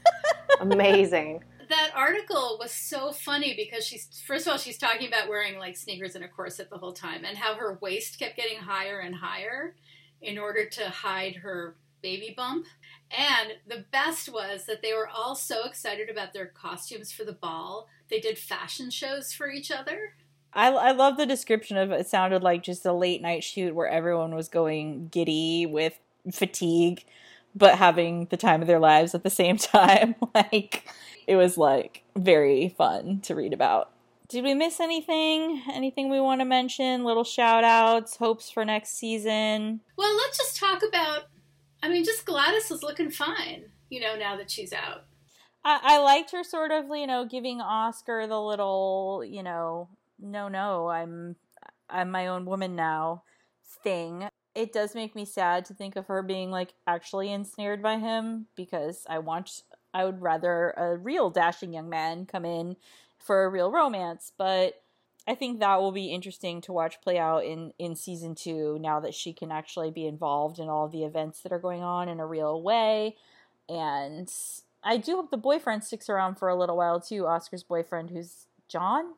Amazing. 0.60 1.42
That 1.68 1.90
article 1.94 2.56
was 2.60 2.70
so 2.70 3.12
funny 3.12 3.54
because 3.56 3.86
she's 3.86 4.22
first 4.26 4.46
of 4.46 4.52
all 4.52 4.58
she's 4.58 4.78
talking 4.78 5.08
about 5.08 5.28
wearing 5.28 5.58
like 5.58 5.76
sneakers 5.76 6.14
and 6.14 6.24
a 6.24 6.28
corset 6.28 6.70
the 6.70 6.78
whole 6.78 6.92
time, 6.92 7.24
and 7.24 7.36
how 7.36 7.54
her 7.54 7.78
waist 7.80 8.18
kept 8.18 8.36
getting 8.36 8.58
higher 8.58 9.00
and 9.00 9.14
higher 9.14 9.74
in 10.20 10.38
order 10.38 10.68
to 10.68 10.88
hide 10.88 11.36
her 11.36 11.76
baby 12.02 12.34
bump. 12.36 12.66
And 13.10 13.52
the 13.66 13.84
best 13.90 14.32
was 14.32 14.66
that 14.66 14.82
they 14.82 14.92
were 14.92 15.08
all 15.08 15.34
so 15.34 15.66
excited 15.66 16.08
about 16.10 16.32
their 16.32 16.46
costumes 16.46 17.12
for 17.12 17.24
the 17.24 17.32
ball. 17.32 17.88
They 18.10 18.20
did 18.20 18.38
fashion 18.38 18.90
shows 18.90 19.32
for 19.32 19.48
each 19.48 19.70
other. 19.70 20.14
I, 20.52 20.68
I 20.70 20.92
love 20.92 21.16
the 21.16 21.26
description 21.26 21.76
of 21.76 21.90
it. 21.90 22.00
It 22.00 22.06
sounded 22.06 22.42
like 22.42 22.62
just 22.62 22.86
a 22.86 22.92
late 22.92 23.22
night 23.22 23.42
shoot 23.42 23.74
where 23.74 23.88
everyone 23.88 24.34
was 24.34 24.48
going 24.48 25.08
giddy 25.08 25.66
with 25.66 25.98
fatigue, 26.32 27.04
but 27.54 27.76
having 27.76 28.26
the 28.26 28.36
time 28.36 28.60
of 28.60 28.66
their 28.66 28.78
lives 28.78 29.14
at 29.14 29.22
the 29.22 29.30
same 29.30 29.56
time. 29.58 30.14
like, 30.34 30.88
it 31.26 31.36
was 31.36 31.56
like 31.56 32.02
very 32.16 32.68
fun 32.68 33.20
to 33.22 33.34
read 33.34 33.52
about. 33.52 33.90
Did 34.28 34.44
we 34.44 34.54
miss 34.54 34.80
anything? 34.80 35.62
Anything 35.70 36.10
we 36.10 36.20
want 36.20 36.40
to 36.40 36.44
mention? 36.46 37.04
Little 37.04 37.24
shout 37.24 37.62
outs, 37.62 38.16
hopes 38.16 38.50
for 38.50 38.64
next 38.64 38.96
season? 38.98 39.80
Well, 39.96 40.16
let's 40.16 40.38
just 40.38 40.56
talk 40.56 40.82
about. 40.82 41.24
I 41.82 41.88
mean, 41.88 42.04
just 42.04 42.24
Gladys 42.24 42.70
is 42.70 42.82
looking 42.82 43.10
fine, 43.10 43.66
you 43.90 44.00
know, 44.00 44.16
now 44.16 44.36
that 44.36 44.50
she's 44.50 44.72
out. 44.72 45.04
I, 45.62 45.80
I 45.82 45.98
liked 45.98 46.32
her 46.32 46.42
sort 46.42 46.70
of, 46.70 46.86
you 46.88 47.06
know, 47.06 47.26
giving 47.26 47.60
Oscar 47.60 48.26
the 48.26 48.40
little, 48.40 49.22
you 49.26 49.42
know, 49.42 49.88
no, 50.18 50.48
no, 50.48 50.88
I'm, 50.88 51.36
I'm 51.90 52.10
my 52.10 52.26
own 52.26 52.46
woman 52.46 52.74
now 52.74 53.24
thing. 53.82 54.28
It 54.54 54.72
does 54.72 54.94
make 54.94 55.14
me 55.14 55.24
sad 55.24 55.64
to 55.66 55.74
think 55.74 55.96
of 55.96 56.06
her 56.06 56.22
being 56.22 56.50
like 56.50 56.74
actually 56.86 57.32
ensnared 57.32 57.82
by 57.82 57.98
him 57.98 58.46
because 58.54 59.04
I 59.08 59.18
want, 59.18 59.62
I 59.92 60.04
would 60.04 60.22
rather 60.22 60.70
a 60.76 60.96
real 60.96 61.30
dashing 61.30 61.72
young 61.72 61.88
man 61.88 62.26
come 62.26 62.44
in 62.44 62.76
for 63.18 63.44
a 63.44 63.48
real 63.48 63.72
romance, 63.72 64.32
but 64.36 64.82
I 65.26 65.34
think 65.34 65.58
that 65.58 65.80
will 65.80 65.92
be 65.92 66.12
interesting 66.12 66.60
to 66.62 66.72
watch 66.72 67.00
play 67.00 67.18
out 67.18 67.44
in 67.44 67.72
in 67.78 67.96
season 67.96 68.34
2 68.34 68.78
now 68.78 69.00
that 69.00 69.14
she 69.14 69.32
can 69.32 69.50
actually 69.50 69.90
be 69.90 70.06
involved 70.06 70.58
in 70.58 70.68
all 70.68 70.86
the 70.86 71.04
events 71.04 71.40
that 71.40 71.52
are 71.52 71.58
going 71.58 71.82
on 71.82 72.10
in 72.10 72.20
a 72.20 72.26
real 72.26 72.62
way 72.62 73.16
and 73.68 74.30
I 74.84 74.98
do 74.98 75.16
hope 75.16 75.30
the 75.30 75.38
boyfriend 75.38 75.82
sticks 75.82 76.10
around 76.10 76.36
for 76.36 76.48
a 76.48 76.54
little 76.54 76.76
while 76.76 77.00
too. 77.00 77.26
Oscar's 77.26 77.62
boyfriend, 77.62 78.10
who's 78.10 78.46
John. 78.68 79.14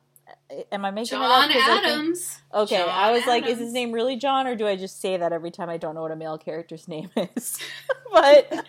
Am 0.72 0.84
I 0.84 0.90
making 0.90 1.18
that 1.18 1.24
up? 1.24 1.50
John 1.50 1.52
'Cause 1.52 1.62
I 1.62 1.74
think- 1.80 1.86
Adams. 1.86 2.38
okay, 2.54 2.76
John 2.78 2.88
I 2.88 3.10
was 3.12 3.26
like, 3.26 3.46
is 3.46 3.58
his 3.58 3.72
name 3.72 3.92
really 3.92 4.16
John, 4.16 4.46
or 4.46 4.54
do 4.56 4.66
I 4.66 4.76
just 4.76 5.00
say 5.00 5.16
that 5.16 5.32
every 5.32 5.50
time 5.50 5.68
I 5.68 5.76
don't 5.76 5.94
know 5.94 6.02
what 6.02 6.10
a 6.12 6.16
male 6.16 6.38
character's 6.38 6.88
name 6.88 7.10
is? 7.36 7.58
but 8.12 8.52
uh, 8.52 8.62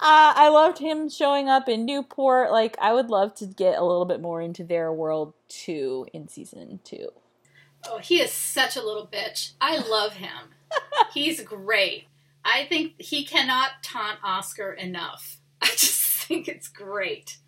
I 0.00 0.48
loved 0.48 0.78
him 0.78 1.08
showing 1.08 1.48
up 1.48 1.68
in 1.68 1.84
Newport. 1.84 2.50
Like, 2.52 2.76
I 2.80 2.92
would 2.92 3.10
love 3.10 3.34
to 3.36 3.46
get 3.46 3.78
a 3.78 3.84
little 3.84 4.04
bit 4.04 4.20
more 4.20 4.40
into 4.40 4.64
their 4.64 4.92
world 4.92 5.34
too 5.48 6.06
in 6.12 6.28
season 6.28 6.80
two. 6.84 7.08
Oh, 7.88 7.98
he 7.98 8.20
is 8.20 8.32
such 8.32 8.76
a 8.76 8.82
little 8.82 9.06
bitch. 9.06 9.52
I 9.60 9.76
love 9.78 10.14
him. 10.14 10.54
He's 11.14 11.40
great. 11.42 12.06
I 12.44 12.64
think 12.66 12.94
he 13.00 13.24
cannot 13.24 13.82
taunt 13.82 14.18
Oscar 14.24 14.72
enough. 14.72 15.38
I 15.62 15.66
just 15.68 16.00
think 16.00 16.48
it's 16.48 16.68
great. 16.68 17.38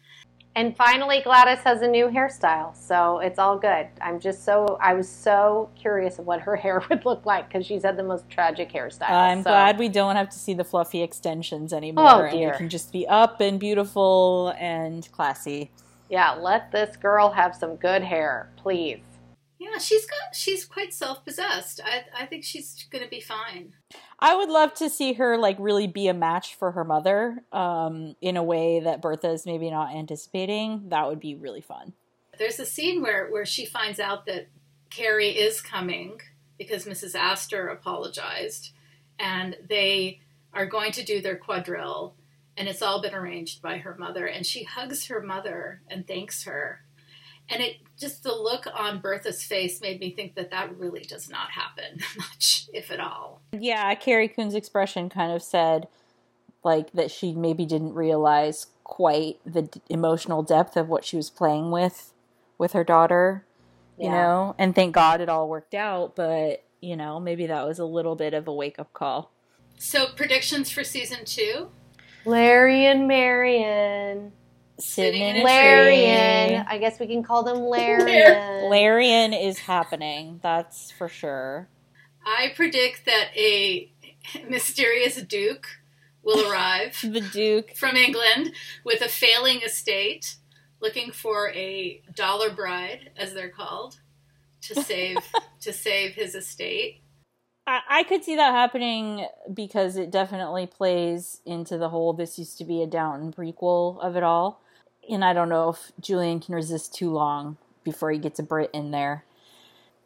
And 0.58 0.76
finally, 0.76 1.20
Gladys 1.20 1.60
has 1.60 1.82
a 1.82 1.86
new 1.86 2.08
hairstyle, 2.08 2.76
so 2.76 3.20
it's 3.20 3.38
all 3.38 3.56
good. 3.56 3.86
I'm 4.00 4.18
just 4.18 4.44
so 4.44 4.76
I 4.80 4.92
was 4.94 5.08
so 5.08 5.70
curious 5.80 6.18
of 6.18 6.26
what 6.26 6.40
her 6.40 6.56
hair 6.64 6.82
would 6.90 7.04
look 7.04 7.24
like 7.24 7.46
because 7.48 7.64
she's 7.64 7.84
had 7.84 7.96
the 7.96 8.02
most 8.02 8.28
tragic 8.28 8.72
hairstyle. 8.72 9.08
I'm 9.08 9.44
so- 9.44 9.50
glad 9.50 9.78
we 9.78 9.88
don't 9.88 10.16
have 10.16 10.28
to 10.30 10.36
see 10.36 10.54
the 10.54 10.64
fluffy 10.64 11.00
extensions 11.00 11.72
anymore. 11.72 12.08
Oh, 12.08 12.22
and 12.24 12.32
dear. 12.32 12.50
it 12.50 12.56
can 12.56 12.68
just 12.68 12.92
be 12.92 13.06
up 13.06 13.40
and 13.40 13.60
beautiful 13.60 14.52
and 14.58 15.08
classy. 15.12 15.70
Yeah, 16.10 16.32
let 16.32 16.72
this 16.72 16.96
girl 16.96 17.30
have 17.30 17.54
some 17.54 17.76
good 17.76 18.02
hair, 18.02 18.50
please. 18.56 18.98
Yeah, 19.60 19.78
she's 19.78 20.06
got 20.06 20.34
she's 20.34 20.64
quite 20.64 20.92
self-possessed. 20.92 21.82
I 21.84 22.02
I 22.24 22.26
think 22.26 22.42
she's 22.42 22.84
going 22.90 23.04
to 23.04 23.10
be 23.10 23.20
fine. 23.20 23.74
I 24.20 24.34
would 24.34 24.48
love 24.48 24.74
to 24.74 24.90
see 24.90 25.12
her 25.14 25.38
like 25.38 25.56
really 25.60 25.86
be 25.86 26.08
a 26.08 26.14
match 26.14 26.54
for 26.56 26.72
her 26.72 26.84
mother, 26.84 27.44
um, 27.52 28.16
in 28.20 28.36
a 28.36 28.42
way 28.42 28.80
that 28.80 29.00
Bertha 29.00 29.30
is 29.30 29.46
maybe 29.46 29.70
not 29.70 29.94
anticipating. 29.94 30.88
That 30.88 31.06
would 31.06 31.20
be 31.20 31.34
really 31.34 31.60
fun. 31.60 31.92
There's 32.38 32.58
a 32.58 32.66
scene 32.66 33.02
where 33.02 33.28
where 33.28 33.46
she 33.46 33.64
finds 33.64 34.00
out 34.00 34.26
that 34.26 34.48
Carrie 34.90 35.36
is 35.38 35.60
coming 35.60 36.20
because 36.56 36.84
Mrs. 36.84 37.14
Astor 37.14 37.68
apologized 37.68 38.72
and 39.18 39.56
they 39.68 40.20
are 40.52 40.66
going 40.66 40.92
to 40.92 41.04
do 41.04 41.20
their 41.20 41.36
quadrille 41.36 42.14
and 42.56 42.68
it's 42.68 42.82
all 42.82 43.00
been 43.00 43.14
arranged 43.14 43.62
by 43.62 43.78
her 43.78 43.94
mother 43.96 44.26
and 44.26 44.44
she 44.44 44.64
hugs 44.64 45.06
her 45.06 45.20
mother 45.20 45.82
and 45.88 46.06
thanks 46.06 46.44
her 46.44 46.80
and 47.50 47.62
it 47.62 47.76
just 47.98 48.22
the 48.22 48.34
look 48.34 48.66
on 48.74 49.00
Bertha's 49.00 49.42
face 49.42 49.80
made 49.80 50.00
me 50.00 50.10
think 50.12 50.34
that 50.36 50.50
that 50.50 50.78
really 50.78 51.00
does 51.02 51.28
not 51.28 51.50
happen 51.50 52.00
much 52.16 52.66
if 52.72 52.90
at 52.90 53.00
all. 53.00 53.40
Yeah, 53.52 53.94
Carrie 53.94 54.28
Coon's 54.28 54.54
expression 54.54 55.08
kind 55.08 55.32
of 55.32 55.42
said 55.42 55.88
like 56.64 56.92
that 56.92 57.10
she 57.10 57.32
maybe 57.32 57.64
didn't 57.64 57.94
realize 57.94 58.66
quite 58.84 59.38
the 59.46 59.62
d- 59.62 59.80
emotional 59.88 60.42
depth 60.42 60.76
of 60.76 60.88
what 60.88 61.04
she 61.04 61.16
was 61.16 61.30
playing 61.30 61.70
with 61.70 62.12
with 62.58 62.72
her 62.72 62.84
daughter, 62.84 63.44
you 63.96 64.06
Yeah. 64.06 64.12
know. 64.12 64.54
And 64.58 64.74
thank 64.74 64.94
God 64.94 65.20
it 65.20 65.28
all 65.28 65.48
worked 65.48 65.74
out, 65.74 66.16
but 66.16 66.64
you 66.80 66.96
know, 66.96 67.18
maybe 67.18 67.46
that 67.46 67.66
was 67.66 67.78
a 67.78 67.84
little 67.84 68.14
bit 68.16 68.34
of 68.34 68.46
a 68.46 68.52
wake-up 68.52 68.92
call. 68.92 69.30
So 69.78 70.06
predictions 70.14 70.70
for 70.70 70.82
season 70.84 71.24
2? 71.24 71.68
Larry 72.24 72.84
and 72.86 73.06
Marion. 73.08 74.32
Sitting 74.78 75.20
in 75.22 75.36
a 75.38 75.44
Larian. 75.44 76.48
tree. 76.48 76.64
I 76.68 76.78
guess 76.78 77.00
we 77.00 77.06
can 77.06 77.22
call 77.22 77.42
them 77.42 77.58
Larian. 77.62 78.70
Larian 78.70 79.32
is 79.32 79.58
happening, 79.58 80.40
that's 80.42 80.90
for 80.92 81.08
sure. 81.08 81.68
I 82.24 82.52
predict 82.54 83.06
that 83.06 83.28
a 83.36 83.90
mysterious 84.48 85.20
duke 85.22 85.66
will 86.22 86.50
arrive. 86.50 86.98
The 87.02 87.20
Duke. 87.20 87.74
from 87.74 87.96
England 87.96 88.52
with 88.84 89.00
a 89.00 89.08
failing 89.08 89.62
estate, 89.62 90.36
looking 90.80 91.10
for 91.10 91.50
a 91.50 92.02
dollar 92.14 92.50
bride, 92.50 93.10
as 93.16 93.34
they're 93.34 93.48
called, 93.48 94.00
to 94.62 94.80
save 94.82 95.18
to 95.60 95.72
save 95.72 96.14
his 96.14 96.34
estate. 96.34 97.02
I, 97.66 97.80
I 97.88 98.02
could 98.04 98.24
see 98.24 98.36
that 98.36 98.52
happening 98.52 99.26
because 99.52 99.96
it 99.96 100.10
definitely 100.10 100.66
plays 100.66 101.40
into 101.44 101.78
the 101.78 101.88
whole 101.88 102.12
this 102.12 102.38
used 102.38 102.58
to 102.58 102.64
be 102.64 102.82
a 102.82 102.86
Downton 102.86 103.32
prequel 103.32 104.00
of 104.00 104.16
it 104.16 104.22
all. 104.22 104.62
And 105.08 105.24
I 105.24 105.32
don't 105.32 105.48
know 105.48 105.70
if 105.70 105.92
Julian 106.00 106.40
can 106.40 106.54
resist 106.54 106.94
too 106.94 107.10
long 107.10 107.56
before 107.84 108.10
he 108.10 108.18
gets 108.18 108.38
a 108.38 108.42
Brit 108.42 108.70
in 108.72 108.90
there. 108.90 109.24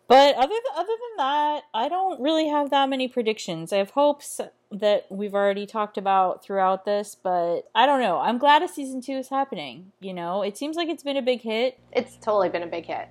But 0.08 0.34
other 0.34 0.48
th- 0.48 0.76
other 0.76 0.88
than 0.88 1.16
that, 1.16 1.62
I 1.72 1.88
don't 1.88 2.20
really 2.20 2.48
have 2.48 2.70
that 2.70 2.88
many 2.88 3.08
predictions. 3.08 3.72
I 3.72 3.78
have 3.78 3.90
hopes 3.90 4.40
that 4.70 5.06
we've 5.10 5.34
already 5.34 5.66
talked 5.66 5.96
about 5.96 6.44
throughout 6.44 6.84
this, 6.84 7.16
but 7.20 7.62
I 7.74 7.86
don't 7.86 8.00
know. 8.00 8.18
I'm 8.18 8.38
glad 8.38 8.62
a 8.62 8.68
season 8.68 9.00
two 9.00 9.12
is 9.12 9.28
happening. 9.28 9.92
You 10.00 10.12
know, 10.12 10.42
it 10.42 10.58
seems 10.58 10.76
like 10.76 10.88
it's 10.88 11.02
been 11.02 11.16
a 11.16 11.22
big 11.22 11.40
hit. 11.42 11.78
It's 11.92 12.16
totally 12.16 12.48
been 12.48 12.62
a 12.62 12.66
big 12.66 12.86
hit. 12.86 13.08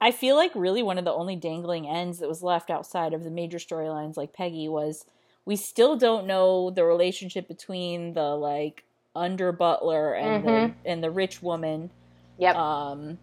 I 0.00 0.10
feel 0.10 0.36
like 0.36 0.50
really 0.54 0.82
one 0.82 0.98
of 0.98 1.04
the 1.04 1.12
only 1.12 1.36
dangling 1.36 1.88
ends 1.88 2.18
that 2.18 2.28
was 2.28 2.42
left 2.42 2.70
outside 2.70 3.14
of 3.14 3.24
the 3.24 3.30
major 3.30 3.58
storylines 3.58 4.16
like 4.16 4.32
Peggy 4.32 4.68
was 4.68 5.04
we 5.44 5.56
still 5.56 5.96
don't 5.96 6.26
know 6.26 6.70
the 6.70 6.84
relationship 6.84 7.48
between 7.48 8.14
the 8.14 8.34
like 8.34 8.84
under 9.14 9.52
butler 9.52 10.14
and 10.14 10.44
Mhm. 10.44 10.74
the 10.84 10.90
and 10.90 11.02
the 11.02 11.10
rich 11.10 11.42
woman. 11.42 11.90
Yep. 12.38 12.56
Um 12.56 13.18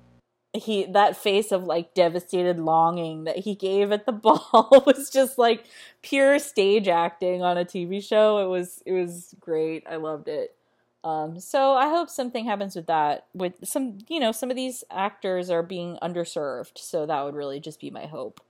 he 0.53 0.85
that 0.85 1.15
face 1.15 1.51
of 1.51 1.63
like 1.65 1.93
devastated 1.93 2.59
longing 2.59 3.25
that 3.25 3.37
he 3.37 3.53
gave 3.55 3.91
at 3.91 4.05
the 4.05 4.11
ball 4.51 4.83
was 4.85 5.09
just 5.09 5.37
like 5.37 5.65
pure 6.01 6.39
stage 6.39 6.87
acting 6.87 7.43
on 7.43 7.57
a 7.57 7.65
TV 7.65 8.01
show. 8.01 8.39
It 8.39 8.47
was 8.47 8.81
it 8.85 8.93
was 8.93 9.35
great. 9.39 9.83
I 9.89 9.97
loved 9.97 10.27
it. 10.27 10.55
Um, 11.03 11.39
so 11.39 11.75
I 11.75 11.87
hope 11.87 12.09
something 12.09 12.45
happens 12.45 12.75
with 12.75 12.87
that. 12.87 13.25
With 13.33 13.53
some, 13.65 13.99
you 14.09 14.19
know, 14.19 14.33
some 14.33 14.49
of 14.49 14.57
these 14.57 14.83
actors 14.91 15.49
are 15.49 15.63
being 15.63 15.97
underserved, 16.01 16.77
so 16.77 17.05
that 17.05 17.23
would 17.23 17.35
really 17.35 17.61
just 17.61 17.79
be 17.79 17.89
my 17.89 18.05
hope, 18.05 18.41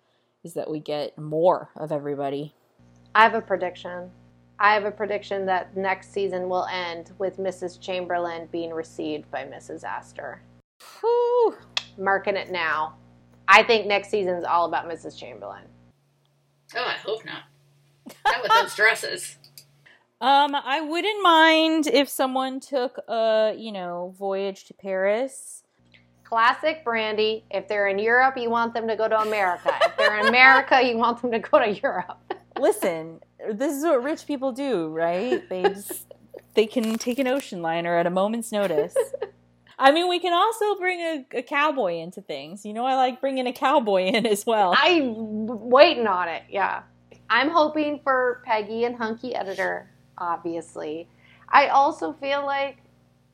is 0.43 0.55
that 0.55 0.69
we 0.69 0.79
get 0.79 1.15
more 1.15 1.69
of 1.75 1.91
everybody. 1.91 2.55
I 3.13 3.21
have 3.23 3.35
a 3.35 3.41
prediction. 3.41 4.09
I 4.61 4.73
have 4.73 4.83
a 4.83 4.91
prediction 4.91 5.45
that 5.45 5.75
next 5.77 6.11
season 6.11 6.49
will 6.49 6.65
end 6.65 7.11
with 7.17 7.37
Mrs. 7.37 7.79
Chamberlain 7.79 8.49
being 8.51 8.71
received 8.71 9.31
by 9.31 9.45
Mrs. 9.45 9.85
Astor. 9.85 10.41
Whew. 10.99 11.55
Marking 11.97 12.35
it 12.35 12.51
now. 12.51 12.95
I 13.47 13.63
think 13.63 13.87
next 13.87 14.09
season's 14.09 14.43
all 14.43 14.65
about 14.65 14.87
Mrs. 14.87 15.17
Chamberlain. 15.17 15.63
Oh, 16.75 16.83
I 16.83 16.93
hope 16.95 17.23
not. 17.25 17.43
Not 18.25 18.43
with 18.43 18.51
those 18.51 18.75
dresses. 18.75 19.37
Um, 20.21 20.53
I 20.53 20.81
wouldn't 20.81 21.23
mind 21.23 21.87
if 21.87 22.09
someone 22.09 22.59
took 22.59 22.97
a, 23.07 23.55
you 23.57 23.71
know, 23.71 24.13
voyage 24.19 24.65
to 24.65 24.73
Paris. 24.73 25.63
Classic 26.25 26.83
Brandi. 26.83 27.43
If 27.49 27.69
they're 27.69 27.87
in 27.87 27.97
Europe, 27.99 28.35
you 28.35 28.49
want 28.49 28.73
them 28.73 28.85
to 28.89 28.97
go 28.97 29.07
to 29.07 29.17
America. 29.21 29.73
if 29.81 29.95
they're 29.95 30.19
in 30.19 30.27
America, 30.27 30.81
you 30.83 30.97
want 30.97 31.21
them 31.21 31.31
to 31.31 31.39
go 31.39 31.59
to 31.59 31.71
Europe. 31.71 32.19
Listen, 32.59 33.19
this 33.53 33.75
is 33.75 33.83
what 33.83 34.03
rich 34.03 34.25
people 34.27 34.51
do, 34.51 34.89
right? 34.89 35.47
They 35.49 35.63
just 35.63 36.05
they 36.53 36.65
can 36.65 36.97
take 36.97 37.19
an 37.19 37.27
ocean 37.27 37.61
liner 37.61 37.95
at 37.95 38.05
a 38.05 38.09
moment's 38.09 38.51
notice. 38.51 38.95
I 39.79 39.91
mean, 39.91 40.09
we 40.09 40.19
can 40.19 40.33
also 40.33 40.75
bring 40.75 40.99
a, 40.99 41.25
a 41.37 41.41
cowboy 41.41 41.99
into 41.99 42.21
things. 42.21 42.65
You 42.65 42.73
know, 42.73 42.85
I 42.85 42.95
like 42.95 43.21
bringing 43.21 43.47
a 43.47 43.53
cowboy 43.53 44.03
in 44.07 44.25
as 44.25 44.45
well. 44.45 44.73
I'm 44.77 45.47
waiting 45.47 46.05
on 46.05 46.27
it. 46.27 46.43
Yeah. 46.49 46.83
I'm 47.29 47.49
hoping 47.49 48.01
for 48.03 48.41
Peggy 48.45 48.83
and 48.83 48.97
Hunky 48.97 49.33
Editor, 49.33 49.89
obviously. 50.17 51.07
I 51.47 51.67
also 51.67 52.11
feel 52.11 52.45
like, 52.45 52.77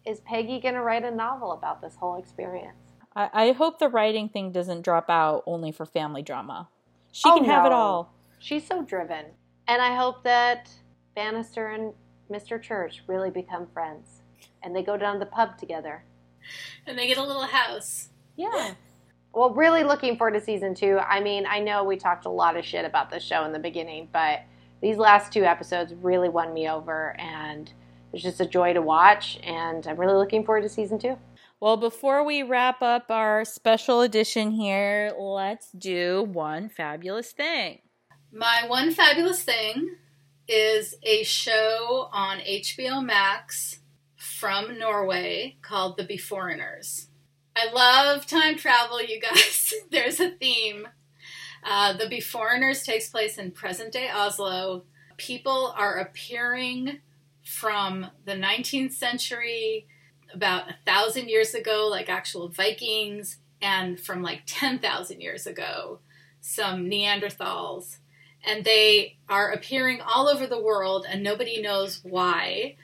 is 0.05 0.19
Peggy 0.19 0.59
going 0.59 0.75
to 0.75 0.81
write 0.81 1.03
a 1.03 1.09
novel 1.09 1.51
about 1.53 1.81
this 1.81 1.95
whole 1.95 2.17
experience? 2.17 2.77
I, 3.15 3.29
I 3.33 3.51
hope 3.53 3.79
the 3.79 3.89
writing 3.89 4.29
thing 4.29 4.51
doesn't 4.51 4.83
drop 4.83 5.09
out 5.09 5.41
only 5.47 5.71
for 5.71 5.85
family 5.85 6.21
drama. 6.21 6.67
She 7.11 7.27
Oh, 7.27 7.37
can 7.37 7.45
have 7.45 7.65
it 7.65 7.71
all. 7.71 8.13
She's 8.45 8.67
so 8.67 8.83
driven. 8.83 9.25
And 9.67 9.81
I 9.81 9.95
hope 9.95 10.23
that 10.23 10.69
Bannister 11.15 11.69
and 11.69 11.93
Mr. 12.31 12.61
Church 12.61 13.01
really 13.07 13.31
become 13.31 13.65
friends 13.73 14.21
and 14.61 14.75
they 14.75 14.83
go 14.83 14.97
down 14.97 15.13
to 15.13 15.19
the 15.19 15.25
pub 15.25 15.57
together. 15.57 16.03
And 16.85 16.95
they 16.95 17.07
get 17.07 17.17
a 17.17 17.23
little 17.23 17.47
house. 17.47 18.09
Yeah. 18.35 18.75
Well, 19.33 19.49
really 19.49 19.83
looking 19.83 20.15
forward 20.15 20.35
to 20.35 20.41
season 20.41 20.75
two. 20.75 20.99
I 20.99 21.21
mean, 21.21 21.47
I 21.47 21.59
know 21.59 21.83
we 21.83 21.97
talked 21.97 22.25
a 22.25 22.29
lot 22.29 22.55
of 22.55 22.63
shit 22.63 22.85
about 22.85 23.09
this 23.09 23.23
show 23.23 23.45
in 23.45 23.51
the 23.51 23.57
beginning, 23.57 24.09
but 24.13 24.41
these 24.79 24.97
last 24.97 25.33
two 25.33 25.43
episodes 25.43 25.95
really 25.95 26.29
won 26.29 26.53
me 26.53 26.69
over, 26.69 27.19
and 27.19 27.73
it's 28.13 28.21
just 28.21 28.41
a 28.41 28.45
joy 28.45 28.73
to 28.73 28.81
watch. 28.83 29.39
And 29.41 29.87
I'm 29.87 29.97
really 29.97 30.13
looking 30.13 30.45
forward 30.45 30.61
to 30.61 30.69
season 30.69 30.99
two. 30.99 31.17
Well, 31.59 31.77
before 31.77 32.23
we 32.23 32.43
wrap 32.43 32.83
up 32.83 33.09
our 33.09 33.43
special 33.43 34.01
edition 34.01 34.51
here, 34.51 35.13
let's 35.17 35.71
do 35.71 36.29
one 36.31 36.69
fabulous 36.69 37.31
thing. 37.31 37.79
My 38.37 38.65
one 38.67 38.91
fabulous 38.91 39.41
thing 39.43 39.95
is 40.45 40.95
a 41.03 41.23
show 41.23 42.09
on 42.11 42.39
HBO 42.39 43.01
Max 43.01 43.79
from 44.17 44.77
Norway 44.77 45.55
called 45.61 45.95
The 45.95 46.03
Beforeigners. 46.03 47.05
I 47.55 47.71
love 47.71 48.25
time 48.25 48.57
travel, 48.57 49.01
you 49.01 49.21
guys. 49.21 49.73
There's 49.89 50.19
a 50.19 50.31
theme. 50.31 50.85
Uh, 51.63 51.93
the 51.93 52.07
Beforeigners 52.07 52.83
takes 52.83 53.07
place 53.07 53.37
in 53.37 53.51
present 53.51 53.93
day 53.93 54.09
Oslo. 54.09 54.83
People 55.15 55.73
are 55.77 55.95
appearing 55.95 56.99
from 57.41 58.07
the 58.25 58.33
19th 58.33 58.91
century, 58.91 59.87
about 60.33 60.69
a 60.69 60.75
thousand 60.85 61.29
years 61.29 61.53
ago, 61.53 61.87
like 61.89 62.09
actual 62.09 62.49
Vikings, 62.49 63.37
and 63.61 63.97
from 63.97 64.21
like 64.21 64.41
10,000 64.45 65.21
years 65.21 65.47
ago, 65.47 65.99
some 66.41 66.89
Neanderthals. 66.89 67.99
And 68.45 68.63
they 68.63 69.17
are 69.27 69.51
appearing 69.51 70.01
all 70.01 70.27
over 70.27 70.45
the 70.47 70.61
world, 70.61 71.05
and 71.09 71.23
nobody 71.23 71.61
knows 71.61 71.99
why. 72.03 72.75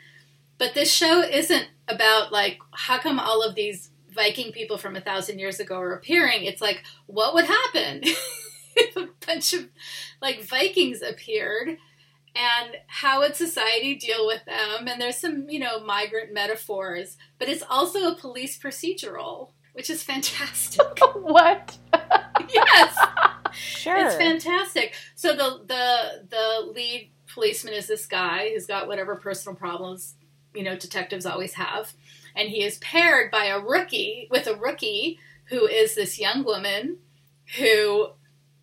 But 0.58 0.74
this 0.74 0.92
show 0.92 1.22
isn't 1.22 1.68
about, 1.88 2.32
like, 2.32 2.60
how 2.72 2.98
come 2.98 3.20
all 3.20 3.44
of 3.44 3.56
these 3.56 3.90
Viking 4.14 4.52
people 4.52 4.78
from 4.78 4.96
a 4.96 5.02
thousand 5.02 5.40
years 5.40 5.60
ago 5.60 5.76
are 5.76 5.94
appearing? 5.94 6.44
It's 6.44 6.62
like, 6.62 6.84
what 7.06 7.34
would 7.34 7.46
happen 7.46 8.02
if 8.76 8.96
a 8.96 9.08
bunch 9.26 9.54
of, 9.54 9.68
like, 10.22 10.44
Vikings 10.44 11.02
appeared? 11.02 11.78
and 12.36 12.78
how 12.88 13.20
would 13.20 13.36
society 13.36 13.96
deal 13.96 14.26
with 14.26 14.44
them? 14.46 14.88
And 14.88 15.02
there's 15.02 15.18
some, 15.18 15.50
you 15.50 15.60
know, 15.60 15.80
migrant 15.84 16.34
metaphors, 16.34 17.18
but 17.38 17.50
it's 17.50 17.64
also 17.70 18.12
a 18.12 18.16
police 18.16 18.58
procedural, 18.58 19.50
which 19.74 19.90
is 19.90 20.04
fantastic. 20.04 21.00
what? 21.16 21.78
yes, 22.50 22.98
Sure. 23.52 23.98
it's 24.06 24.16
fantastic. 24.16 24.94
So 25.16 25.36
the 25.36 25.62
the 25.66 26.26
the 26.30 26.72
lead 26.72 27.12
policeman 27.28 27.74
is 27.74 27.88
this 27.88 28.06
guy 28.06 28.50
who's 28.54 28.66
got 28.66 28.88
whatever 28.88 29.16
personal 29.16 29.56
problems, 29.56 30.16
you 30.54 30.64
know, 30.64 30.76
detectives 30.76 31.26
always 31.26 31.54
have, 31.54 31.94
and 32.36 32.50
he 32.50 32.64
is 32.64 32.78
paired 32.80 33.32
by 33.32 33.46
a 33.46 33.60
rookie 33.60 34.28
with 34.30 34.48
a 34.48 34.56
rookie 34.56 35.20
who 35.46 35.66
is 35.68 35.96
this 35.96 36.20
young 36.20 36.44
woman 36.44 36.98
who 37.58 38.08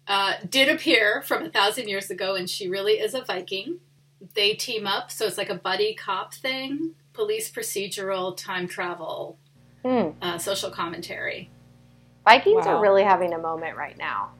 uh, 0.06 0.32
did 0.48 0.68
appear 0.68 1.22
from 1.22 1.42
a 1.44 1.50
thousand 1.50 1.88
years 1.88 2.10
ago, 2.10 2.34
and 2.34 2.48
she 2.48 2.68
really 2.68 2.94
is 2.94 3.14
a 3.14 3.22
Viking. 3.22 3.78
They 4.34 4.54
team 4.54 4.86
up, 4.86 5.10
so 5.10 5.26
it's 5.26 5.38
like 5.38 5.50
a 5.50 5.54
buddy 5.54 5.94
cop 5.94 6.32
thing, 6.34 6.94
police 7.12 7.50
procedural, 7.50 8.36
time 8.36 8.66
travel, 8.68 9.38
Hmm. 9.84 10.10
uh, 10.20 10.38
social 10.38 10.70
commentary. 10.70 11.50
Vikings 12.24 12.66
Wow. 12.66 12.76
are 12.76 12.82
really 12.82 13.04
having 13.04 13.32
a 13.32 13.38
moment 13.38 13.76
right 13.76 13.96
now. 13.96 14.32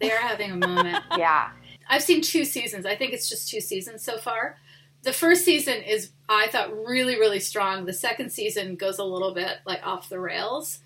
They 0.00 0.10
are 0.10 0.18
having 0.18 0.50
a 0.50 0.56
moment. 0.56 1.04
Yeah. 1.18 1.50
I've 1.88 2.02
seen 2.02 2.22
two 2.22 2.44
seasons. 2.44 2.86
I 2.86 2.94
think 2.94 3.12
it's 3.12 3.28
just 3.28 3.48
two 3.48 3.60
seasons 3.60 4.04
so 4.04 4.16
far. 4.16 4.56
The 5.02 5.12
first 5.12 5.44
season 5.44 5.82
is, 5.82 6.12
I 6.28 6.46
thought, 6.46 6.72
really, 6.86 7.16
really 7.16 7.40
strong. 7.40 7.84
The 7.84 7.92
second 7.92 8.30
season 8.30 8.76
goes 8.76 8.98
a 8.98 9.04
little 9.04 9.34
bit 9.34 9.58
like 9.66 9.84
off 9.84 10.08
the 10.08 10.20
rails, 10.20 10.78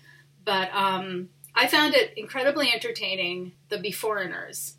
but 0.43 0.73
um, 0.73 1.29
I 1.53 1.67
found 1.67 1.93
it 1.93 2.13
incredibly 2.17 2.71
entertaining. 2.73 3.53
The 3.69 3.77
Beforeigners. 3.77 4.73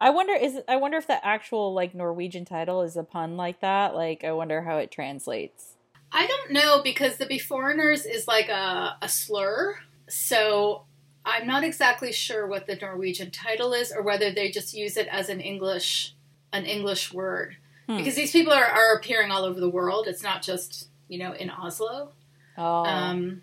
I 0.00 0.10
wonder 0.10 0.34
is 0.34 0.58
I 0.68 0.76
wonder 0.76 0.98
if 0.98 1.06
the 1.06 1.24
actual 1.24 1.72
like 1.74 1.94
Norwegian 1.94 2.44
title 2.44 2.82
is 2.82 2.96
a 2.96 3.04
pun 3.04 3.36
like 3.36 3.60
that. 3.60 3.94
Like 3.94 4.24
I 4.24 4.32
wonder 4.32 4.62
how 4.62 4.78
it 4.78 4.90
translates. 4.90 5.76
I 6.10 6.26
don't 6.26 6.50
know 6.52 6.82
because 6.82 7.16
the 7.16 7.26
Beforeigners 7.26 8.04
is 8.04 8.26
like 8.26 8.48
a, 8.48 8.96
a 9.00 9.08
slur, 9.08 9.78
so 10.08 10.84
I'm 11.24 11.46
not 11.46 11.64
exactly 11.64 12.12
sure 12.12 12.46
what 12.46 12.66
the 12.66 12.76
Norwegian 12.76 13.30
title 13.30 13.72
is 13.72 13.92
or 13.92 14.02
whether 14.02 14.32
they 14.32 14.50
just 14.50 14.74
use 14.74 14.96
it 14.96 15.08
as 15.08 15.28
an 15.28 15.40
English 15.40 16.14
an 16.52 16.66
English 16.66 17.12
word. 17.12 17.56
Hmm. 17.88 17.96
Because 17.96 18.14
these 18.14 18.32
people 18.32 18.52
are, 18.52 18.64
are 18.64 18.94
appearing 18.94 19.30
all 19.30 19.44
over 19.44 19.58
the 19.58 19.70
world. 19.70 20.06
It's 20.06 20.22
not 20.22 20.42
just 20.42 20.88
you 21.08 21.18
know 21.18 21.32
in 21.32 21.50
Oslo. 21.50 22.12
Oh. 22.58 22.84
Um, 22.84 23.42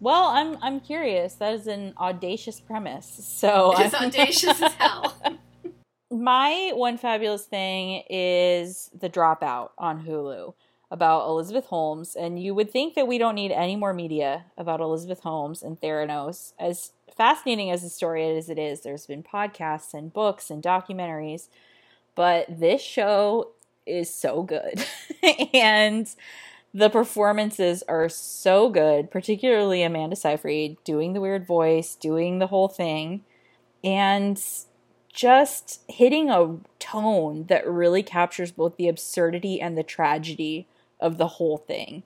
well, 0.00 0.26
I'm 0.28 0.58
I'm 0.60 0.80
curious. 0.80 1.34
That 1.34 1.54
is 1.54 1.66
an 1.66 1.94
audacious 1.98 2.60
premise. 2.60 3.06
So 3.06 3.72
it's 3.78 3.94
I'm- 3.94 4.08
audacious 4.08 4.60
as 4.60 4.72
hell. 4.74 5.16
My 6.10 6.72
one 6.74 6.98
fabulous 6.98 7.44
thing 7.44 8.04
is 8.08 8.90
The 8.92 9.08
Dropout 9.08 9.70
on 9.78 10.04
Hulu 10.04 10.54
about 10.94 11.26
Elizabeth 11.26 11.66
Holmes. 11.66 12.14
And 12.14 12.40
you 12.40 12.54
would 12.54 12.70
think 12.70 12.94
that 12.94 13.08
we 13.08 13.18
don't 13.18 13.34
need 13.34 13.50
any 13.50 13.74
more 13.74 13.92
media 13.92 14.44
about 14.56 14.80
Elizabeth 14.80 15.20
Holmes 15.20 15.60
and 15.60 15.78
Theranos. 15.80 16.52
As 16.56 16.92
fascinating 17.16 17.72
as 17.72 17.82
the 17.82 17.88
story 17.88 18.24
as 18.36 18.48
it 18.48 18.60
is, 18.60 18.82
there's 18.82 19.04
been 19.04 19.24
podcasts 19.24 19.92
and 19.92 20.12
books 20.12 20.50
and 20.50 20.62
documentaries. 20.62 21.48
But 22.14 22.46
this 22.48 22.80
show 22.80 23.50
is 23.84 24.08
so 24.08 24.44
good. 24.44 24.86
and 25.52 26.08
the 26.72 26.90
performances 26.90 27.82
are 27.88 28.08
so 28.08 28.68
good, 28.68 29.10
particularly 29.10 29.82
Amanda 29.82 30.14
Seyfried 30.14 30.76
doing 30.84 31.12
the 31.12 31.20
weird 31.20 31.44
voice, 31.44 31.96
doing 31.96 32.38
the 32.38 32.46
whole 32.46 32.68
thing. 32.68 33.24
And 33.82 34.40
just 35.12 35.80
hitting 35.88 36.30
a 36.30 36.56
tone 36.78 37.46
that 37.48 37.66
really 37.66 38.04
captures 38.04 38.52
both 38.52 38.76
the 38.76 38.86
absurdity 38.86 39.60
and 39.60 39.76
the 39.76 39.82
tragedy 39.82 40.68
of 41.04 41.18
the 41.18 41.28
whole 41.28 41.58
thing. 41.58 42.02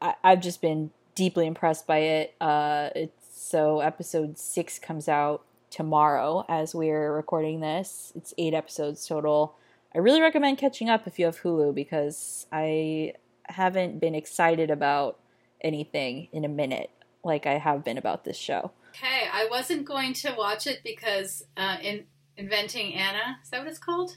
I, 0.00 0.14
I've 0.24 0.40
just 0.40 0.60
been 0.60 0.90
deeply 1.14 1.46
impressed 1.46 1.86
by 1.86 1.98
it. 1.98 2.34
Uh, 2.40 2.88
so 3.30 3.80
episode 3.80 4.38
six 4.38 4.78
comes 4.78 5.08
out 5.08 5.44
tomorrow 5.70 6.44
as 6.48 6.74
we're 6.74 7.12
recording 7.12 7.60
this. 7.60 8.12
It's 8.16 8.32
eight 8.38 8.54
episodes 8.54 9.06
total. 9.06 9.54
I 9.94 9.98
really 9.98 10.20
recommend 10.20 10.58
catching 10.58 10.88
up 10.88 11.06
if 11.06 11.18
you 11.18 11.26
have 11.26 11.40
Hulu 11.42 11.74
because 11.74 12.46
I 12.50 13.12
haven't 13.44 14.00
been 14.00 14.14
excited 14.14 14.70
about 14.70 15.18
anything 15.60 16.28
in 16.32 16.44
a 16.44 16.48
minute 16.48 16.90
like 17.24 17.46
I 17.46 17.58
have 17.58 17.84
been 17.84 17.98
about 17.98 18.24
this 18.24 18.36
show. 18.36 18.72
Okay, 18.90 19.28
I 19.30 19.46
wasn't 19.50 19.84
going 19.84 20.14
to 20.14 20.34
watch 20.36 20.66
it 20.66 20.80
because 20.82 21.44
uh, 21.56 21.76
in 21.82 22.04
Inventing 22.36 22.94
Anna 22.94 23.38
is 23.42 23.50
that 23.50 23.58
what 23.58 23.68
it's 23.68 23.78
called? 23.78 24.16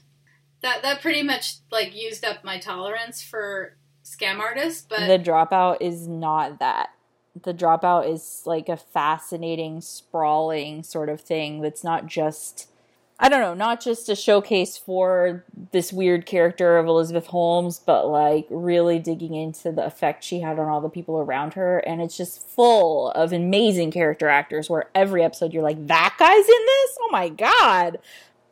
That 0.62 0.82
that 0.82 1.02
pretty 1.02 1.22
much 1.22 1.56
like 1.70 1.94
used 1.94 2.24
up 2.24 2.44
my 2.44 2.58
tolerance 2.58 3.20
for 3.20 3.76
scam 4.04 4.38
artist, 4.38 4.88
but 4.88 5.06
the 5.06 5.18
dropout 5.18 5.78
is 5.80 6.06
not 6.08 6.58
that. 6.58 6.90
The 7.40 7.54
dropout 7.54 8.12
is 8.12 8.42
like 8.44 8.68
a 8.68 8.76
fascinating, 8.76 9.80
sprawling 9.80 10.82
sort 10.82 11.08
of 11.08 11.20
thing 11.20 11.60
that's 11.62 11.82
not 11.82 12.06
just 12.06 12.68
I 13.24 13.28
don't 13.28 13.40
know, 13.40 13.54
not 13.54 13.80
just 13.80 14.08
a 14.08 14.16
showcase 14.16 14.76
for 14.76 15.44
this 15.70 15.92
weird 15.92 16.26
character 16.26 16.76
of 16.76 16.86
Elizabeth 16.86 17.26
Holmes, 17.26 17.78
but 17.78 18.08
like 18.08 18.48
really 18.50 18.98
digging 18.98 19.36
into 19.36 19.70
the 19.70 19.86
effect 19.86 20.24
she 20.24 20.40
had 20.40 20.58
on 20.58 20.68
all 20.68 20.80
the 20.80 20.88
people 20.88 21.18
around 21.20 21.54
her. 21.54 21.78
And 21.78 22.02
it's 22.02 22.16
just 22.16 22.44
full 22.44 23.12
of 23.12 23.32
amazing 23.32 23.92
character 23.92 24.28
actors 24.28 24.68
where 24.68 24.88
every 24.92 25.22
episode 25.22 25.52
you're 25.52 25.62
like, 25.62 25.86
that 25.86 26.16
guy's 26.18 26.48
in 26.48 26.66
this? 26.66 26.98
Oh 27.00 27.08
my 27.12 27.28
God. 27.28 28.00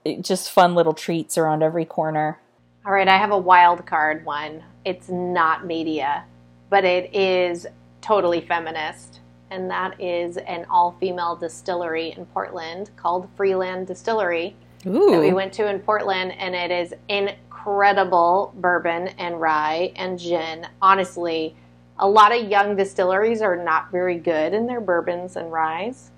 It- 0.05 0.23
just 0.23 0.53
fun 0.53 0.77
little 0.77 0.95
treats 0.95 1.37
around 1.37 1.65
every 1.65 1.85
corner. 1.85 2.39
All 2.87 2.93
right, 2.93 3.09
I 3.09 3.19
have 3.19 3.31
a 3.31 3.39
wild 3.39 3.85
card 3.85 4.25
one. 4.25 4.63
It's 4.87 5.11
not 5.11 5.67
media, 5.67 6.25
but 6.71 6.85
it 6.85 7.15
is 7.15 7.67
totally 8.01 8.41
feminist. 8.41 9.21
And 9.51 9.71
that 9.71 10.01
is 10.01 10.39
an 10.39 10.65
all 10.71 10.97
female 10.99 11.37
distillery 11.37 12.15
in 12.17 12.25
Portland 12.27 12.91
called 12.97 13.29
Freeland 13.37 13.87
Distillery 13.87 14.57
Ooh. 14.87 15.11
that 15.11 15.21
we 15.21 15.33
went 15.33 15.53
to 15.55 15.69
in 15.69 15.81
Portland. 15.81 16.33
And 16.33 16.55
it 16.55 16.71
is 16.71 16.95
incredible 17.09 18.55
bourbon 18.57 19.09
and 19.19 19.39
rye 19.41 19.93
and 19.97 20.19
gin. 20.19 20.67
Honestly, 20.81 21.55
a 21.99 22.09
lot 22.09 22.35
of 22.35 22.49
young 22.49 22.77
distilleries 22.77 23.43
are 23.43 23.57
not 23.57 23.91
very 23.93 24.17
good 24.17 24.55
in 24.55 24.67
their 24.67 24.81
bourbons 24.81 25.37
and 25.37 25.53
ryes. 25.53 26.13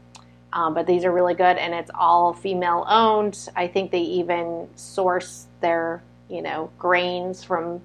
Um, 0.52 0.74
but 0.74 0.86
these 0.86 1.04
are 1.04 1.10
really 1.10 1.34
good, 1.34 1.56
and 1.56 1.72
it's 1.72 1.90
all 1.94 2.34
female 2.34 2.84
owned. 2.86 3.48
I 3.56 3.66
think 3.66 3.90
they 3.90 4.02
even 4.02 4.68
source 4.76 5.46
their, 5.60 6.02
you 6.28 6.42
know, 6.42 6.70
grains 6.78 7.42
from 7.44 7.80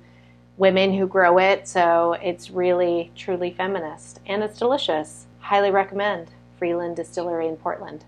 women 0.58 0.94
who 0.94 1.06
grow 1.08 1.38
it. 1.38 1.68
So 1.68 2.14
it's 2.22 2.50
really, 2.50 3.12
truly 3.16 3.52
feminist, 3.52 4.20
and 4.26 4.44
it's 4.44 4.58
delicious. 4.60 5.28
Highly 5.40 5.72
recommend 5.72 6.30
Freeland 6.58 6.96
Distillery 6.96 7.48
in 7.48 7.56
Portland. 7.58 8.04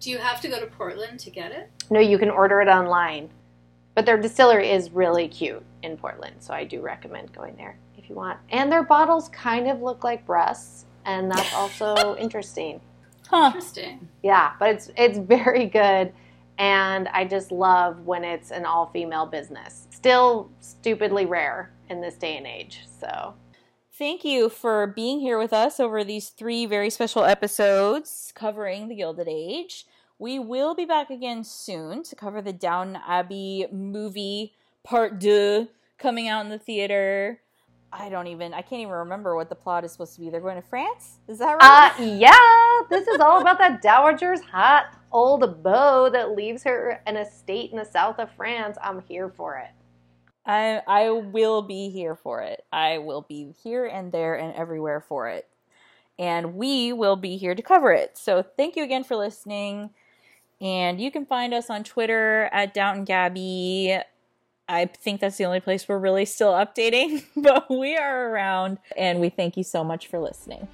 do 0.00 0.10
you 0.10 0.18
have 0.18 0.40
to 0.40 0.48
go 0.48 0.58
to 0.58 0.66
Portland 0.66 1.20
to 1.20 1.30
get 1.30 1.52
it? 1.52 1.70
No, 1.90 2.00
you 2.00 2.18
can 2.18 2.30
order 2.30 2.60
it 2.60 2.68
online, 2.68 3.28
but 3.94 4.04
their 4.06 4.16
distillery 4.20 4.70
is 4.70 4.90
really 4.90 5.28
cute 5.28 5.62
in 5.82 5.96
Portland. 5.96 6.36
So 6.40 6.52
I 6.54 6.64
do 6.64 6.80
recommend 6.80 7.32
going 7.32 7.54
there 7.56 7.76
if 7.98 8.08
you 8.08 8.16
want. 8.16 8.38
And 8.50 8.72
their 8.72 8.82
bottles 8.82 9.28
kind 9.28 9.68
of 9.68 9.80
look 9.82 10.02
like 10.02 10.26
breasts, 10.26 10.86
and 11.04 11.30
that's 11.30 11.52
also 11.54 12.16
interesting. 12.18 12.80
Huh. 13.28 13.46
Interesting. 13.46 14.08
Yeah, 14.22 14.52
but 14.58 14.70
it's 14.70 14.90
it's 14.96 15.18
very 15.18 15.66
good, 15.66 16.12
and 16.58 17.08
I 17.08 17.24
just 17.24 17.52
love 17.52 18.00
when 18.06 18.24
it's 18.24 18.50
an 18.50 18.64
all 18.64 18.86
female 18.86 19.26
business. 19.26 19.86
Still 19.90 20.50
stupidly 20.60 21.26
rare 21.26 21.72
in 21.88 22.00
this 22.00 22.14
day 22.16 22.36
and 22.36 22.46
age. 22.46 22.80
So 23.00 23.34
Thank 23.94 24.24
you 24.24 24.48
for 24.48 24.86
being 24.86 25.20
here 25.20 25.38
with 25.38 25.52
us 25.52 25.78
over 25.78 26.02
these 26.02 26.30
three 26.30 26.64
very 26.64 26.88
special 26.88 27.24
episodes 27.24 28.32
covering 28.34 28.88
the 28.88 28.96
Gilded 28.96 29.28
Age. 29.28 29.86
We 30.18 30.38
will 30.38 30.74
be 30.74 30.86
back 30.86 31.10
again 31.10 31.44
soon 31.44 32.02
to 32.04 32.16
cover 32.16 32.40
the 32.40 32.54
Downton 32.54 32.98
Abbey 33.06 33.66
movie 33.70 34.54
part 34.82 35.20
two 35.20 35.68
coming 35.98 36.26
out 36.26 36.44
in 36.44 36.50
the 36.50 36.58
theater. 36.58 37.40
I 37.92 38.08
don't 38.10 38.28
even, 38.28 38.54
I 38.54 38.62
can't 38.62 38.82
even 38.82 38.92
remember 38.94 39.36
what 39.36 39.50
the 39.50 39.56
plot 39.56 39.84
is 39.84 39.92
supposed 39.92 40.14
to 40.16 40.20
be. 40.20 40.30
They're 40.30 40.40
going 40.40 40.60
to 40.62 40.68
France? 40.68 41.18
Is 41.28 41.38
that 41.40 41.54
right? 41.54 41.92
Uh, 41.98 42.02
yeah, 42.04 42.32
this 42.90 43.08
is 43.08 43.20
all 43.20 43.40
about 43.40 43.58
that 43.58 43.82
dowager's 43.82 44.40
hot 44.42 44.86
old 45.12 45.62
beau 45.62 46.10
that 46.10 46.36
leaves 46.36 46.64
her 46.64 47.02
an 47.06 47.16
estate 47.16 47.70
in 47.72 47.78
the 47.78 47.84
south 47.84 48.18
of 48.18 48.30
France. 48.36 48.78
I'm 48.82 49.02
here 49.08 49.30
for 49.30 49.58
it. 49.58 49.70
I 50.46 50.82
I 50.88 51.10
will 51.10 51.62
be 51.62 51.90
here 51.90 52.16
for 52.16 52.42
it. 52.42 52.64
I 52.72 52.98
will 52.98 53.22
be 53.22 53.54
here 53.62 53.86
and 53.86 54.12
there 54.12 54.34
and 54.36 54.54
everywhere 54.56 55.00
for 55.00 55.28
it. 55.28 55.46
and 56.18 56.54
we 56.54 56.92
will 56.92 57.16
be 57.16 57.36
here 57.36 57.54
to 57.54 57.62
cover 57.62 57.92
it. 57.92 58.18
So 58.18 58.42
thank 58.42 58.76
you 58.76 58.84
again 58.84 59.04
for 59.04 59.16
listening. 59.16 59.90
And 60.60 61.00
you 61.00 61.10
can 61.12 61.26
find 61.26 61.54
us 61.54 61.70
on 61.70 61.84
Twitter 61.84 62.48
at 62.52 62.74
Downton 62.74 63.04
Gabby. 63.04 63.98
I 64.72 64.86
think 64.86 65.20
that's 65.20 65.36
the 65.36 65.44
only 65.44 65.60
place 65.60 65.86
we're 65.86 65.98
really 65.98 66.24
still 66.24 66.52
updating, 66.52 67.24
but 67.36 67.70
we 67.70 67.94
are 67.96 68.30
around 68.30 68.78
and 68.96 69.20
we 69.20 69.28
thank 69.28 69.56
you 69.56 69.64
so 69.64 69.84
much 69.84 70.06
for 70.06 70.18
listening. 70.18 70.66